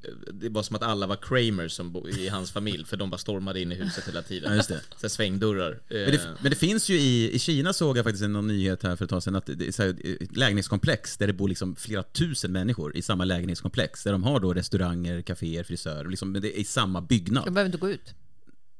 det 0.50 0.56
var 0.56 0.64
som 0.64 0.76
att 0.76 0.84
alla 0.84 1.08
var 1.08 1.16
Kramer 1.16 1.68
som 1.68 1.92
bo, 1.92 2.10
i 2.10 2.28
hans 2.30 2.52
familj 2.52 2.86
för 2.86 2.98
de 2.98 3.10
bara 3.10 3.18
stormade 3.18 3.62
in 3.62 3.72
i 3.72 3.76
huset 3.76 4.08
hela 4.08 4.22
tiden. 4.22 4.50
Ja, 4.52 4.56
just 4.56 4.70
det. 4.70 4.82
Så 4.98 5.10
svängdörrar. 5.10 5.72
Eh, 5.72 5.78
Men 5.98 6.12
det, 6.12 6.30
men 6.42 6.50
det 6.50 6.56
finns 6.56 6.90
ju 6.90 6.96
i, 7.00 7.32
i 7.36 7.40
Kina 7.40 7.74
såg 7.74 7.98
jag 7.98 8.04
faktiskt 8.06 8.24
en 8.24 8.34
någon 8.34 8.48
nyhet 8.48 8.84
här 8.84 8.96
för 8.96 9.04
ett 9.06 9.10
tag 9.10 9.24
sedan 9.24 9.36
att 9.36 9.46
det 9.46 9.68
är 9.68 9.72
så 9.72 9.84
här, 9.84 9.96
ett 10.24 10.38
lägenhetskomplex 10.38 11.18
där 11.18 11.28
det 11.28 11.34
bor 11.34 11.50
liksom 11.50 11.76
flera 11.76 12.04
tusen 12.04 12.52
människor 12.52 12.98
i 12.98 13.02
samma 13.02 13.26
lägenhetskomplex. 13.26 14.04
Där 14.04 14.12
de 14.12 14.24
har 14.24 14.40
då 14.40 14.54
restauranger, 14.54 15.22
kaféer, 15.22 15.64
frisörer, 15.64 16.10
liksom, 16.10 16.32
men 16.32 16.42
det 16.42 16.58
är 16.58 16.62
i 16.62 16.64
samma 16.64 17.02
byggnad. 17.02 17.46
De 17.46 17.54
behöver 17.54 17.68
inte 17.68 17.78
gå 17.78 17.90
ut. 17.90 18.14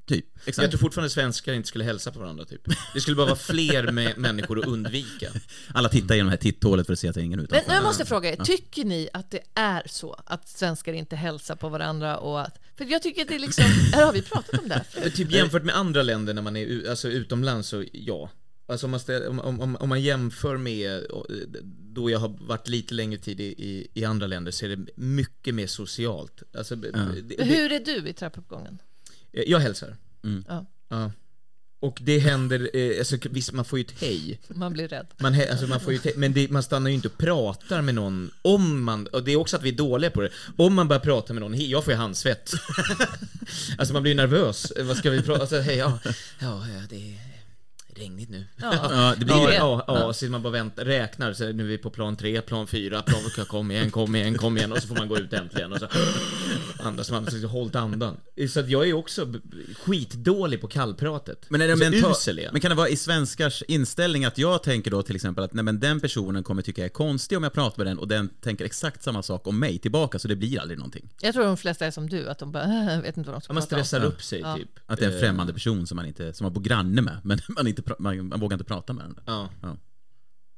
Typ. 0.06 0.26
Jag 0.34 0.48
Exakt. 0.48 0.72
tror 0.72 0.80
fortfarande 0.80 1.10
svenskar 1.10 1.54
inte 1.54 1.68
skulle 1.68 1.84
hälsa 1.84 2.12
på 2.12 2.20
varandra 2.20 2.46
typ. 2.46 2.62
Det 2.94 3.02
skulle 3.02 3.16
bara 3.16 3.26
vara 3.26 3.36
fler 3.36 3.92
med 3.92 4.18
människor 4.18 4.60
att 4.60 4.66
undvika. 4.66 5.32
Alla 5.74 5.90
tittar 5.90 6.16
genom 6.16 6.28
det 6.28 6.32
här 6.32 6.42
titthålet 6.42 6.86
för 6.86 6.94
att 6.94 7.00
se 7.00 7.08
att 7.08 7.16
det 7.16 7.22
är 7.22 7.24
ingen 7.24 7.40
Men 7.40 7.46
utanför. 7.46 7.74
nu 7.74 7.82
måste 7.82 8.02
jag 8.02 8.08
fråga 8.08 8.32
er, 8.32 8.36
tycker 8.36 8.86
ni 8.86 9.10
att 9.14 9.32
det 9.32 9.42
är 9.54 9.84
så 9.86 10.14
att 10.26 10.50
svenskar 10.50 10.94
inte 10.94 11.16
hälsar 11.16 11.56
på 11.56 11.70
varandra 11.70 12.18
och 12.18 12.42
att... 12.42 12.60
För 12.78 12.86
jag 12.86 13.02
tycker 13.02 13.22
att 13.22 13.28
det 13.28 13.36
är 13.36 13.40
liksom, 13.40 13.66
här 13.94 14.06
har 14.06 14.14
vi 14.14 14.22
pratat 14.22 14.60
om 14.60 14.70
det 14.70 14.86
här. 14.94 15.10
Typ 15.10 15.32
jämfört 15.32 15.64
med 15.64 15.76
andra 15.76 16.02
länder 16.02 16.34
när 16.34 16.42
man 16.42 16.56
är 16.56 16.90
alltså, 16.90 17.08
utomlands 17.10 17.70
så 17.70 17.84
ja. 17.94 18.30
Alltså 18.68 18.88
om 18.88 18.92
man, 18.92 19.00
ställer, 19.00 19.28
om, 19.28 19.40
om, 19.40 19.76
om 19.76 19.90
man 19.90 20.02
jämför 20.02 20.58
med 20.58 21.04
då 21.96 22.10
jag 22.10 22.20
har 22.20 22.38
varit 22.40 22.68
lite 22.68 22.94
längre 22.94 23.20
tid 23.20 23.40
i, 23.40 23.44
i, 23.44 23.88
i 23.94 24.06
andra 24.06 24.28
länder 24.28 24.52
så 24.52 24.66
är 24.66 24.70
det 24.70 24.88
mycket 24.96 25.56
mer 25.56 25.68
socialt. 25.68 26.44
Alltså, 26.58 26.76
det, 26.76 26.92
det, 27.22 27.44
Hur 27.44 27.72
är 27.72 27.80
du 27.80 28.10
i 28.10 28.14
trappuppgången? 28.14 28.80
Jag 29.48 29.60
hälsar. 29.60 29.96
Ja, 30.48 30.66
Ja. 30.90 31.12
Och 31.80 31.98
det 32.02 32.20
händer, 32.20 32.70
eh, 32.74 32.98
alltså, 33.00 33.18
visst 33.30 33.52
man 33.52 33.66
får 33.66 33.80
ju 33.80 33.86
ett 33.86 33.94
hej. 34.02 34.40
man 34.50 34.74
blir 34.74 34.88
rädd. 34.88 35.08
Man, 35.18 35.34
he- 35.34 35.52
alltså, 35.52 35.68
man 35.68 35.80
får 35.80 35.94
ju 35.94 36.00
ett 36.04 36.18
men 36.18 36.34
det, 36.34 36.52
man 36.52 36.64
stannar 36.64 36.90
ju 36.90 36.96
inte 36.96 37.08
och 37.08 37.18
pratar 37.18 37.82
med 37.82 37.96
någon 37.96 38.32
om 38.42 38.84
man, 38.84 39.08
och 39.08 39.24
det 39.24 39.32
är 39.32 39.36
också 39.36 39.56
att 39.58 39.64
vi 39.64 39.70
är 39.70 39.74
dåliga 39.74 40.12
på 40.12 40.22
det, 40.22 40.30
om 40.58 40.74
man 40.74 40.88
börjar 40.88 41.00
prata 41.00 41.34
med 41.34 41.42
någon, 41.42 41.70
jag 41.70 41.84
får 41.84 41.94
ju 41.94 41.98
handsvett. 41.98 42.54
alltså 43.78 43.94
man 43.94 44.02
blir 44.02 44.12
ju 44.12 44.16
nervös, 44.18 44.74
vad 44.84 44.98
ska 44.98 45.10
vi 45.10 45.22
prata, 45.22 45.42
alltså 45.42 45.60
hej, 45.60 45.78
ja, 45.78 46.00
ja, 46.40 46.64
det 46.90 46.96
är 46.96 47.20
regnigt 47.98 48.30
nu. 48.30 48.46
Ja. 48.58 48.74
Ja, 48.96 49.16
det 49.20 49.26
blir 49.26 49.36
ja, 49.36 49.48
det. 49.48 49.56
ja, 49.56 49.84
ja, 49.88 50.14
så 50.14 50.26
man 50.26 50.42
bara 50.44 50.54
väntar, 50.54 50.86
räknar, 50.86 51.34
så 51.34 51.52
nu 51.52 51.64
är 51.64 51.68
vi 51.68 51.78
på 51.78 51.90
plan 51.90 52.16
tre, 52.16 52.42
plan 52.42 52.68
fyra, 52.68 53.02
plan, 53.02 53.22
kom 53.48 53.72
igen, 53.72 53.92
kom 53.92 54.16
igen, 54.16 54.38
kom 54.38 54.58
igen, 54.58 54.72
och 54.72 54.78
så 54.82 54.88
får 54.88 54.96
man 54.96 55.08
gå 55.08 55.18
ut 55.18 55.34
äntligen 55.34 55.74
och 55.74 55.80
så 55.80 55.88
andas 56.80 57.12
man, 57.12 57.32
så 57.32 57.48
hållt 57.48 57.76
andan. 57.76 58.18
Så 58.50 58.60
att 58.60 58.70
jag 58.70 58.90
är 58.90 58.94
också 58.94 59.34
skitdålig 59.84 60.62
på 60.62 60.68
kallpratet. 60.68 61.46
Men, 61.50 61.62
är 61.62 61.68
det 61.68 61.76
mental, 61.76 62.16
men 62.52 62.62
kan 62.62 62.70
det 62.70 62.76
vara 62.76 62.90
i 62.90 62.96
svenskars 62.96 63.64
inställning 63.68 64.26
att 64.26 64.38
jag 64.38 64.64
tänker 64.64 64.92
då 64.92 65.02
till 65.02 65.16
exempel 65.16 65.44
att 65.44 65.54
nej, 65.54 65.64
men 65.64 65.80
den 65.80 66.00
personen 66.00 66.44
kommer 66.44 66.62
tycka 66.62 66.82
jag 66.82 66.86
är 66.86 66.94
konstig 66.94 67.38
om 67.38 67.44
jag 67.44 67.54
pratar 67.54 67.78
med 67.78 67.88
den 67.88 68.00
och 68.00 68.08
den 68.08 68.30
tänker 68.42 68.66
exakt 68.66 69.04
samma 69.04 69.24
sak 69.24 69.48
om 69.48 69.60
mig 69.60 69.78
tillbaka 69.80 70.20
så 70.20 70.28
det 70.28 70.36
blir 70.36 70.60
aldrig 70.60 70.78
någonting. 70.80 71.10
Jag 71.22 71.34
tror 71.34 71.44
de 71.46 71.58
flesta 71.58 71.86
är 71.86 71.92
som 71.92 72.10
du, 72.10 72.30
att 72.30 72.40
de 72.40 72.52
bara, 72.52 72.64
"Äh, 72.94 73.02
vet 73.02 73.18
inte 73.18 73.30
vad 73.30 73.36
de 73.40 73.42
ska 73.42 73.52
Ja, 73.52 73.54
man 73.54 73.62
prata 73.64 73.76
om. 73.80 73.84
stressar 73.86 74.06
upp 74.06 74.22
sig 74.24 74.40
Ja. 74.40 74.56
typ. 74.56 74.70
Att 74.86 75.00
det 75.00 75.06
är 75.06 75.10
en 75.10 75.16
Eh, 75.16 75.20
främmande 75.22 75.54
person 75.54 75.88
som 75.88 75.96
man, 75.96 76.06
inte, 76.06 76.34
som 76.34 76.46
man 76.46 76.54
bor 76.54 76.62
granne 76.62 77.02
med 77.02 77.18
men 77.24 77.40
man, 77.48 77.68
inte, 77.68 77.82
pra- 77.86 77.96
man, 78.00 78.28
man 78.28 78.40
vågar 78.40 78.56
inte 78.56 78.64
prata 78.66 78.94
med 78.94 79.06
den. 79.06 79.20
Ja. 79.26 79.50
Ja. 79.62 79.78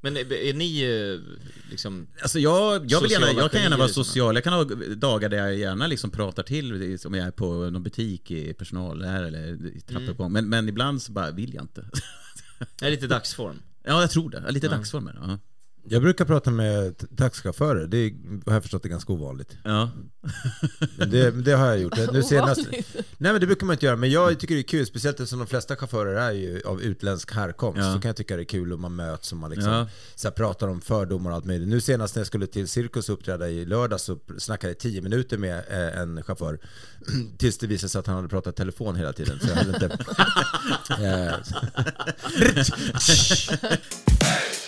Men 0.01 0.17
är, 0.17 0.33
är 0.33 0.53
ni 0.53 0.81
eh, 0.83 1.37
liksom... 1.71 2.07
Alltså 2.21 2.39
jag, 2.39 2.91
jag, 2.91 3.01
vill 3.01 3.11
gärna, 3.11 3.31
jag 3.31 3.51
kan 3.51 3.61
gärna 3.61 3.77
vara 3.77 3.87
liksom. 3.87 4.03
social, 4.05 4.35
jag 4.35 4.43
kan 4.43 4.53
ha 4.53 4.63
dagar 4.95 5.29
där 5.29 5.37
jag 5.37 5.55
gärna 5.55 5.87
liksom 5.87 6.09
pratar 6.11 6.43
till, 6.43 6.97
om 7.05 7.13
jag 7.13 7.27
är 7.27 7.31
på 7.31 7.53
någon 7.69 7.83
butik 7.83 8.31
i 8.31 8.53
personal 8.53 9.03
här 9.03 9.23
eller 9.23 9.67
i 9.77 9.81
trappuppgång, 9.81 10.31
men, 10.31 10.49
men 10.49 10.69
ibland 10.69 11.01
så 11.01 11.11
bara 11.11 11.31
vill 11.31 11.53
jag 11.53 11.63
inte. 11.63 11.85
Det 12.79 12.85
är 12.85 12.91
lite 12.91 13.07
dagsform. 13.07 13.61
Ja, 13.83 14.01
jag 14.01 14.11
tror 14.11 14.29
det. 14.29 14.51
Lite 14.51 14.67
Ja. 14.67 14.71
dagsform. 14.71 15.09
Ja. 15.21 15.39
Jag 15.89 16.01
brukar 16.01 16.25
prata 16.25 16.51
med 16.51 17.17
taxichaufförer, 17.17 17.87
det 17.87 17.97
är, 17.97 18.11
har 18.45 18.53
jag 18.53 18.61
förstått 18.63 18.85
är 18.85 18.89
ganska 18.89 19.13
ovanligt. 19.13 19.57
Ja. 19.63 19.89
Men 20.97 21.09
det, 21.09 21.31
det 21.31 21.51
har 21.51 21.67
jag 21.67 21.79
gjort. 21.79 21.93
Nu 22.13 22.23
senast, 22.23 22.61
nej 23.17 23.31
men 23.31 23.39
det 23.41 23.47
brukar 23.47 23.65
man 23.65 23.73
inte 23.73 23.85
göra, 23.85 23.95
men 23.95 24.11
jag 24.11 24.39
tycker 24.39 24.55
det 24.55 24.61
är 24.61 24.63
kul, 24.63 24.85
speciellt 24.85 25.19
eftersom 25.19 25.39
de 25.39 25.47
flesta 25.47 25.75
chaufförer 25.75 26.15
är 26.15 26.31
ju 26.31 26.61
av 26.65 26.81
utländsk 26.81 27.31
härkomst, 27.33 27.79
Ja. 27.81 27.93
så 27.93 27.99
kan 28.01 28.09
jag 28.09 28.15
tycka 28.15 28.35
det 28.35 28.41
är 28.41 28.45
kul 28.45 28.73
om 28.73 28.81
man 28.81 28.95
möts 28.95 29.31
och 29.31 29.37
man 29.37 29.51
liksom 29.51 29.71
Ja. 29.73 29.87
så 30.15 30.27
här, 30.27 30.33
pratar 30.33 30.67
om 30.67 30.81
fördomar 30.81 31.29
och 31.31 31.35
allt 31.35 31.45
möjligt. 31.45 31.67
Nu 31.69 31.81
senast 31.81 32.15
när 32.15 32.19
jag 32.19 32.27
skulle 32.27 32.47
till 32.47 32.67
Cirkus 32.67 33.09
uppträda 33.09 33.49
i 33.49 33.65
lördag 33.65 33.99
så 33.99 34.19
snackade 34.37 34.71
jag 34.73 34.79
tio 34.79 35.01
minuter 35.01 35.37
med 35.37 35.57
eh, 35.69 35.99
en 36.01 36.23
chaufför, 36.23 36.59
tills 37.37 37.57
det 37.57 37.67
visade 37.67 37.89
sig 37.89 37.99
att 37.99 38.07
han 38.07 38.15
hade 38.15 38.27
pratat 38.27 38.55
telefon 38.55 38.95
hela 38.95 39.13
tiden. 39.13 39.39
Så 39.39 39.47
jag 39.47 39.55
hade 39.55 39.69
inte... 39.69 39.97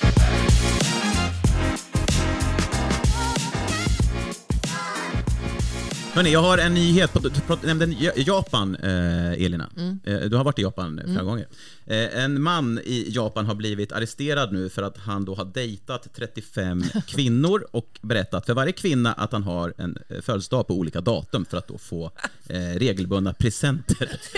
Hörni, 6.14 6.32
jag 6.34 6.42
har 6.42 6.58
en 6.58 6.74
nyhet. 6.74 7.14
På, 7.14 7.20
du 7.62 7.68
nämnde 7.68 7.86
Ja- 8.00 8.12
Japan, 8.16 8.76
eh, 8.76 9.32
Elina. 9.46 9.70
Mm. 9.78 10.00
Eh, 10.06 10.20
du 10.20 10.36
har 10.38 10.44
varit 10.44 10.60
i 10.60 10.62
Japan 10.62 11.00
flera 11.04 11.12
Mm. 11.12 11.26
gånger. 11.26 11.48
Eh, 11.90 12.24
en 12.24 12.42
man 12.42 12.80
i 12.84 13.06
Japan 13.10 13.46
har 13.46 13.56
blivit 13.56 13.92
arresterad 13.92 14.54
nu 14.54 14.70
för 14.70 14.82
att 14.82 14.98
han 14.98 15.26
då 15.26 15.36
har 15.36 15.46
dejtat 15.46 16.08
35 16.16 16.84
kvinnor 17.08 17.68
och 17.72 18.00
berättat 18.02 18.46
för 18.46 18.54
varje 18.54 18.72
kvinna 18.72 19.14
att 19.14 19.32
han 19.32 19.44
har 19.44 19.74
en 19.78 19.98
eh, 20.10 20.22
födelsedag 20.22 20.68
på 20.68 20.74
olika 20.74 21.02
datum 21.02 21.46
för 21.46 21.58
att 21.58 21.68
då 21.68 21.78
få 21.78 22.12
eh, 22.50 22.60
regelbundna 22.60 23.34
presenter. 23.34 24.20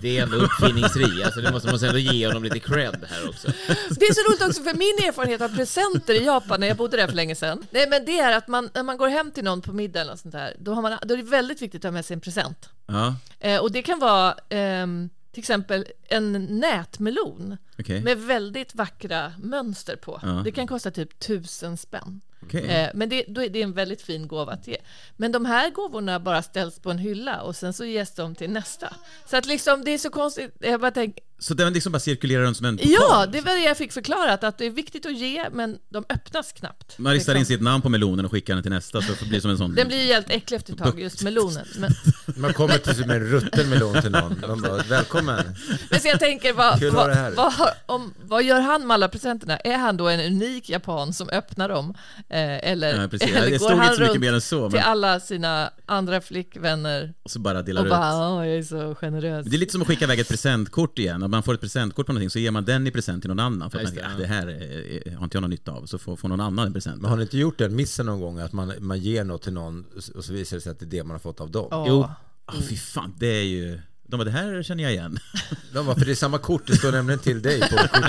Det 0.00 0.18
är 0.18 0.22
ändå 0.22 0.36
uppfinningsri, 0.36 1.24
alltså 1.24 1.40
det 1.40 1.52
måste 1.52 1.70
man 1.70 1.84
ändå 1.84 1.98
ge 1.98 2.26
honom 2.26 2.44
lite 2.44 2.58
cred 2.58 3.04
här 3.08 3.28
också. 3.28 3.48
Det 3.90 4.06
är 4.06 4.14
så 4.14 4.30
roligt 4.30 4.42
också, 4.48 4.62
för 4.62 4.74
min 4.74 5.08
erfarenhet 5.08 5.40
av 5.40 5.56
presenter 5.56 6.14
i 6.14 6.24
Japan, 6.24 6.60
när 6.60 6.66
jag 6.66 6.76
bodde 6.76 6.96
där 6.96 7.06
för 7.06 7.14
länge 7.14 7.34
sedan, 7.34 7.66
nej, 7.70 7.88
men 7.88 8.04
det 8.04 8.18
är 8.18 8.36
att 8.36 8.48
man, 8.48 8.70
när 8.74 8.82
man 8.82 8.96
går 8.96 9.08
hem 9.08 9.30
till 9.30 9.44
någon 9.44 9.62
på 9.62 9.72
middag 9.72 10.00
eller 10.00 10.16
sånt 10.16 10.32
där, 10.32 10.56
då, 10.58 10.74
har 10.74 10.82
man, 10.82 10.98
då 11.02 11.14
är 11.14 11.18
det 11.18 11.24
väldigt 11.24 11.62
viktigt 11.62 11.84
att 11.84 11.88
ha 11.88 11.92
med 11.92 12.04
sig 12.04 12.14
en 12.14 12.20
present. 12.20 12.68
Ja, 12.86 13.14
Eh, 13.40 13.60
och 13.60 13.72
det 13.72 13.82
kan 13.82 13.98
vara 13.98 14.34
ehm, 14.48 15.10
till 15.36 15.40
exempel 15.40 15.86
en 16.08 16.32
nätmelon 16.32 17.56
Okej. 17.78 18.00
med 18.00 18.18
väldigt 18.18 18.74
vackra 18.74 19.32
mönster 19.38 19.96
på. 19.96 20.20
Ja. 20.22 20.28
Det 20.28 20.52
kan 20.52 20.66
kosta 20.66 20.90
typ 20.90 21.18
tusen 21.18 21.76
spänn. 21.76 22.20
Okej. 22.42 22.66
Eh, 22.66 22.90
men 22.94 23.08
det, 23.08 23.28
är 23.28 23.48
det 23.48 23.62
en 23.62 23.72
väldigt 23.72 24.02
fin 24.02 24.28
gåva 24.28 24.52
att 24.52 24.66
ge. 24.66 24.76
Men 25.16 25.32
de 25.32 25.44
här 25.44 25.70
gåvorna 25.70 26.20
bara 26.20 26.42
ställs 26.42 26.78
på 26.78 26.90
en 26.90 26.98
hylla 26.98 27.40
och 27.42 27.56
sen 27.56 27.72
så 27.72 27.84
ges 27.84 28.14
de 28.14 28.34
till 28.34 28.50
nästa. 28.50 28.96
Så 29.26 29.36
att 29.36 29.46
liksom, 29.46 29.84
det 29.84 29.90
är 29.90 29.98
så 29.98 30.10
konstigt. 30.10 30.56
Jag 30.60 30.80
bara 30.80 30.90
tänker, 30.90 31.24
så 31.38 31.54
den 31.54 31.72
liksom 31.72 31.92
bara 31.92 31.98
cirkulerar 32.00 32.42
runt 32.42 32.56
som 32.56 32.66
en 32.66 32.76
pokal? 32.76 32.92
ja, 32.92 33.26
det 33.32 33.40
var 33.40 33.52
det 33.52 33.60
jag 33.64 33.76
fick 33.76 33.92
förklarat, 33.92 34.44
att 34.44 34.58
det 34.58 34.66
är 34.66 34.70
viktigt 34.70 35.06
att 35.06 35.18
ge, 35.18 35.44
men 35.52 35.78
de 35.88 36.04
öppnas 36.08 36.52
knappt. 36.52 36.98
Man 36.98 37.12
ristar 37.12 37.32
in 37.34 37.38
Liksom. 37.38 37.54
sitt 37.54 37.62
namn 37.62 37.82
på 37.82 37.88
melonen 37.88 38.24
och 38.24 38.30
skickar 38.30 38.54
den 38.54 38.62
till 38.62 38.72
nästa 38.72 39.02
så 39.02 39.12
det 39.20 39.28
blir 39.28 39.40
som 39.40 39.50
en 39.50 39.58
sån... 39.58 39.74
Den 39.74 39.88
blir 39.88 40.02
ju 40.06 40.12
helt 40.12 40.30
äcklig 40.30 40.56
efter 40.56 40.72
ett 40.72 40.78
tag, 40.78 41.00
just 41.00 41.22
melonen. 41.22 41.66
Men, 41.78 41.90
Man 42.36 42.52
kommer 42.52 42.78
till 42.78 42.94
typ 42.96 43.06
med 43.06 43.16
en 43.16 43.26
rutten 43.28 43.68
melon 43.68 44.02
till 44.02 44.10
någon. 44.10 44.40
De 44.40 44.62
bara, 44.62 44.82
välkommen. 44.82 45.56
men 45.90 46.00
så 46.00 46.08
jag 46.08 46.20
tänker, 46.20 46.52
vad, 46.52 46.82
vad, 46.82 47.36
vad, 47.36 47.70
om, 47.86 48.14
vad 48.22 48.42
gör 48.44 48.60
han 48.60 48.86
med 48.86 48.94
alla 48.94 49.08
presenterna? 49.08 49.56
Är 49.56 49.76
han 49.78 49.96
då 49.96 50.08
en 50.08 50.20
unik 50.20 50.68
japan 50.70 51.12
som 51.12 51.28
öppnar 51.28 51.68
dem? 51.68 51.94
Eh, 52.28 52.70
eller 52.70 53.02
Ja, 53.02 53.08
precis. 53.08 53.30
eller 53.36 53.50
Det 53.50 53.58
går 53.58 53.70
han 53.70 53.82
inte 53.82 53.94
så 53.94 54.00
mycket 54.00 54.08
runt 54.14 54.20
mer 54.20 54.32
än 54.32 54.40
så, 54.40 54.60
men- 54.60 54.70
till 54.70 54.80
alla 54.80 55.20
sina 55.20 55.70
andra 55.86 56.20
flickvänner 56.20 57.14
Och 57.22 57.30
så 57.30 57.38
bara 57.38 57.62
delar 57.62 57.80
och 57.80 57.86
ut. 57.86 57.90
bara, 57.90 58.28
åh, 58.30 58.46
jag 58.48 58.58
är 58.58 58.62
så 58.62 58.94
generös. 58.94 59.46
Det 59.46 59.56
är 59.56 59.58
lite 59.58 59.72
som 59.72 59.80
att 59.82 59.88
skicka 59.88 60.04
iväg 60.04 60.20
ett 60.20 60.28
presentkort 60.28 60.98
igen. 60.98 61.22
Om 61.26 61.30
man 61.30 61.42
får 61.42 61.54
ett 61.54 61.60
presentkort 61.60 62.06
på 62.06 62.12
någonting 62.12 62.30
så 62.30 62.38
ger 62.38 62.50
man 62.50 62.64
den 62.64 62.86
i 62.86 62.90
present 62.90 63.22
till 63.22 63.28
någon 63.28 63.40
annan. 63.40 63.70
För 63.70 63.78
att 63.78 63.84
man 63.84 63.92
tänker, 63.92 64.08
det, 64.08 64.14
ah, 64.14 64.18
det 64.18 64.26
här 64.26 64.46
är, 64.46 65.08
är, 65.08 65.16
har 65.16 65.24
inte 65.24 65.36
jag 65.36 65.42
någon 65.42 65.50
nytta 65.50 65.72
av. 65.72 65.86
Så 65.86 65.98
får, 65.98 66.16
får 66.16 66.28
någon 66.28 66.40
annan 66.40 66.66
en 66.66 66.72
present. 66.72 67.00
Men 67.00 67.10
har 67.10 67.16
ni 67.16 67.22
inte 67.22 67.38
gjort 67.38 67.58
den 67.58 67.76
missen 67.76 68.06
någon 68.06 68.20
gång? 68.20 68.38
Att 68.38 68.52
man, 68.52 68.72
man 68.78 68.98
ger 68.98 69.24
något 69.24 69.42
till 69.42 69.52
någon 69.52 69.84
och 70.14 70.24
så 70.24 70.32
visar 70.32 70.56
det 70.56 70.60
sig 70.60 70.72
att 70.72 70.78
det 70.78 70.84
är 70.84 70.90
det 70.90 71.04
man 71.04 71.10
har 71.10 71.18
fått 71.18 71.40
av 71.40 71.50
dem? 71.50 71.68
Ja. 71.70 71.84
Jo. 71.88 72.08
Ah, 72.46 72.54
fy 72.68 72.76
fan, 72.76 73.14
det 73.18 73.26
är 73.26 73.44
ju... 73.44 73.80
De 74.08 74.16
bara, 74.16 74.24
det 74.24 74.30
här 74.30 74.62
känner 74.62 74.82
jag 74.82 74.92
igen. 74.92 75.18
De 75.72 75.86
bara, 75.86 75.96
för 75.96 76.04
det 76.04 76.10
är 76.10 76.14
samma 76.14 76.38
kort, 76.38 76.66
det 76.66 76.76
står 76.76 76.92
nämligen 76.92 77.18
till 77.18 77.42
dig 77.42 77.60
på 77.60 77.76
kortet. 77.76 77.92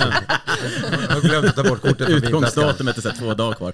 Jag 1.09 1.15
har 1.15 1.21
glömt 1.21 1.45
att 1.45 1.55
ta 1.55 1.63
bort 1.63 1.81
kortet 1.81 2.07
från 2.07 2.17
Utgångsdatumet 2.17 2.97
är 2.97 3.01
så 3.01 3.11
två 3.11 3.33
dagar 3.33 3.53
kvar. 3.53 3.73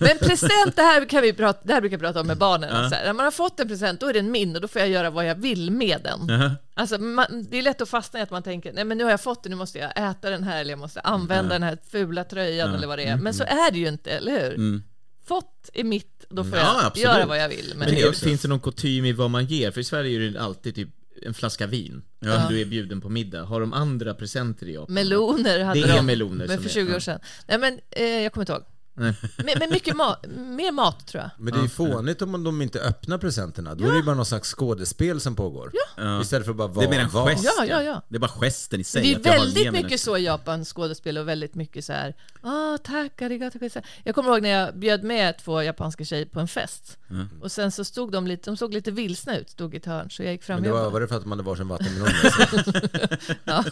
Men 0.00 0.18
present, 0.18 0.76
det 0.76 0.82
här, 0.82 1.08
kan 1.08 1.22
vi 1.22 1.32
prata, 1.32 1.60
det 1.64 1.72
här 1.72 1.80
brukar 1.80 1.94
jag 1.94 2.00
prata 2.00 2.20
om 2.20 2.26
med 2.26 2.38
barnen. 2.38 2.70
Ja. 2.82 2.88
Så 2.90 2.94
här, 2.94 3.04
när 3.04 3.12
man 3.12 3.24
har 3.24 3.30
fått 3.30 3.60
en 3.60 3.68
present, 3.68 4.00
då 4.00 4.06
är 4.08 4.12
den 4.12 4.30
min 4.30 4.54
och 4.56 4.62
då 4.62 4.68
får 4.68 4.80
jag 4.80 4.88
göra 4.90 5.10
vad 5.10 5.26
jag 5.26 5.34
vill 5.34 5.70
med 5.70 6.00
den. 6.04 6.20
Jaha. 6.28 6.50
Alltså, 6.74 6.98
man, 6.98 7.46
det 7.50 7.58
är 7.58 7.62
lätt 7.62 7.80
att 7.80 7.88
fastna 7.88 8.18
i 8.18 8.22
att 8.22 8.30
man 8.30 8.42
tänker, 8.42 8.72
nej 8.72 8.84
men 8.84 8.98
nu 8.98 9.04
har 9.04 9.10
jag 9.10 9.20
fått 9.20 9.42
den, 9.42 9.50
nu 9.50 9.56
måste 9.56 9.78
jag 9.78 10.10
äta 10.10 10.30
den 10.30 10.44
här, 10.44 10.60
eller 10.60 10.70
jag 10.70 10.78
måste 10.78 11.00
använda 11.00 11.44
Ja. 11.54 11.58
den 11.58 11.62
här 11.62 11.78
fula 11.90 12.24
tröjan, 12.24 12.70
Ja. 12.70 12.76
eller 12.76 12.86
vad 12.86 12.98
det 12.98 13.02
är. 13.04 13.12
Mm, 13.12 13.24
Men 13.24 13.34
så 13.34 13.44
mm. 13.44 13.58
är 13.58 13.70
det 13.70 13.78
ju 13.78 13.88
inte, 13.88 14.10
eller 14.10 14.32
hur? 14.42 14.54
Mm. 14.54 14.82
Fått 15.26 15.70
är 15.74 15.84
mitt, 15.84 16.24
då 16.28 16.44
får 16.44 16.58
Ja, 16.58 16.64
jag 16.76 16.84
absolut. 16.86 17.04
göra 17.08 17.26
vad 17.26 17.38
jag 17.38 17.48
vill. 17.48 17.72
Men, 17.76 17.78
Men, 17.78 17.94
det, 17.94 18.16
finns 18.18 18.42
det 18.42 18.48
någon 18.48 18.60
kutym 18.60 19.04
i 19.04 19.12
vad 19.12 19.30
man 19.30 19.44
ger? 19.46 19.70
För 19.70 19.80
i 19.80 19.84
Sverige 19.84 20.26
är 20.26 20.30
det 20.30 20.40
alltid 20.40 20.74
typ 20.74 20.88
en 21.22 21.34
flaska 21.34 21.66
vin 21.66 22.02
Ja. 22.20 22.36
om 22.46 22.52
du 22.54 22.60
är 22.60 22.64
bjuden 22.64 23.00
på 23.00 23.08
middag. 23.08 23.42
Har 23.44 23.60
de 23.60 23.72
andra 23.72 24.14
presenter 24.14 24.66
i 24.68 24.74
Japan? 24.74 24.94
meloner 24.94 25.64
hade 25.64 25.80
Det 25.80 25.88
är 25.88 25.96
de, 25.96 26.06
meloner 26.06 26.46
men 26.48 26.58
för 26.58 26.64
är- 26.64 26.68
20 26.72 26.88
år 26.88 26.94
ja. 26.94 27.00
sedan. 27.00 27.20
Nej 27.48 27.58
men, 27.58 27.80
eh, 27.90 28.04
jag 28.04 28.32
kommer 28.32 28.42
inte 28.42 28.52
ihåg. 28.52 28.62
Nej. 28.96 29.14
Men, 29.36 29.54
men 29.58 29.70
mycket 29.70 29.96
mat, 29.96 30.26
mer 30.36 30.72
mat 30.72 31.06
tror 31.06 31.22
jag. 31.22 31.30
Men 31.38 31.52
det 31.52 31.58
är 31.58 31.62
ju 31.62 31.68
fånigt 31.68 32.22
om 32.22 32.44
de 32.44 32.62
inte 32.62 32.80
öppnar 32.80 33.18
presenterna. 33.18 33.74
Då 33.74 33.84
är 33.84 33.90
det 33.90 33.96
ju 33.96 34.02
bara 34.02 34.16
någon 34.16 34.26
slags 34.26 34.54
skådespel 34.54 35.20
som 35.20 35.36
pågår. 35.36 35.72
Ja. 35.96 36.20
Istället 36.20 36.44
för 36.44 36.50
att 36.50 36.56
bara 36.56 36.68
Det 36.68 36.74
vara 36.74 36.86
är 36.86 36.90
mer 36.90 37.00
en 37.00 37.08
var. 37.10 37.30
gest. 37.30 37.44
Ja, 37.44 37.64
ja, 37.66 37.82
ja. 37.82 38.02
Det 38.08 38.16
är 38.16 38.20
bara 38.20 38.30
gesten 38.40 38.80
i 38.80 38.84
sig. 38.84 39.02
Det 39.02 39.12
är 39.14 39.18
väldigt 39.38 39.72
mycket 39.72 39.90
det. 39.90 39.98
så 39.98 40.16
i 40.16 40.24
Japan, 40.24 40.64
skådespel 40.64 41.18
och 41.18 41.28
väldigt 41.28 41.54
mycket 41.54 41.84
så 41.84 41.92
här, 41.92 42.14
ah 42.42 42.78
tack, 42.78 43.22
arigato 43.22 43.58
gozaimashita." 43.58 43.88
Jag 44.04 44.14
kommer 44.14 44.30
ihåg 44.30 44.42
när 44.42 44.48
jag 44.48 44.78
bjöd 44.78 45.04
med 45.04 45.38
två 45.38 45.62
japanska 45.62 46.04
tjejer 46.04 46.26
på 46.26 46.40
en 46.40 46.48
fest. 46.48 46.98
Mm. 47.10 47.28
Och 47.42 47.52
sen 47.52 47.72
så 47.72 47.84
stod 47.84 48.12
de 48.12 48.26
lite, 48.26 48.50
de 48.50 48.56
såg 48.56 48.74
lite 48.74 48.90
vilsna 48.90 49.36
ut, 49.38 49.50
stod 49.50 49.74
i 49.74 49.76
ett 49.76 49.86
hörn, 49.86 50.10
så 50.10 50.22
jag 50.22 50.32
gick 50.32 50.42
fram 50.42 50.56
Men 50.56 50.64
det 50.64 50.72
var, 50.72 50.90
var 50.90 51.00
det 51.00 51.08
för 51.08 51.16
att 51.16 51.22
de 51.22 51.30
hade 51.30 51.42
varsin 51.42 51.68
vattenmelon? 51.68 52.08
ja. 53.44 53.64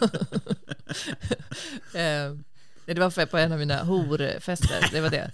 nej, 2.85 2.95
det 2.95 3.01
var 3.01 3.25
på 3.25 3.37
en 3.37 3.51
av 3.51 3.59
mina 3.59 3.83
horfester, 3.83 4.89
det 4.91 5.01
var 5.01 5.09
det. 5.09 5.31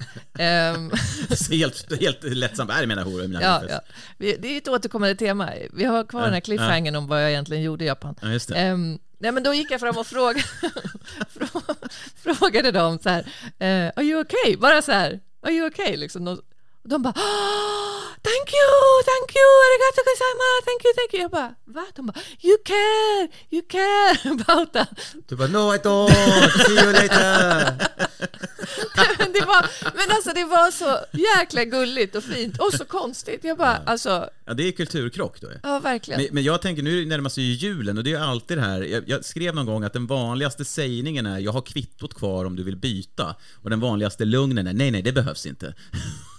Så 1.36 1.54
helt, 1.54 2.00
helt 2.00 2.24
lättsamt. 2.24 2.72
Är 2.72 2.86
mina 2.86 3.04
horor? 3.04 3.28
Mina 3.28 3.42
ja, 3.42 3.64
ja. 3.70 3.82
Det 4.18 4.46
är 4.46 4.58
ett 4.58 4.68
återkommande 4.68 5.16
tema. 5.16 5.50
Vi 5.74 5.84
har 5.86 6.04
kvar 6.04 6.22
den 6.22 6.30
här 6.30 6.38
Ja, 6.38 6.42
cliffhangern 6.42 6.96
om 6.96 7.08
vad 7.08 7.24
jag 7.24 7.30
egentligen 7.30 7.64
gjorde 7.64 7.84
i 7.84 7.88
Japan. 7.88 8.16
Ja. 8.22 8.56
Ehm, 8.56 9.00
nej, 9.18 9.32
men 9.32 9.44
då 9.44 9.54
gick 9.54 9.72
jag 9.72 9.80
fram 9.80 9.98
och 9.98 10.08
frågade, 10.08 10.44
frågade 12.16 12.72
dem 12.72 13.00
så 13.00 13.10
här, 13.10 13.26
eh, 13.60 13.92
are 13.96 14.04
you 14.04 14.22
okay? 14.22 14.58
Bara 14.58 14.82
så 14.82 14.92
här, 14.92 15.20
are 15.42 15.54
you 15.54 15.68
okay? 15.68 15.98
Liksom. 15.98 16.42
Och 16.84 16.90
de 16.90 17.02
bara, 17.02 17.14
"Ah, 17.16 18.02
thank 18.30 18.48
you, 18.60 18.70
thank 19.10 19.30
you, 19.40 19.50
arigato 19.66 20.02
gozaimashita, 20.08 20.66
thank 20.68 20.82
you, 20.86 20.94
thank 21.00 21.14
you. 21.14 21.22
Jag 21.22 21.32
bara, 21.32 21.56
va? 21.66 21.86
De 21.96 22.06
bara, 22.06 22.20
you 22.42 22.58
care, 22.66 23.22
you 23.50 23.62
care 23.70 24.32
about 24.36 24.74
that. 24.74 24.90
Du 25.28 25.36
bara, 25.36 25.48
no 25.48 25.74
I 25.76 25.78
don't, 25.78 26.50
see 26.66 26.74
you 26.84 26.94
later. 26.94 27.88
men, 29.20 29.34
det 29.38 29.46
var, 29.46 29.66
men 29.96 30.12
alltså 30.12 30.32
det 30.36 30.46
var 30.46 30.72
så 30.72 30.98
jäkla 31.14 31.64
gulligt 31.64 32.16
och 32.16 32.24
fint 32.24 32.58
och 32.58 32.74
så 32.74 32.86
konstigt. 32.86 33.44
Jag 33.44 33.58
bara, 33.58 33.78
alltså, 33.86 34.30
Ja, 34.46 34.54
det 34.54 34.64
är 34.68 34.72
kulturkrock 34.72 35.42
då. 35.42 35.48
ja 35.64 35.80
verkligen. 35.80 36.22
Men, 36.22 36.30
men 36.32 36.44
jag 36.44 36.62
tänker, 36.62 36.84
nu 36.84 37.06
närmar 37.06 37.30
sig 37.30 37.44
ju 37.44 37.54
julen 37.54 37.98
och 37.98 38.04
det 38.04 38.14
är 38.14 38.20
alltid 38.20 38.58
det 38.58 38.62
här. 38.64 38.82
Jag, 38.82 39.04
jag 39.10 39.26
skrev 39.26 39.56
någon 39.56 39.66
gång 39.66 39.84
att 39.84 39.94
den 39.94 40.08
vanligaste 40.08 40.66
sägningen 40.66 41.26
är 41.26 41.40
jag 41.40 41.52
har 41.52 41.62
kvittot 41.62 42.14
kvar 42.14 42.46
om 42.46 42.56
du 42.56 42.64
vill 42.64 42.76
byta. 42.78 43.36
Och 43.64 43.70
den 43.70 43.80
vanligaste 43.80 44.26
lugnen 44.26 44.68
är 44.68 44.74
nej, 44.74 44.92
nej, 44.92 45.02
det 45.02 45.12
behövs 45.12 45.46
inte. 45.46 45.74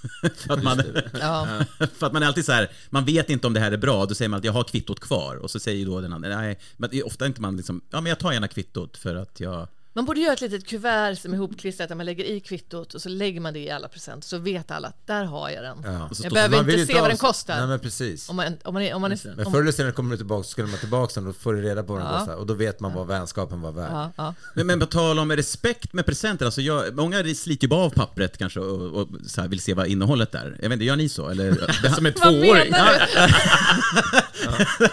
för, 0.36 0.53
att 0.53 0.62
man, 0.62 0.82
Ja. 1.20 1.46
för 1.98 2.07
att 2.07 2.12
man 2.12 2.22
är 2.22 2.26
alltid 2.26 2.44
så 2.44 2.53
här, 2.53 2.70
man 2.90 3.05
vet 3.05 3.30
inte 3.30 3.46
om 3.46 3.53
det 3.53 3.61
här 3.61 3.72
är 3.72 3.76
bra, 3.76 4.07
då 4.07 4.14
säger 4.14 4.28
man 4.28 4.38
att 4.38 4.44
jag 4.44 4.53
har 4.53 4.64
kvittot 4.64 5.01
kvar. 5.01 5.36
Och 5.36 5.51
så 5.51 5.61
säger 5.61 5.86
då 5.86 6.01
den 6.01 6.12
andra, 6.12 6.28
nej, 6.40 6.59
men 6.76 6.90
det 6.90 6.98
är 6.98 7.07
ofta 7.07 7.26
inte 7.26 7.40
man 7.40 7.57
liksom, 7.57 7.80
ja 7.90 8.01
men 8.01 8.11
jag 8.11 8.18
tar 8.18 8.32
gärna 8.32 8.48
kvittot 8.48 8.96
för 8.96 9.14
att 9.14 9.40
jag... 9.40 9.68
Man 9.93 10.05
borde 10.05 10.20
göra 10.20 10.32
ett 10.32 10.41
litet 10.41 10.66
kuvert 10.66 11.14
som 11.14 11.32
är 11.32 11.36
ihopklistrat 11.36 11.88
där 11.88 11.97
man 11.97 12.07
lägger 12.07 12.24
i 12.24 12.41
kvittot 12.41 12.95
och 12.95 13.03
så 13.03 13.09
lägger 13.09 13.41
man 13.41 13.53
det 13.53 13.59
i 13.59 13.70
alla 13.70 13.88
presenter 13.88 14.28
så 14.28 14.38
vet 14.38 14.70
alla 14.70 14.88
att 14.88 15.07
där 15.07 15.24
har 15.24 15.51
jag 15.51 15.62
den. 15.64 15.78
Ja. 15.84 16.05
Och 16.11 16.16
Jag 16.22 16.32
behöver 16.32 16.59
inte 16.59 16.86
se 16.86 17.01
vad 17.01 17.11
den 17.11 17.16
kostar. 17.16 17.59
Nej, 17.59 17.66
men 17.66 17.78
precis. 17.78 18.28
Om 18.28 18.36
man, 18.36 18.57
om 18.64 18.74
man 18.74 18.82
är, 18.82 18.95
om 18.95 19.01
man 19.03 19.12
är, 19.12 19.34
Men 19.36 19.53
förr 19.53 19.61
eller 19.61 19.72
senare 19.72 19.93
kommer 19.93 20.11
du 20.11 20.16
tillbaka, 20.16 20.43
så 20.45 20.51
skulle 20.51 20.68
man 20.68 20.78
tillbaka 20.78 21.12
sen, 21.12 21.24
då 21.24 21.32
får 21.32 21.55
du 21.55 21.62
reda 21.62 21.82
på 21.82 21.93
vad 21.93 22.03
den 22.03 22.12
Ja. 22.12 22.18
kostar. 22.18 22.34
Och 22.34 22.47
då 22.47 22.55
vet 22.55 22.80
man 22.80 22.93
vad 22.95 23.07
vänskapen 23.07 23.61
var 23.61 23.72
värd. 23.72 23.91
ja, 23.93 24.12
ja. 24.16 24.34
Men, 24.55 24.66
men 24.66 24.80
på 24.80 24.86
tal 24.86 25.18
om 25.18 25.32
respekt 25.32 25.93
med 25.93 26.07
presenter, 26.07 26.45
alltså 26.47 26.61
jag, 26.61 26.95
många 26.95 27.34
sliter 27.34 27.64
ju 27.64 27.68
bara 27.68 27.84
av 27.84 27.91
pappret 27.91 28.38
kanske 28.38 28.61
och, 28.61 29.01
och 29.03 29.09
så 29.26 29.41
här 29.41 29.49
vill 29.49 29.61
se 29.61 29.74
vad 29.74 29.86
innehållet 29.86 30.34
är. 30.34 30.57
Jag 30.62 30.68
vet 30.68 30.72
inte, 30.72 30.84
gör 30.84 30.97
ni 30.97 31.09
så? 31.09 31.28
Eller, 31.28 31.55
som 31.95 32.07
en 32.07 32.12
Vad 32.20 32.22
tvååring? 32.22 32.70
menar 32.70 32.93
du? 32.99 33.07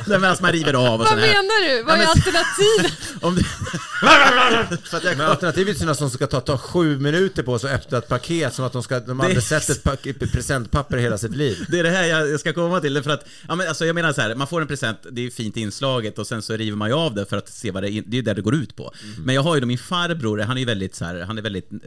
Nej, 0.08 0.20
men 0.20 0.24
alltså 0.30 0.44
man 0.44 0.52
river 0.52 0.74
av 0.74 1.02
och 1.02 1.08
Vad 1.08 1.18
menar 1.18 1.70
du? 1.70 1.84
Vad 1.84 2.00
är 2.00 2.06
alternativet? 2.06 2.94
Det... 4.88 4.92
För 4.92 4.98
att 4.98 5.04
jag, 5.04 5.18
men 5.18 5.28
alternativet 5.28 5.76
är 5.76 5.80
sådana 5.80 5.96
som 5.96 6.10
ska 6.10 6.28
ta, 6.28 6.42
ta 6.42 6.58
sju 6.58 7.00
minuter 7.00 7.44
på 7.44 7.60
sig 7.60 7.74
att 7.74 7.82
öppna 7.86 7.98
ett 7.98 8.08
paket 8.08 8.54
som 8.54 8.66
att 8.66 8.74
de, 8.74 8.84
ska, 8.84 9.00
de 9.00 9.22
aldrig 9.22 9.44
sett 9.44 9.70
ett 9.70 10.32
presentpapper 10.32 10.98
i 10.98 11.02
hela 11.02 11.18
sitt 11.18 11.36
liv. 11.36 11.66
Det 11.70 11.80
är 11.80 11.84
det 11.84 11.90
här 11.90 12.04
jag 12.04 12.40
ska 12.40 12.54
komma 12.54 12.80
till. 12.80 13.04
För 13.04 13.12
att, 13.12 13.26
ja, 13.48 13.56
men 13.56 13.68
alltså, 13.68 13.86
jag 13.86 13.96
menar 13.96 14.14
så 14.14 14.22
här, 14.22 14.36
man 14.36 14.48
får 14.48 14.62
en 14.62 14.68
present, 14.68 14.98
det 15.12 15.26
är 15.26 15.30
fint 15.30 15.58
inslaget 15.58 16.20
och 16.20 16.28
sen 16.28 16.42
så 16.42 16.58
river 16.58 16.78
man 16.78 16.90
ju 16.90 16.96
av 16.96 17.16
det 17.16 17.26
för 17.26 17.38
att 17.38 17.50
se 17.50 17.72
vad 17.72 17.84
det 17.84 17.92
är, 17.92 18.04
det 18.08 18.18
är 18.18 18.22
där 18.22 18.36
det 18.36 18.42
går 18.42 18.56
ut 18.56 18.76
på. 18.76 18.94
Men 19.26 19.36
jag 19.36 19.42
har 19.42 19.56
ju 19.56 19.62
då 19.62 19.68
min 19.68 19.78
farbror, 19.78 20.40
han 20.40 20.58
är 20.58 20.62
ju 20.62 20.66
väldigt 20.66 20.96
så 20.96 21.06
här, 21.06 21.20
han 21.20 21.38
är 21.38 21.42
väldigt 21.42 21.72
eh, 21.72 21.80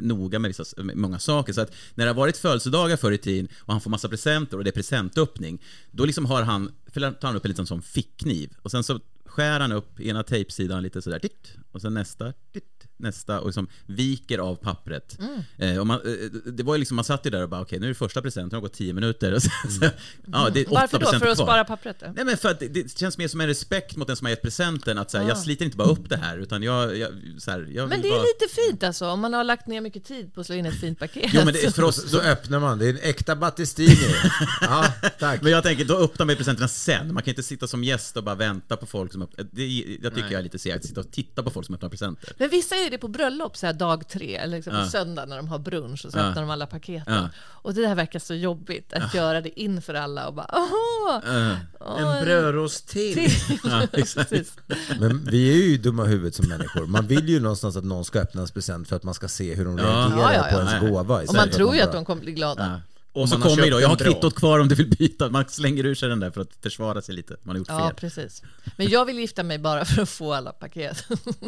noga 0.00 0.38
med, 0.38 0.48
vissa, 0.48 0.82
med 0.82 0.96
många 0.96 1.18
saker. 1.18 1.52
Så 1.52 1.60
att 1.60 1.72
när 1.94 2.04
det 2.04 2.10
har 2.10 2.16
varit 2.16 2.36
födelsedagar 2.36 2.96
förr 2.96 3.12
i 3.12 3.18
tiden 3.18 3.48
och 3.60 3.72
han 3.72 3.80
får 3.80 3.90
massa 3.90 4.08
presenter 4.08 4.56
och 4.56 4.64
det 4.64 4.70
är 4.70 4.72
presentöppning, 4.72 5.62
då 5.90 6.04
liksom 6.04 6.26
har 6.26 6.42
han, 6.42 6.72
tar 7.00 7.28
han 7.28 7.36
upp 7.36 7.44
en 7.44 7.48
liten 7.48 7.66
sån 7.66 7.82
fickkniv. 7.82 8.56
Och 8.62 8.70
sen 8.70 8.84
så 8.84 9.00
skär 9.24 9.60
han 9.60 9.72
upp 9.72 10.00
ena 10.00 10.22
tejpsidan 10.22 10.82
lite 10.82 11.02
sådär, 11.02 11.18
titt, 11.18 11.54
och 11.72 11.80
sen 11.80 11.94
nästa, 11.94 12.32
titt, 12.52 12.77
nästa 12.98 13.40
och 13.40 13.46
liksom 13.46 13.68
viker 13.86 14.38
av 14.38 14.54
pappret. 14.56 15.18
Mm. 15.18 15.42
Eh, 15.74 15.80
och 15.80 15.86
man, 15.86 16.00
eh, 16.04 16.50
det 16.52 16.62
var 16.62 16.74
ju 16.74 16.78
liksom, 16.78 16.94
man 16.96 17.04
satt 17.04 17.26
ju 17.26 17.30
där 17.30 17.42
och 17.42 17.48
bara, 17.48 17.60
okej 17.60 17.78
nu 17.78 17.86
är 17.86 17.88
det 17.88 17.94
första 17.94 18.22
presenten, 18.22 18.48
det 18.48 18.56
har 18.56 18.60
gått 18.60 18.72
tio 18.72 18.92
minuter. 18.92 19.32
Och 19.38 19.42
så, 19.42 19.50
så, 19.80 19.84
ja, 20.32 20.50
det 20.54 20.60
är 20.60 20.66
Varför 20.70 20.98
då? 20.98 21.06
För 21.06 21.26
att 21.26 21.38
spara 21.38 21.64
pappret? 21.64 21.96
då? 22.00 22.06
Nej 22.16 22.24
men 22.24 22.36
för 22.36 22.48
att 22.50 22.60
det, 22.60 22.68
det 22.68 22.98
känns 22.98 23.18
mer 23.18 23.28
som 23.28 23.40
en 23.40 23.46
respekt 23.46 23.96
mot 23.96 24.06
den 24.06 24.16
som 24.16 24.24
har 24.24 24.30
gett 24.30 24.42
presenten, 24.42 24.98
att 24.98 25.10
så 25.10 25.18
här, 25.18 25.24
Ah. 25.24 25.28
jag 25.28 25.38
sliter 25.38 25.64
inte 25.64 25.76
bara 25.76 25.88
upp 25.88 26.08
det 26.08 26.16
här, 26.16 26.38
utan 26.38 26.62
jag, 26.62 26.96
jag, 26.96 27.10
så 27.38 27.50
här, 27.50 27.68
jag 27.72 27.88
Men 27.88 28.02
det 28.02 28.08
är 28.08 28.12
bara... 28.12 28.22
lite 28.22 28.54
fint 28.54 28.82
alltså, 28.82 29.06
om 29.06 29.20
man 29.20 29.34
har 29.34 29.44
lagt 29.44 29.66
ner 29.66 29.80
mycket 29.80 30.04
tid 30.04 30.34
på 30.34 30.40
att 30.40 30.46
slå 30.46 30.54
in 30.56 30.66
ett 30.66 30.80
fint 30.80 30.98
paket. 30.98 31.30
Jo, 31.34 31.40
men 31.44 31.54
det 31.54 31.74
för 31.74 31.82
oss, 31.82 32.10
Så 32.10 32.20
öppnar 32.20 32.60
man, 32.60 32.78
det 32.78 32.86
är 32.86 32.90
en 32.90 32.98
äkta 33.02 33.36
Battistini. 33.36 33.96
Ja, 34.60 34.92
tack. 35.18 35.42
Men 35.42 35.52
jag 35.52 35.62
tänker, 35.62 35.84
då 35.84 35.96
öppnar 35.96 36.26
man 36.26 36.36
presenterna 36.36 36.68
sen. 36.68 37.14
Man 37.14 37.22
kan 37.22 37.30
inte 37.30 37.42
sitta 37.42 37.66
som 37.66 37.84
gäst 37.84 38.16
och 38.16 38.24
bara 38.24 38.34
vänta 38.34 38.76
på 38.76 38.86
folk 38.86 39.12
som 39.12 39.22
öppnar. 39.22 39.46
Det, 39.52 39.64
jag 40.02 40.12
tycker 40.14 40.22
Nej. 40.22 40.32
jag 40.32 40.38
är 40.38 40.42
lite 40.42 40.58
segt, 40.58 40.84
sitta 40.84 41.00
och 41.00 41.10
titta 41.10 41.42
på 41.42 41.50
folk 41.50 41.66
som 41.66 41.74
öppnar 41.74 41.88
presenter. 41.88 42.32
Men 42.38 42.48
vissa 42.50 42.76
är 42.76 42.87
det 42.90 42.98
på 42.98 43.08
bröllop, 43.08 43.56
så 43.56 43.66
här 43.66 43.72
dag 43.72 44.08
tre, 44.08 44.36
eller 44.36 44.56
liksom 44.56 44.72
på 44.72 44.78
Ja. 44.78 44.88
söndag 44.88 45.26
när 45.26 45.36
de 45.36 45.48
har 45.48 45.58
brunch 45.58 46.04
och 46.06 46.12
så 46.12 46.18
Ja. 46.18 46.22
öppnar 46.22 46.42
de 46.42 46.50
alla 46.50 46.66
paketen. 46.66 47.14
Ja. 47.14 47.28
Och 47.38 47.74
det 47.74 47.80
där 47.82 47.94
verkar 47.94 48.18
så 48.18 48.34
jobbigt, 48.34 48.92
att 48.92 49.14
göra 49.14 49.40
det 49.40 49.60
inför 49.60 49.94
alla 49.94 50.28
och 50.28 50.34
bara 50.34 50.50
åh! 50.52 51.20
Ja. 51.26 51.56
åh, 51.80 52.16
En 52.16 52.24
brödrost 52.24 52.88
till. 52.88 53.28
Ja. 53.64 53.82
Precis. 53.92 54.52
Men 55.00 55.24
vi 55.24 55.50
är 55.52 55.66
ju 55.68 55.76
dumma 55.78 56.04
huvudet 56.04 56.34
som 56.34 56.48
människor. 56.48 56.86
Man 56.86 57.06
vill 57.06 57.28
ju 57.28 57.40
någonstans 57.40 57.76
att 57.76 57.84
någon 57.84 58.04
ska 58.04 58.18
öppna 58.20 58.38
ens 58.38 58.52
present 58.52 58.88
för 58.88 58.96
att 58.96 59.02
man 59.02 59.14
ska 59.14 59.28
se 59.28 59.54
hur 59.54 59.64
de 59.64 59.78
Ja. 59.78 59.84
reagerar 59.84 60.20
Ja, 60.22 60.32
ja, 60.34 60.46
ja. 60.50 60.52
på 60.52 60.58
ens 60.70 60.80
gåva. 60.90 61.20
Och 61.22 61.34
man 61.34 61.50
tror 61.50 61.74
ju 61.74 61.80
bara- 61.80 61.86
att 61.88 61.92
de 61.92 62.04
kommer 62.04 62.22
bli 62.22 62.32
glada. 62.32 62.66
Ja. 62.66 62.80
Och 63.12 63.28
så 63.28 63.40
kommer 63.40 63.64
ju 63.64 63.70
då, 63.70 63.80
jag 63.80 63.88
har 63.88 63.96
kvittot 63.96 64.34
kvar 64.34 64.58
om 64.58 64.68
du 64.68 64.74
vill 64.74 64.90
byta. 64.98 65.28
Man 65.30 65.44
slänger 65.48 65.86
ur 65.86 65.94
sig 65.94 66.08
den 66.08 66.20
där 66.20 66.30
för 66.30 66.40
att 66.40 66.48
försvara 66.62 67.02
sig 67.02 67.14
lite. 67.14 67.36
Man 67.42 67.54
har 67.54 67.58
gjort 67.58 67.68
Ja, 67.68 67.86
fel. 67.88 67.94
precis. 67.94 68.42
Men 68.76 68.88
jag 68.88 69.04
vill 69.04 69.18
gifta 69.18 69.42
mig 69.42 69.58
bara 69.58 69.84
för 69.84 70.02
att 70.02 70.08
få 70.08 70.34
alla 70.34 70.52
paket. 70.52 71.04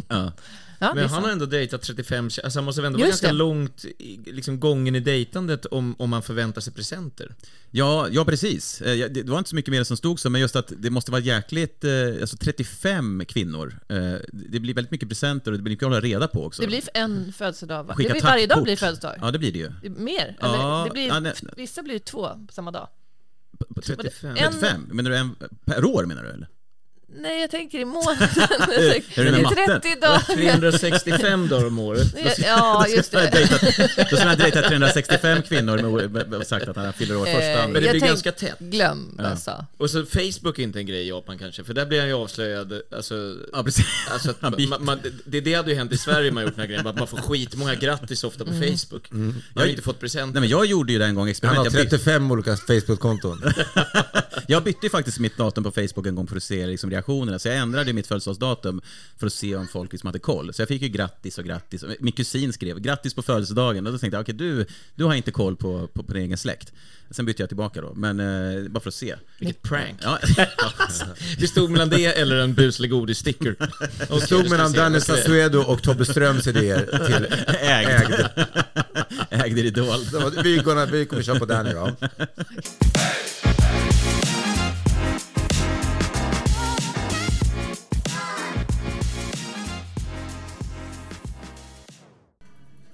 Ja. 0.08 0.32
Ja, 0.82 0.94
Men 0.94 1.08
han 1.08 1.22
har 1.24 1.30
ändå 1.30 1.46
dejtat 1.46 1.82
35 1.82 2.28
tje- 2.28 2.40
alltså 2.44 2.58
han 2.58 2.64
måste 2.64 2.86
ändå 2.86 2.98
vara 2.98 3.08
ganska 3.08 3.26
det. 3.26 3.32
långt 3.32 3.84
liksom 4.26 4.60
gången 4.60 4.94
i 4.96 5.00
dejtandet 5.00 5.66
om, 5.66 5.94
om 5.98 6.10
man 6.10 6.22
förväntar 6.22 6.60
sig 6.60 6.72
presenter. 6.72 7.34
Ja, 7.70 8.08
ja 8.10 8.24
precis. 8.24 8.80
Eh, 8.82 9.10
Det 9.10 9.22
var 9.28 9.38
inte 9.38 9.50
så 9.50 9.56
mycket 9.56 9.70
mer 9.70 9.84
som 9.84 9.96
stod 9.96 10.20
så, 10.20 10.30
men 10.30 10.40
just 10.40 10.56
att 10.56 10.72
det 10.78 10.90
måste 10.90 11.10
vara 11.10 11.20
jäkligt, 11.22 11.84
eh, 11.84 11.90
alltså 12.20 12.36
35 12.36 13.24
kvinnor. 13.28 13.80
Eh, 13.88 13.96
Det 14.32 14.60
blir 14.60 14.74
väldigt 14.74 14.90
mycket 14.90 15.08
presenter 15.08 15.50
och 15.52 15.56
det 15.58 15.62
blir 15.62 15.72
mycket 15.72 15.86
att 15.86 15.92
hålla 15.92 16.00
reda 16.00 16.28
på 16.28 16.44
också. 16.44 16.62
Det 16.62 16.68
blir 16.68 16.82
en 16.94 17.32
födelsedag, 17.32 17.84
va? 17.84 17.94
Skicka 17.94 18.08
det 18.08 18.12
blir 18.20 18.22
varje 18.22 18.46
dag 18.46 18.62
blir 18.62 18.76
födelsedag. 18.76 19.14
Ja, 19.20 19.30
det 19.30 19.38
blir 19.38 19.52
det 19.52 19.58
ju. 19.58 19.70
Mer? 19.90 20.36
Ja, 20.40 20.46
Eller, 20.54 20.84
det 20.84 20.90
blir, 20.90 21.06
ja, 21.08 21.20
nej. 21.20 21.34
Vissa 21.56 21.82
blir 21.82 21.98
två 21.98 22.28
på 22.46 22.52
samma 22.52 22.70
dag. 22.70 22.88
På 23.74 23.80
35. 23.82 24.30
En- 24.30 24.36
35? 24.52 24.82
Menar 24.92 25.10
du 25.10 25.16
en 25.16 25.36
per 25.64 25.84
år 25.84 26.04
menar 26.06 26.22
du 26.22 26.28
eller? 26.28 26.48
Nej, 27.14 27.40
jag 27.40 27.50
tänker 27.50 27.78
i 27.78 27.84
månaden. 27.84 28.28
Jag 28.36 28.48
tänker, 28.92 29.20
Är 29.20 29.24
det 29.24 29.30
med 29.30 29.32
det 29.32 29.38
är 29.38 29.42
matten? 29.68 29.80
30 29.80 30.00
dagar. 30.00 30.20
365 30.36 31.48
dagar 31.48 31.66
om 31.66 31.78
året. 31.78 32.14
Ja, 32.44 32.86
just 32.88 33.12
det. 33.12 33.24
jag 33.24 33.48
Då 34.10 34.16
skulle 34.16 34.30
jag 34.30 34.38
dejtat 34.38 34.64
365 34.64 35.42
kvinnor 35.42 36.08
med- 36.08 36.34
och 36.34 36.46
sagt 36.46 36.68
att 36.68 36.76
han 36.76 36.92
fyller 36.92 37.16
år 37.16 37.24
första. 37.24 37.40
Eh, 37.40 37.62
Men 37.68 37.72
det 37.72 37.80
jag 37.80 37.90
blir 37.92 38.00
tänk- 38.00 38.04
ganska 38.04 38.32
tätt. 38.32 38.58
Glöm 38.58 39.14
Ja. 39.18 39.28
jag 39.28 39.38
sa. 39.38 39.66
Och 39.78 39.90
så 39.90 40.06
Facebook 40.06 40.58
är 40.58 40.62
inte 40.62 40.78
en 40.78 40.86
grej 40.86 41.00
i 41.04 41.08
Japan 41.08 41.38
kanske, 41.38 41.64
för 41.64 41.74
där 41.74 41.86
blir 41.86 41.98
han 42.00 42.08
ju 42.08 42.14
avslöjad, 42.14 42.80
alltså... 42.96 43.36
Ja, 43.52 43.62
precis. 43.62 43.86
Alltså 44.12 44.34
Han 44.40 44.54
man, 44.68 44.84
man, 44.84 45.00
det, 45.24 45.40
det 45.40 45.54
hade 45.54 45.70
ju 45.70 45.76
hänt 45.76 45.92
i 45.92 45.96
Sverige 45.98 46.30
man 46.32 46.42
gjort 46.44 46.52
den 46.54 46.60
här 46.60 46.66
grejen, 46.68 46.86
att 46.86 46.98
man 46.98 47.06
får 47.08 47.18
skitmånga 47.18 47.74
grattis 47.74 48.24
ofta 48.24 48.44
på 48.44 48.50
Mm. 48.50 48.76
Facebook. 48.78 49.10
Man 49.10 49.42
har 49.54 49.64
ju 49.64 49.70
inte 49.70 49.82
fått 49.82 50.00
presenter. 50.00 50.32
Nej 50.32 50.40
men 50.40 50.48
jag 50.50 50.66
gjorde 50.66 50.92
ju 50.92 50.98
det 50.98 51.04
en 51.04 51.14
gång, 51.14 51.22
Han 51.22 51.28
experiment. 51.30 51.58
har 51.58 51.64
Jag 51.64 51.72
bytte, 51.72 51.90
35 51.98 52.30
olika 52.30 52.56
Facebook-konton. 52.56 53.42
jag 54.46 54.62
bytte 54.62 54.78
ju 54.86 54.90
faktiskt 54.90 55.18
mitt 55.18 55.36
datum 55.36 55.64
på 55.64 55.70
Facebook 55.70 56.06
en 56.06 56.14
gång 56.14 56.26
för 56.26 56.36
att 56.36 56.42
se 56.42 56.66
liksom, 56.66 56.90
reaktionerna, 57.00 57.38
så 57.38 57.48
jag 57.48 57.56
ändrade 57.56 57.92
mitt 57.92 58.06
födelsedagsdatum 58.06 58.80
för 59.18 59.26
att 59.26 59.32
se 59.32 59.56
om 59.56 59.68
folk 59.68 59.92
liksom 59.92 60.06
hade 60.06 60.18
koll. 60.18 60.54
Så 60.54 60.62
jag 60.62 60.68
fick 60.68 60.82
ju 60.82 60.88
grattis 60.88 61.38
och 61.38 61.44
grattis. 61.44 61.84
Min 62.00 62.12
kusin 62.12 62.52
skrev 62.52 62.78
grattis 62.80 63.14
på 63.14 63.22
födelsedagen 63.22 63.86
och 63.86 63.92
då 63.92 63.98
tänkte 63.98 64.16
jag, 64.16 64.22
okej 64.22 64.34
du, 64.34 64.66
du 64.94 65.04
har 65.04 65.14
inte 65.14 65.30
koll 65.30 65.56
på, 65.56 65.86
på, 65.86 66.02
på 66.02 66.12
din 66.12 66.22
egen 66.22 66.38
släkt. 66.38 66.72
Sen 67.12 67.26
bytte 67.26 67.42
jag 67.42 67.50
tillbaka 67.50 67.80
då, 67.80 67.92
men 67.94 68.20
eh, 68.20 68.68
bara 68.68 68.80
för 68.80 68.88
att 68.88 68.94
se. 68.94 69.14
Vilket 69.38 69.62
prank. 69.62 69.98
Ja. 70.02 70.18
Det 71.38 71.46
stod 71.46 71.70
mellan 71.70 71.88
det 71.88 72.04
eller 72.06 72.36
en 72.36 72.54
buslig 72.54 72.90
godissticker. 72.90 73.56
Det 74.08 74.20
stod 74.20 74.50
mellan 74.50 74.72
Danny 74.72 75.00
Saucedo 75.00 75.58
och 75.58 75.82
Tobbe 75.82 76.04
Ströms 76.04 76.46
idéer 76.46 77.04
till 77.06 77.26
Ägd. 77.60 77.88
ägd. 77.88 79.44
Ägd 79.44 79.58
i 79.58 79.66
Idol. 79.66 80.04
Så 80.06 80.30
Vi, 80.42 80.58
kommer- 80.58 80.86
vi 80.86 81.06
kommer 81.06 81.22
köra 81.22 81.38
på 81.38 81.46
Danny 81.46 81.72
då. 81.72 81.90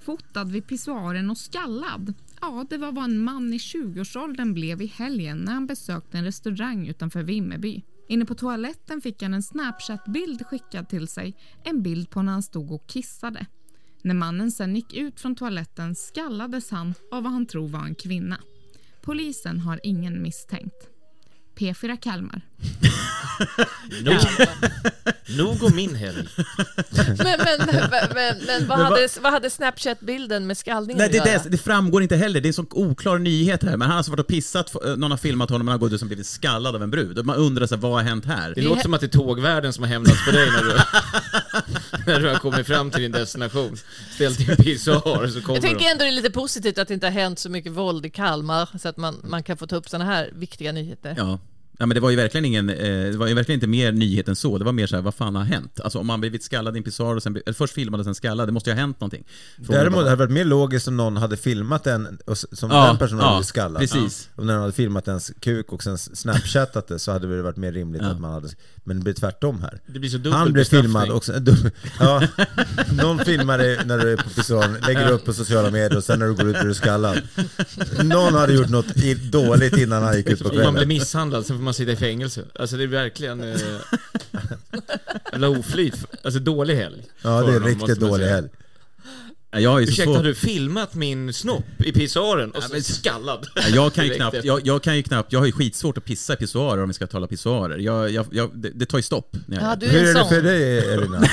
Fotad 0.07 0.51
vid 0.51 0.67
pissoaren 0.67 1.29
och 1.29 1.37
skallad. 1.37 2.13
Ja, 2.41 2.65
det 2.69 2.77
var 2.77 2.91
vad 2.91 3.03
en 3.03 3.19
man 3.19 3.53
i 3.53 3.57
20-årsåldern 3.57 4.53
blev 4.53 4.81
i 4.81 4.85
helgen 4.85 5.37
när 5.37 5.53
han 5.53 5.67
besökte 5.67 6.17
en 6.17 6.23
restaurang 6.23 6.87
utanför 6.87 7.23
Vimmerby. 7.23 7.83
Inne 8.07 8.25
på 8.25 8.35
toaletten 8.35 9.01
fick 9.01 9.21
han 9.21 9.33
en 9.33 9.43
Snapchat-bild 9.43 10.45
skickad 10.45 10.89
till 10.89 11.07
sig, 11.07 11.35
en 11.63 11.83
bild 11.83 12.09
på 12.09 12.21
när 12.21 12.31
han 12.31 12.43
stod 12.43 12.71
och 12.71 12.87
kissade. 12.87 13.45
När 14.01 14.13
mannen 14.13 14.51
sen 14.51 14.75
gick 14.75 14.93
ut 14.93 15.19
från 15.19 15.35
toaletten 15.35 15.95
skallades 15.95 16.71
han 16.71 16.93
av 17.11 17.23
vad 17.23 17.31
han 17.31 17.45
tror 17.45 17.67
var 17.67 17.85
en 17.85 17.95
kvinna. 17.95 18.37
Polisen 19.01 19.59
har 19.59 19.79
ingen 19.83 20.21
misstänkt. 20.21 20.96
P4 21.57 21.97
Kalmar. 22.01 22.41
Nog, 24.03 24.15
nog 25.37 25.63
om 25.63 25.75
min 25.75 25.95
helg. 25.95 26.27
Men, 26.91 27.17
men, 27.17 27.37
men, 27.57 27.89
men, 28.15 28.35
men 28.47 28.67
vad, 28.67 28.79
hade, 28.79 29.07
vad 29.21 29.31
hade 29.31 29.49
Snapchat-bilden 29.49 30.47
med 30.47 30.57
skallningen 30.57 30.97
Nej, 30.97 31.09
det, 31.09 31.19
att 31.19 31.27
göra? 31.27 31.43
det, 31.43 31.49
det 31.49 31.57
framgår 31.57 32.01
inte 32.03 32.15
heller. 32.15 32.41
Det 32.41 32.45
är 32.45 32.49
en 32.49 32.53
så 32.53 32.65
oklar 32.69 33.17
nyhet 33.17 33.63
här. 33.63 33.71
Men 33.71 33.81
han 33.81 33.89
har 33.89 33.97
alltså 33.97 34.11
varit 34.11 34.19
och 34.19 34.27
pissat, 34.27 34.75
eh, 34.85 34.95
någon 34.95 35.11
har 35.11 35.17
filmat 35.17 35.49
honom 35.49 35.67
och 35.67 35.71
han 35.71 35.79
har 35.81 35.87
gått 35.87 35.93
ut 35.93 36.01
och 36.01 36.07
blivit 36.07 36.27
skallad 36.27 36.75
av 36.75 36.83
en 36.83 36.91
brud. 36.91 37.25
Man 37.25 37.35
undrar 37.35 37.67
så 37.67 37.75
här, 37.75 37.81
vad 37.81 37.91
har 37.91 38.01
hänt 38.01 38.25
här? 38.25 38.53
Det 38.55 38.61
låter 38.61 38.81
som 38.81 38.93
att 38.93 39.01
det 39.01 39.07
är 39.07 39.19
tågvärden 39.19 39.73
som 39.73 39.83
har 39.83 39.89
hämnats 39.89 40.25
på 40.25 40.31
dig 40.31 40.51
när 40.51 40.63
du, 40.63 40.71
när 42.05 42.19
du 42.19 42.29
har 42.29 42.35
kommit 42.35 42.67
fram 42.67 42.91
till 42.91 43.01
din 43.01 43.11
destination. 43.11 43.77
Ställt 44.11 44.37
din 44.47 44.55
pissoar 44.55 45.27
så 45.27 45.41
kommer 45.41 45.55
Jag 45.55 45.61
tänker 45.63 45.79
de. 45.85 45.91
ändå 45.91 46.03
det 46.03 46.09
är 46.09 46.11
lite 46.11 46.31
positivt 46.31 46.77
att 46.77 46.87
det 46.87 46.93
inte 46.93 47.07
har 47.07 47.11
hänt 47.11 47.39
så 47.39 47.49
mycket 47.49 47.71
våld 47.71 48.05
i 48.05 48.09
Kalmar, 48.09 48.69
så 48.79 48.89
att 48.89 48.97
man, 48.97 49.21
man 49.23 49.43
kan 49.43 49.57
få 49.57 49.67
ta 49.67 49.75
upp 49.75 49.89
sådana 49.89 50.05
här 50.05 50.29
viktiga 50.33 50.71
nyheter. 50.71 51.13
Ja. 51.17 51.39
Ja, 51.79 51.85
men 51.85 51.95
det 51.95 52.01
var 52.01 52.09
ju 52.09 52.15
verkligen 52.15 52.45
ingen, 52.45 52.69
eh, 52.69 53.11
det 53.11 53.17
var 53.17 53.27
ju 53.27 53.33
verkligen 53.33 53.57
inte 53.57 53.67
mer 53.67 53.91
nyhet 53.91 54.27
än 54.27 54.35
så. 54.35 54.57
Det 54.57 54.65
var 54.65 54.71
mer 54.71 54.87
så 54.87 54.95
här, 54.95 55.03
vad 55.03 55.15
fan 55.15 55.35
har 55.35 55.43
hänt? 55.43 55.79
Alltså 55.83 55.99
om 55.99 56.07
man 56.07 56.19
blivit 56.19 56.43
skallad 56.43 56.75
i 56.75 56.77
en 56.77 56.83
pissoar 56.83 57.15
och 57.15 57.23
sen, 57.23 57.35
eller 57.45 57.53
först 57.53 57.73
filmad 57.73 57.99
och 57.99 58.05
sen 58.05 58.15
skallad, 58.15 58.47
det 58.47 58.51
måste 58.51 58.69
ju 58.69 58.73
ha 58.73 58.81
hänt 58.81 58.99
någonting. 58.99 59.23
Frågan 59.57 59.79
Däremot 59.79 59.97
hade 59.99 60.09
det 60.09 60.15
varit 60.15 60.31
mer 60.31 60.45
logiskt 60.45 60.87
om 60.87 60.97
någon 60.97 61.17
hade 61.17 61.37
filmat 61.37 61.87
s- 62.31 62.45
som 62.59 62.71
Ja, 62.71 62.87
den 62.87 62.97
personen 62.97 63.19
ja, 63.21 63.25
hade 63.25 63.35
blivit 63.37 63.47
skallad. 63.47 63.79
precis. 63.81 64.29
Om 64.35 64.47
den 64.47 64.59
hade 64.59 64.71
filmat 64.71 65.07
ens 65.07 65.31
kuk 65.39 65.73
och 65.73 65.83
sen 65.83 65.97
snapchattat 65.97 66.87
det 66.87 66.99
så 66.99 67.11
hade 67.11 67.35
det 67.35 67.41
varit 67.41 67.57
mer 67.57 67.71
rimligt 67.71 68.01
Ja. 68.01 68.09
att 68.09 68.19
man 68.19 68.31
hade... 68.33 68.47
Men 68.83 68.97
det 68.97 69.03
blir 69.03 69.13
tvärtom 69.13 69.61
här. 69.61 69.81
Det 69.87 69.99
blir 69.99 70.09
så 70.09 70.17
dubbel 70.17 70.31
Han 70.33 70.53
blir 70.53 70.63
filmad 70.63 71.09
och 71.09 71.25
sen... 71.25 71.43
dum- 71.47 71.71
Ja, 71.99 72.23
någon 72.91 73.19
filmar 73.19 73.57
dig 73.57 73.79
när 73.85 73.97
du 73.99 74.11
är 74.13 74.17
på 74.17 74.29
pissoaren, 74.29 74.77
lägger 74.87 75.11
upp 75.11 75.25
på 75.25 75.33
sociala 75.33 75.71
medier 75.71 75.97
och 75.97 76.03
sen 76.03 76.19
när 76.19 76.25
du 76.25 76.33
går 76.33 76.47
ut 76.49 76.55
är 76.55 76.65
du 76.65 76.73
skallad. 76.73 77.21
Någon 78.03 78.33
hade 78.33 78.53
gjort 78.53 78.69
något 78.69 78.87
dåligt 79.31 79.77
innan 79.77 80.03
han 80.03 80.17
gick 80.17 80.27
ut 80.29 80.43
på 80.43 80.49
Om 80.49 80.55
man 80.55 80.63
blir 80.63 80.71
kvällen. 80.73 80.87
misshandlad, 80.87 81.45
sen 81.45 81.57
får 81.57 81.63
man 81.67 81.73
sitta 81.73 81.91
i 81.91 81.95
fängelse. 81.95 82.43
Alltså 82.55 82.77
det 82.77 82.83
är 82.83 82.87
verkligen... 82.87 83.43
Eh, 83.43 83.59
jävla 85.31 85.49
oflyt. 85.49 86.05
Alltså 86.23 86.39
dålig 86.39 86.75
helg. 86.75 87.05
Ja, 87.21 87.41
det 87.41 87.51
är 87.51 87.55
en 87.55 87.63
riktigt 87.63 87.99
dålig 87.99 88.25
helg. 88.25 88.49
Ja, 89.51 89.59
jag 89.59 89.81
är 89.81 89.85
så 89.85 89.91
Ursäkta, 89.91 90.11
har 90.11 90.23
du 90.23 90.35
filmat 90.35 90.95
min 90.95 91.33
snopp 91.33 91.65
i 91.85 91.91
pissoaren 91.91 92.51
och 92.51 92.63
så 92.63 92.81
skallad? 92.81 93.47
Ja, 93.55 93.61
jag, 93.67 93.93
kan 93.93 94.05
ju 94.05 94.13
knappt, 94.15 94.43
jag, 94.43 94.67
jag 94.67 94.83
kan 94.83 94.95
ju 94.95 95.03
knappt, 95.03 95.31
jag 95.33 95.39
har 95.39 95.45
ju 95.45 95.51
skitsvårt 95.51 95.97
att 95.97 96.05
pissa 96.05 96.33
i 96.33 96.35
pissoarer 96.35 96.81
om 96.83 96.87
vi 96.89 96.93
ska 96.93 97.07
tala 97.07 97.27
pissoarer. 97.27 97.77
Jag, 97.77 98.11
jag, 98.11 98.25
jag, 98.31 98.51
det, 98.57 98.69
det 98.69 98.85
tar 98.85 98.97
ju 98.97 99.01
stopp. 99.01 99.35
När 99.47 99.57
jag 99.61 99.71
Ja, 99.71 99.75
du 99.75 99.87
det. 99.87 99.99
är 99.99 99.99
Hur 100.03 100.09
är 100.09 100.13
det 100.23 100.29
för 100.29 100.41
dig 100.41 100.93
Elina? 100.93 101.27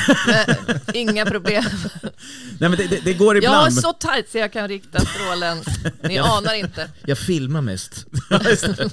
Inga 0.95 1.27
problem. 1.27 1.65
Nej 2.59 2.71
men 2.71 2.77
det, 2.77 2.87
det, 2.87 3.01
det 3.05 3.15
går 3.15 3.35
Jag 3.35 3.45
ibland. 3.45 3.57
har 3.57 3.65
men- 3.65 3.73
så 3.83 3.93
tajt 3.93 4.29
så 4.31 4.39
jag 4.39 4.53
kan 4.53 4.69
rikta 4.69 4.99
strålen. 5.07 5.59
Ni 6.03 6.19
anar 6.19 6.55
inte. 6.55 6.91
Jag 7.07 7.19
filmar 7.19 7.61
mest. 7.61 8.07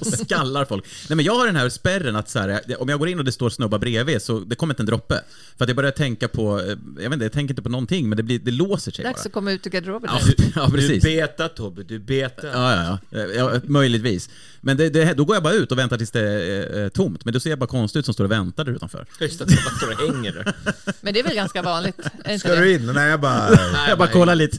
Och 0.00 0.06
skallar 0.06 0.64
folk. 0.64 0.84
Nej 1.08 1.16
men 1.16 1.24
jag 1.24 1.34
har 1.34 1.46
den 1.46 1.56
här 1.56 1.68
spärren 1.68 2.16
att 2.16 2.30
så 2.30 2.38
här, 2.38 2.60
om 2.78 2.88
jag 2.88 2.98
går 2.98 3.08
in 3.08 3.18
och 3.18 3.24
det 3.24 3.32
står 3.32 3.50
snubbar 3.50 3.78
bredvid 3.78 4.22
så 4.22 4.38
det 4.40 4.54
kommer 4.56 4.74
inte 4.74 4.82
en 4.82 4.86
droppe. 4.86 5.20
För 5.58 5.64
att 5.64 5.68
jag 5.68 5.76
börjar 5.76 5.90
tänka 5.90 6.28
på, 6.28 6.60
eh, 6.60 6.66
jag 6.96 7.10
vet 7.10 7.12
inte, 7.12 7.24
jag 7.24 7.32
tänker 7.32 7.52
inte 7.52 7.62
på 7.62 7.68
någonting 7.68 8.08
men 8.08 8.16
det, 8.16 8.22
blir, 8.22 8.38
det 8.38 8.50
låser 8.50 8.92
sig 8.92 9.04
Dags 9.12 9.24
bara. 9.24 9.28
att 9.28 9.32
komma 9.32 9.52
ut 9.52 9.66
ur 9.66 9.70
garderoben 9.70 10.10
Ja, 10.12 10.20
nu. 10.38 10.52
ja, 10.56 10.68
precis. 10.70 11.02
Du 11.02 11.08
beta 11.08 11.48
Tobbe, 11.48 11.82
du 11.82 11.98
beta. 11.98 12.46
Ja, 12.46 12.98
ja, 13.10 13.18
ja. 13.18 13.52
ja 13.52 13.60
möjligtvis. 13.64 14.30
Men 14.60 14.76
det, 14.76 14.90
det, 14.90 15.14
då 15.14 15.24
går 15.24 15.36
jag 15.36 15.42
bara 15.42 15.52
ut 15.54 15.72
och 15.72 15.78
väntar 15.78 15.98
tills 15.98 16.10
det 16.10 16.20
är 16.20 16.82
eh, 16.82 16.88
tomt. 16.88 17.24
Men 17.24 17.34
då 17.34 17.40
ser 17.40 17.50
jag 17.50 17.58
bara 17.58 17.66
konstigt 17.66 17.98
ut 17.98 18.04
som 18.04 18.14
står 18.14 18.24
och 18.24 18.30
väntar 18.30 18.64
där 18.64 18.72
utanför. 18.72 19.06
Just 19.20 19.40
att 19.40 19.50
jag 19.50 19.64
bara 19.64 19.74
står 19.74 19.92
och 19.92 20.14
hänger 20.14 20.32
där. 20.32 20.54
Men 21.00 21.14
det 21.14 21.20
är 21.20 21.24
väl 21.24 21.34
ganska 21.34 21.62
vanligt? 21.62 21.96
Det 22.24 22.38
Ska 22.38 22.48
det? 22.48 22.60
du 22.60 22.74
in? 22.74 22.86
Nej, 22.86 23.10
jag 23.10 23.20
bara... 23.20 23.50
jag 23.88 23.98
bara 23.98 24.08
kollar 24.08 24.34
lite. 24.34 24.58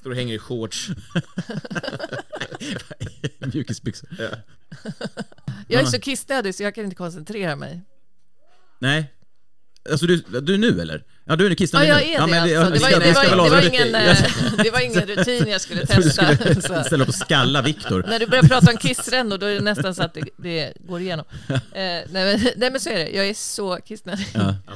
Står 0.00 0.10
och 0.10 0.16
hänger 0.16 0.34
i 0.34 0.38
shorts. 0.38 0.90
Mjukisbyxor. 3.38 4.08
Ja. 4.18 4.28
Jag 5.68 5.82
är 5.82 5.86
så 5.86 5.98
kissnödig 5.98 6.54
så 6.54 6.62
jag 6.62 6.74
kan 6.74 6.84
inte 6.84 6.96
koncentrera 6.96 7.56
mig. 7.56 7.82
Nej. 8.78 9.12
Alltså 9.90 10.06
du, 10.06 10.16
du 10.40 10.56
nu 10.56 10.80
eller? 10.80 11.04
Ja, 11.28 11.36
du 11.36 11.46
är 11.46 11.54
kissnödig 11.54 11.88
Ja, 11.88 12.00
jag 12.00 12.02
är 12.08 12.14
ja, 12.14 12.20
det 12.20 12.26
men 12.26 12.42
alltså. 12.42 12.70
Det 12.70 12.78
var, 12.80 13.50
det, 13.50 13.60
det, 13.60 13.66
ingen, 13.68 13.92
Jag- 13.92 14.16
det 14.64 14.70
var 14.70 14.80
ingen 14.80 15.06
rutin 15.06 15.48
jag 15.48 15.60
skulle 15.60 15.80
Jag 15.80 15.88
trodde 15.88 16.08
du 16.44 16.54
testa. 16.54 16.62
skulle 16.62 16.84
ställa 16.84 17.02
upp 17.02 17.08
och 17.08 17.14
skalla 17.14 17.62
Viktor. 17.62 18.04
När 18.08 18.18
du 18.18 18.26
börjar 18.26 18.42
prata 18.42 18.70
om 18.72 18.76
kissrännor 18.76 19.38
då 19.38 19.46
är 19.46 19.54
det 19.54 19.60
nästan 19.60 19.94
så 19.94 20.02
att 20.02 20.14
det, 20.14 20.24
det 20.36 20.72
går 20.88 21.00
igenom. 21.00 21.24
Eh, 21.76 21.80
nej, 21.82 22.06
men, 22.10 22.40
nej 22.56 22.70
men 22.70 22.80
så 22.80 22.90
är 22.90 22.94
det, 22.94 23.10
jag 23.10 23.28
är 23.28 23.34
så 23.34 23.76
kissnödig. 23.84 24.26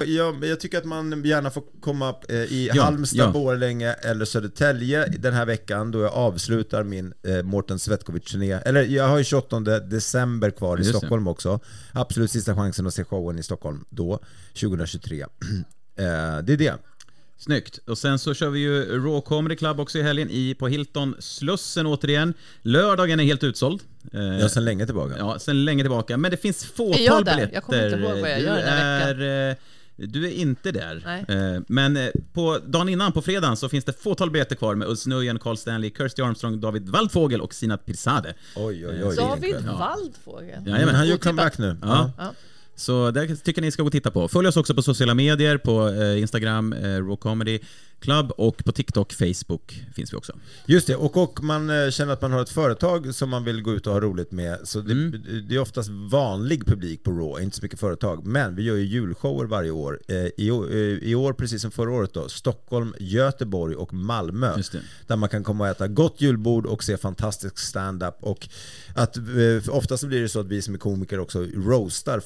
Ja, 0.07 0.33
men 0.41 0.49
jag 0.49 0.61
tycker 0.61 0.79
att 0.79 0.85
man 0.85 1.25
gärna 1.25 1.51
får 1.51 1.63
komma 1.81 2.15
eh, 2.29 2.37
i 2.37 2.71
Ja, 2.75 2.83
Halmstad, 2.83 3.21
ja. 3.21 3.31
Borlänge 3.31 3.93
eller 3.93 4.25
Södertälje 4.25 5.07
den 5.07 5.35
här 5.35 5.47
veckan 5.47 5.91
då 5.91 6.01
jag 6.01 6.13
avslutar 6.13 6.85
min 6.85 7.13
eh, 7.27 7.43
Mårten 7.43 7.79
Svetkovic-turné. 7.79 8.53
Eller 8.53 8.83
jag 8.83 9.09
har 9.09 9.19
ju 9.19 9.25
28 9.25 9.61
december 9.81 10.51
kvar 10.51 10.77
i 10.77 10.81
Just. 10.81 10.91
Stockholm 10.99 11.29
också. 11.29 11.61
Absolut 11.93 12.31
sista 12.31 12.55
chansen 12.57 12.87
att 12.87 12.95
se 12.95 13.05
showen 13.05 13.39
i 13.39 13.43
Stockholm 13.43 13.85
då, 13.91 14.21
2023. 14.61 15.25
eh, 16.03 16.39
det 16.45 16.53
är 16.53 16.57
det. 16.57 16.75
Snyggt. 17.39 17.79
Och 17.87 17.99
sen 17.99 18.19
så 18.19 18.35
kör 18.35 18.51
vi 18.51 18.61
ju 18.61 18.85
Raw 18.99 19.21
Comedy 19.21 19.57
Club 19.57 19.81
också 19.81 19.99
i 19.99 20.03
helgen 20.03 20.29
i, 20.31 20.55
på 20.55 20.69
Hilton 20.69 21.15
Slussen 21.19 21.87
återigen. 21.87 22.35
Lördagen 22.63 23.21
är 23.21 23.25
helt 23.25 23.45
utsåld. 23.45 23.83
Eh, 24.13 24.21
Ja, 24.41 24.49
sen 24.49 24.65
länge 24.65 24.87
tillbaka. 24.87 25.15
Ja, 25.19 25.39
sen 25.39 25.65
länge 25.65 25.83
tillbaka. 25.83 26.17
Men 26.17 26.31
det 26.31 26.37
finns 26.37 26.65
fåtal 26.65 27.01
jag 27.01 27.25
där? 27.25 27.33
biljetter. 27.35 27.55
Jag 27.55 27.63
kommer 27.65 27.85
inte 27.87 27.99
ihåg 27.99 28.21
vad 28.21 28.31
jag 28.31 28.39
du 28.41 28.45
gör 28.45 28.57
den 28.57 28.65
här 28.69 29.21
är, 29.21 29.51
eh, 29.51 29.57
Du 29.97 30.27
är 30.27 30.31
inte 30.31 30.73
där. 30.73 31.03
Nej. 31.29 31.55
Eh, 31.55 31.61
Men 31.69 31.97
eh, 31.97 32.09
på 32.33 32.59
dagen 32.67 32.89
innan, 32.89 33.13
på 33.13 33.23
fredagen, 33.23 33.57
så 33.57 33.69
finns 33.69 33.85
det 33.85 33.93
fåtal 34.03 34.31
biljetter 34.31 34.57
kvar 34.57 34.75
med 34.75 34.89
Ulf 34.89 35.07
Nujen, 35.07 35.39
Carl 35.39 35.57
Stanley, 35.57 35.91
Kirsty 35.99 36.23
Armstrong, 36.23 36.61
David 36.61 36.89
Waldfågel 36.89 37.41
och 37.41 37.55
Sinat 37.55 37.87
Pirzadeh. 37.87 38.33
Oj, 38.57 38.87
oj, 38.87 39.05
oj. 39.05 39.17
David 39.17 39.57
Ja. 39.67 39.77
Waldfågel. 39.79 40.67
Jajamän. 40.67 40.95
Han 40.95 41.09
gör 41.09 41.17
comeback 41.17 41.59
nu. 41.59 41.77
Ja. 41.83 42.11
Ja. 42.19 42.33
Så 42.81 43.11
det 43.11 43.37
tycker 43.37 43.63
ni 43.63 43.71
ska 43.71 43.83
gå 43.83 43.87
och 43.87 43.93
titta 43.93 44.11
på. 44.11 44.29
Följ 44.29 44.49
oss 44.49 44.57
också 44.57 44.75
på 44.75 44.83
sociala 44.83 45.15
medier, 45.15 45.59
på 45.59 45.89
eh, 45.89 46.21
Instagram, 46.21 46.73
eh, 46.73 46.81
Raw 46.83 47.17
Comedy 47.17 47.59
Club 48.01 48.31
och 48.37 48.65
på 48.65 48.73
TikTok, 48.73 49.13
Facebook 49.13 49.85
finns 49.95 50.13
vi 50.13 50.17
också. 50.17 50.33
Just 50.67 50.87
det, 50.87 50.97
och, 50.97 51.17
och 51.17 51.43
man 51.45 51.71
eh, 51.85 51.91
känner 51.91 52.13
att 52.13 52.23
man 52.23 52.33
har 52.33 52.43
ett 52.43 52.51
företag 52.51 53.15
som 53.15 53.29
man 53.31 53.45
vill 53.45 53.63
gå 53.63 53.73
ut 53.75 53.87
och 53.87 53.93
ha 53.93 54.01
roligt 54.01 54.33
med. 54.33 54.59
Så 54.65 54.81
det, 54.81 54.93
Mm. 54.93 55.23
det 55.49 55.55
är 55.55 55.59
oftast 55.59 55.89
vanlig 56.11 56.67
publik 56.67 57.05
på 57.05 57.11
Raw, 57.11 57.45
inte 57.45 57.57
så 57.57 57.63
mycket 57.63 57.81
företag. 57.81 58.27
Men 58.27 58.57
vi 58.57 58.63
gör 58.63 58.77
ju 58.77 58.85
julshower 58.85 59.47
varje 59.47 59.71
år. 59.71 60.01
I, 60.37 60.51
år- 60.51 60.71
I 61.03 61.15
år, 61.15 61.33
precis 61.33 61.63
som 61.63 61.71
förra 61.71 61.91
året 61.91 62.15
då, 62.15 62.29
Stockholm, 62.29 62.95
Göteborg 63.01 63.75
och 63.77 63.95
Malmö. 63.95 64.53
Just 64.57 64.73
det. 64.73 64.81
Där 65.07 65.17
man 65.17 65.29
kan 65.29 65.45
komma 65.45 65.65
och 65.65 65.71
äta 65.71 65.89
gott 65.89 66.21
julbord 66.21 66.67
och 66.67 66.85
se 66.85 66.97
fantastisk 66.97 67.59
stand-up. 67.59 68.15
Och 68.21 68.49
att, 68.95 69.17
oftast 69.69 70.01
så 70.01 70.07
blir 70.07 70.21
det 70.23 70.29
så 70.29 70.41
att 70.41 70.47
vi 70.47 70.63
som 70.63 70.75
är 70.75 70.79
komiker 70.79 71.19
också 71.21 71.39
roastar 71.43 72.21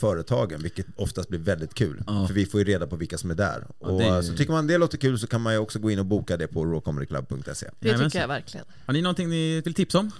företagen, 0.45 0.62
vilket 0.62 0.86
oftast 0.97 1.28
blir 1.28 1.38
väldigt 1.40 1.74
kul. 1.74 2.03
Ja. 2.07 2.26
För 2.26 2.34
vi 2.34 2.47
får 2.47 2.61
ju 2.61 2.64
reda 2.66 2.86
på 2.86 2.97
vilka 2.97 3.18
som 3.18 3.30
är 3.30 3.34
där. 3.34 3.66
Ja, 3.80 3.86
och, 3.88 4.03
är- 4.03 4.16
eh, 4.16 4.20
Så 4.22 4.36
tycker 4.36 4.53
man 4.53 4.66
det 4.66 4.78
låter 4.78 4.99
kul 4.99 5.18
så 5.18 5.26
kan 5.26 5.40
man 5.40 5.53
ju 5.53 5.59
också 5.59 5.78
gå 5.78 5.90
in 5.90 5.99
och 5.99 6.07
boka 6.07 6.36
det 6.36 6.47
på 6.47 6.64
rawcomedyclub.se. 6.64 7.70
Det 7.80 7.99
tycker 7.99 8.20
jag 8.20 8.28
verkligen. 8.28 8.66
Har 8.86 8.92
ni 8.95 9.03
någonting 9.03 9.28
ni 9.28 9.61
vill 9.61 9.74
tipsa 9.74 9.99
om? 9.99 10.11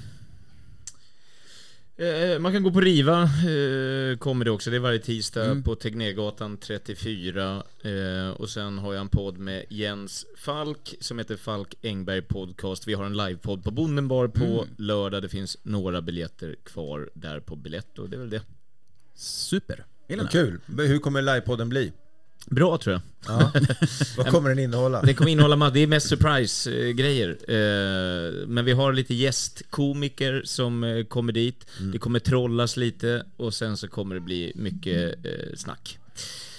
Eh, 1.97 2.39
Man 2.39 2.53
kan 2.53 2.63
gå 2.63 2.71
på 2.73 2.81
Riva, 2.81 3.23
eh, 3.23 4.19
kommer 4.19 4.45
det 4.45 4.51
också. 4.51 4.71
Det 4.71 4.77
är 4.77 4.81
varje 4.81 4.99
tisdag 4.99 5.45
Mm. 5.45 5.63
på 5.63 5.75
Tegnérgatan 5.75 6.57
34. 6.57 7.63
Eh, 7.83 8.31
och 8.31 8.51
sen 8.51 8.79
har 8.79 8.93
jag 8.95 9.01
en 9.01 9.09
podd 9.09 9.39
med 9.39 9.65
Jens 9.71 10.27
Falk 10.37 10.95
som 11.01 11.19
heter 11.19 11.37
Falk 11.37 11.75
Engberg 11.83 12.23
Podcast. 12.23 12.89
Vi 12.89 12.95
har 12.95 13.05
en 13.05 13.17
livepodd 13.17 13.65
på 13.65 13.71
Bondenbar 13.71 14.29
på 14.29 14.45
Mm. 14.45 14.75
lördag. 14.79 15.23
Det 15.23 15.29
finns 15.29 15.57
några 15.63 16.03
biljetter 16.03 16.57
kvar 16.65 17.11
där 17.15 17.41
på 17.41 17.57
biljett 17.57 17.99
och 17.99 18.11
det 18.11 18.17
är 18.17 18.21
väl 18.21 18.31
det. 18.31 18.43
Super. 19.15 19.85
Elena? 20.09 20.29
Kul. 20.29 20.61
Hur 20.79 20.99
kommer 20.99 21.23
livepodden 21.23 21.69
bli? 21.69 21.93
Bra 22.47 22.79
tror 22.79 22.93
jag. 22.93 23.03
Ja. 23.41 23.53
Vad 24.17 24.27
kommer 24.27 24.49
den 24.49 24.59
innehålla? 24.59 25.03
Det 25.03 25.15
kommer 25.15 25.31
innehålla 25.31 25.57
det 25.71 25.81
är 25.81 25.87
mest 25.87 26.09
surprise-grejer. 26.09 27.29
Eh, 27.49 28.47
men 28.47 28.65
vi 28.65 28.73
har 28.73 28.93
lite 28.93 29.15
gästkomiker 29.15 30.43
som 30.45 30.85
eh, 30.85 31.05
kommer 31.05 31.33
dit. 31.33 31.67
Mm. 31.79 31.93
Det 31.93 31.99
kommer 31.99 32.19
trollas 32.19 32.77
lite 32.77 33.27
och 33.37 33.55
sen 33.55 33.77
så 33.77 33.89
kommer 33.89 34.15
det 34.15 34.21
bli 34.21 34.53
mycket 34.55 35.15
eh, 35.27 35.57
snack. 35.57 35.99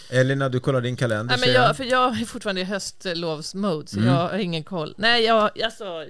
Elina, 0.10 0.50
du 0.50 0.60
kollar 0.60 0.82
din 0.82 0.96
kalender 0.96 1.38
Nej, 1.38 1.48
men 1.48 1.56
jag, 1.64 1.78
för 1.78 1.84
jag 1.84 2.22
är 2.22 2.26
fortfarande 2.26 2.62
i 2.62 2.64
höstlovsmode, 2.64 3.88
så 3.88 3.98
Mm. 3.98 4.10
jag 4.10 4.16
har 4.30 4.38
ingen 4.38 4.64
koll. 4.64 4.94
Nej, 4.98 5.24
jag, 5.26 5.62
alltså, 5.64 5.84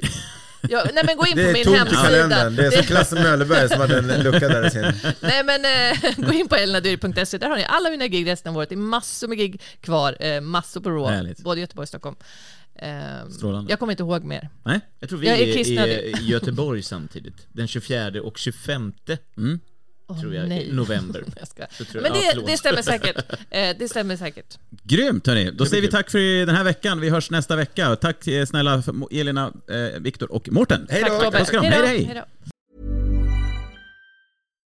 jag, 0.69 0.89
nej 0.93 1.03
men 1.05 1.17
gå 1.17 1.25
in 1.27 1.35
Det 1.37 1.43
på 1.43 1.49
är 1.49 1.53
min 1.53 1.63
tomt 1.63 1.75
i 1.75 1.79
hemsida. 1.79 2.01
kalendern. 2.03 2.55
Det 2.55 2.65
är 2.65 2.71
som 2.71 2.83
Klasse 2.83 3.15
Möllerberg 3.15 3.69
som 3.69 3.79
hade 3.81 3.97
en 3.97 4.23
lucka 4.23 4.47
där 4.47 4.67
i 4.67 4.69
sin... 4.71 4.81
Nej 5.19 5.43
men 5.43 5.65
eh, 5.65 6.15
gå 6.27 6.33
in 6.33 6.47
på 6.47 6.55
elinadyr.se, 6.55 7.37
där 7.37 7.49
har 7.49 7.55
ni 7.57 7.63
alla 7.69 7.89
mina 7.89 8.07
gig 8.07 8.27
resten 8.27 8.49
av 8.51 8.57
året. 8.57 8.69
Det 8.69 8.75
är 8.75 8.77
massor 8.77 9.27
med 9.27 9.37
gig 9.37 9.61
kvar, 9.81 10.17
eh, 10.19 10.41
massor 10.41 10.81
på 10.81 10.89
Raw, 10.89 11.15
Härligt. 11.15 11.39
både 11.43 11.59
Göteborg 11.61 11.83
och 11.83 11.87
Stockholm. 11.87 12.15
Eh, 12.79 13.29
Strålande. 13.29 13.71
jag 13.71 13.79
kommer 13.79 13.93
inte 13.93 14.03
ihåg 14.03 14.23
mer. 14.23 14.49
Nej. 14.63 14.79
Jag 14.99 15.09
tror 15.09 15.19
vi 15.19 15.27
Jag 15.27 15.39
är 15.39 15.79
är, 15.79 15.87
är 15.87 16.21
i 16.21 16.25
Göteborg 16.25 16.81
samtidigt. 16.83 17.47
Den 17.51 17.67
24 17.67 18.21
och 18.21 18.37
25 18.37 18.93
Mm. 19.37 19.59
Åh, 20.07 20.21
tror 20.21 20.35
jag, 20.35 20.49
nej. 20.49 20.69
november. 20.71 21.23
Jag 21.39 21.47
ska. 21.47 21.63
Men 21.93 22.03
jag- 22.03 22.17
ja, 22.17 22.33
det, 22.35 22.45
det 22.51 22.57
stämmer 22.57 22.81
säkert. 22.91 23.15
Eh, 23.49 23.75
det 23.79 23.89
stämmer 23.89 24.15
säkert. 24.17 24.57
Grymt 24.83 25.27
hörni. 25.27 25.51
Då 25.51 25.65
säger 25.65 25.81
vi 25.81 25.87
tack 25.87 26.11
för 26.11 26.45
den 26.45 26.55
här 26.55 26.63
veckan. 26.63 26.99
Vi 26.99 27.09
hörs 27.09 27.29
nästa 27.31 27.55
vecka. 27.55 27.91
Och 27.91 27.99
Tack 27.99 28.27
eh, 28.27 28.45
snälla 28.45 28.83
Elina, 29.11 29.53
eh, 29.69 29.99
Viktor 29.99 30.31
och 30.31 30.49
Mårten. 30.51 30.87
Hej 30.89 31.03
då! 31.07 31.07
Tack 31.31 31.51
Tobbe. 31.51 32.25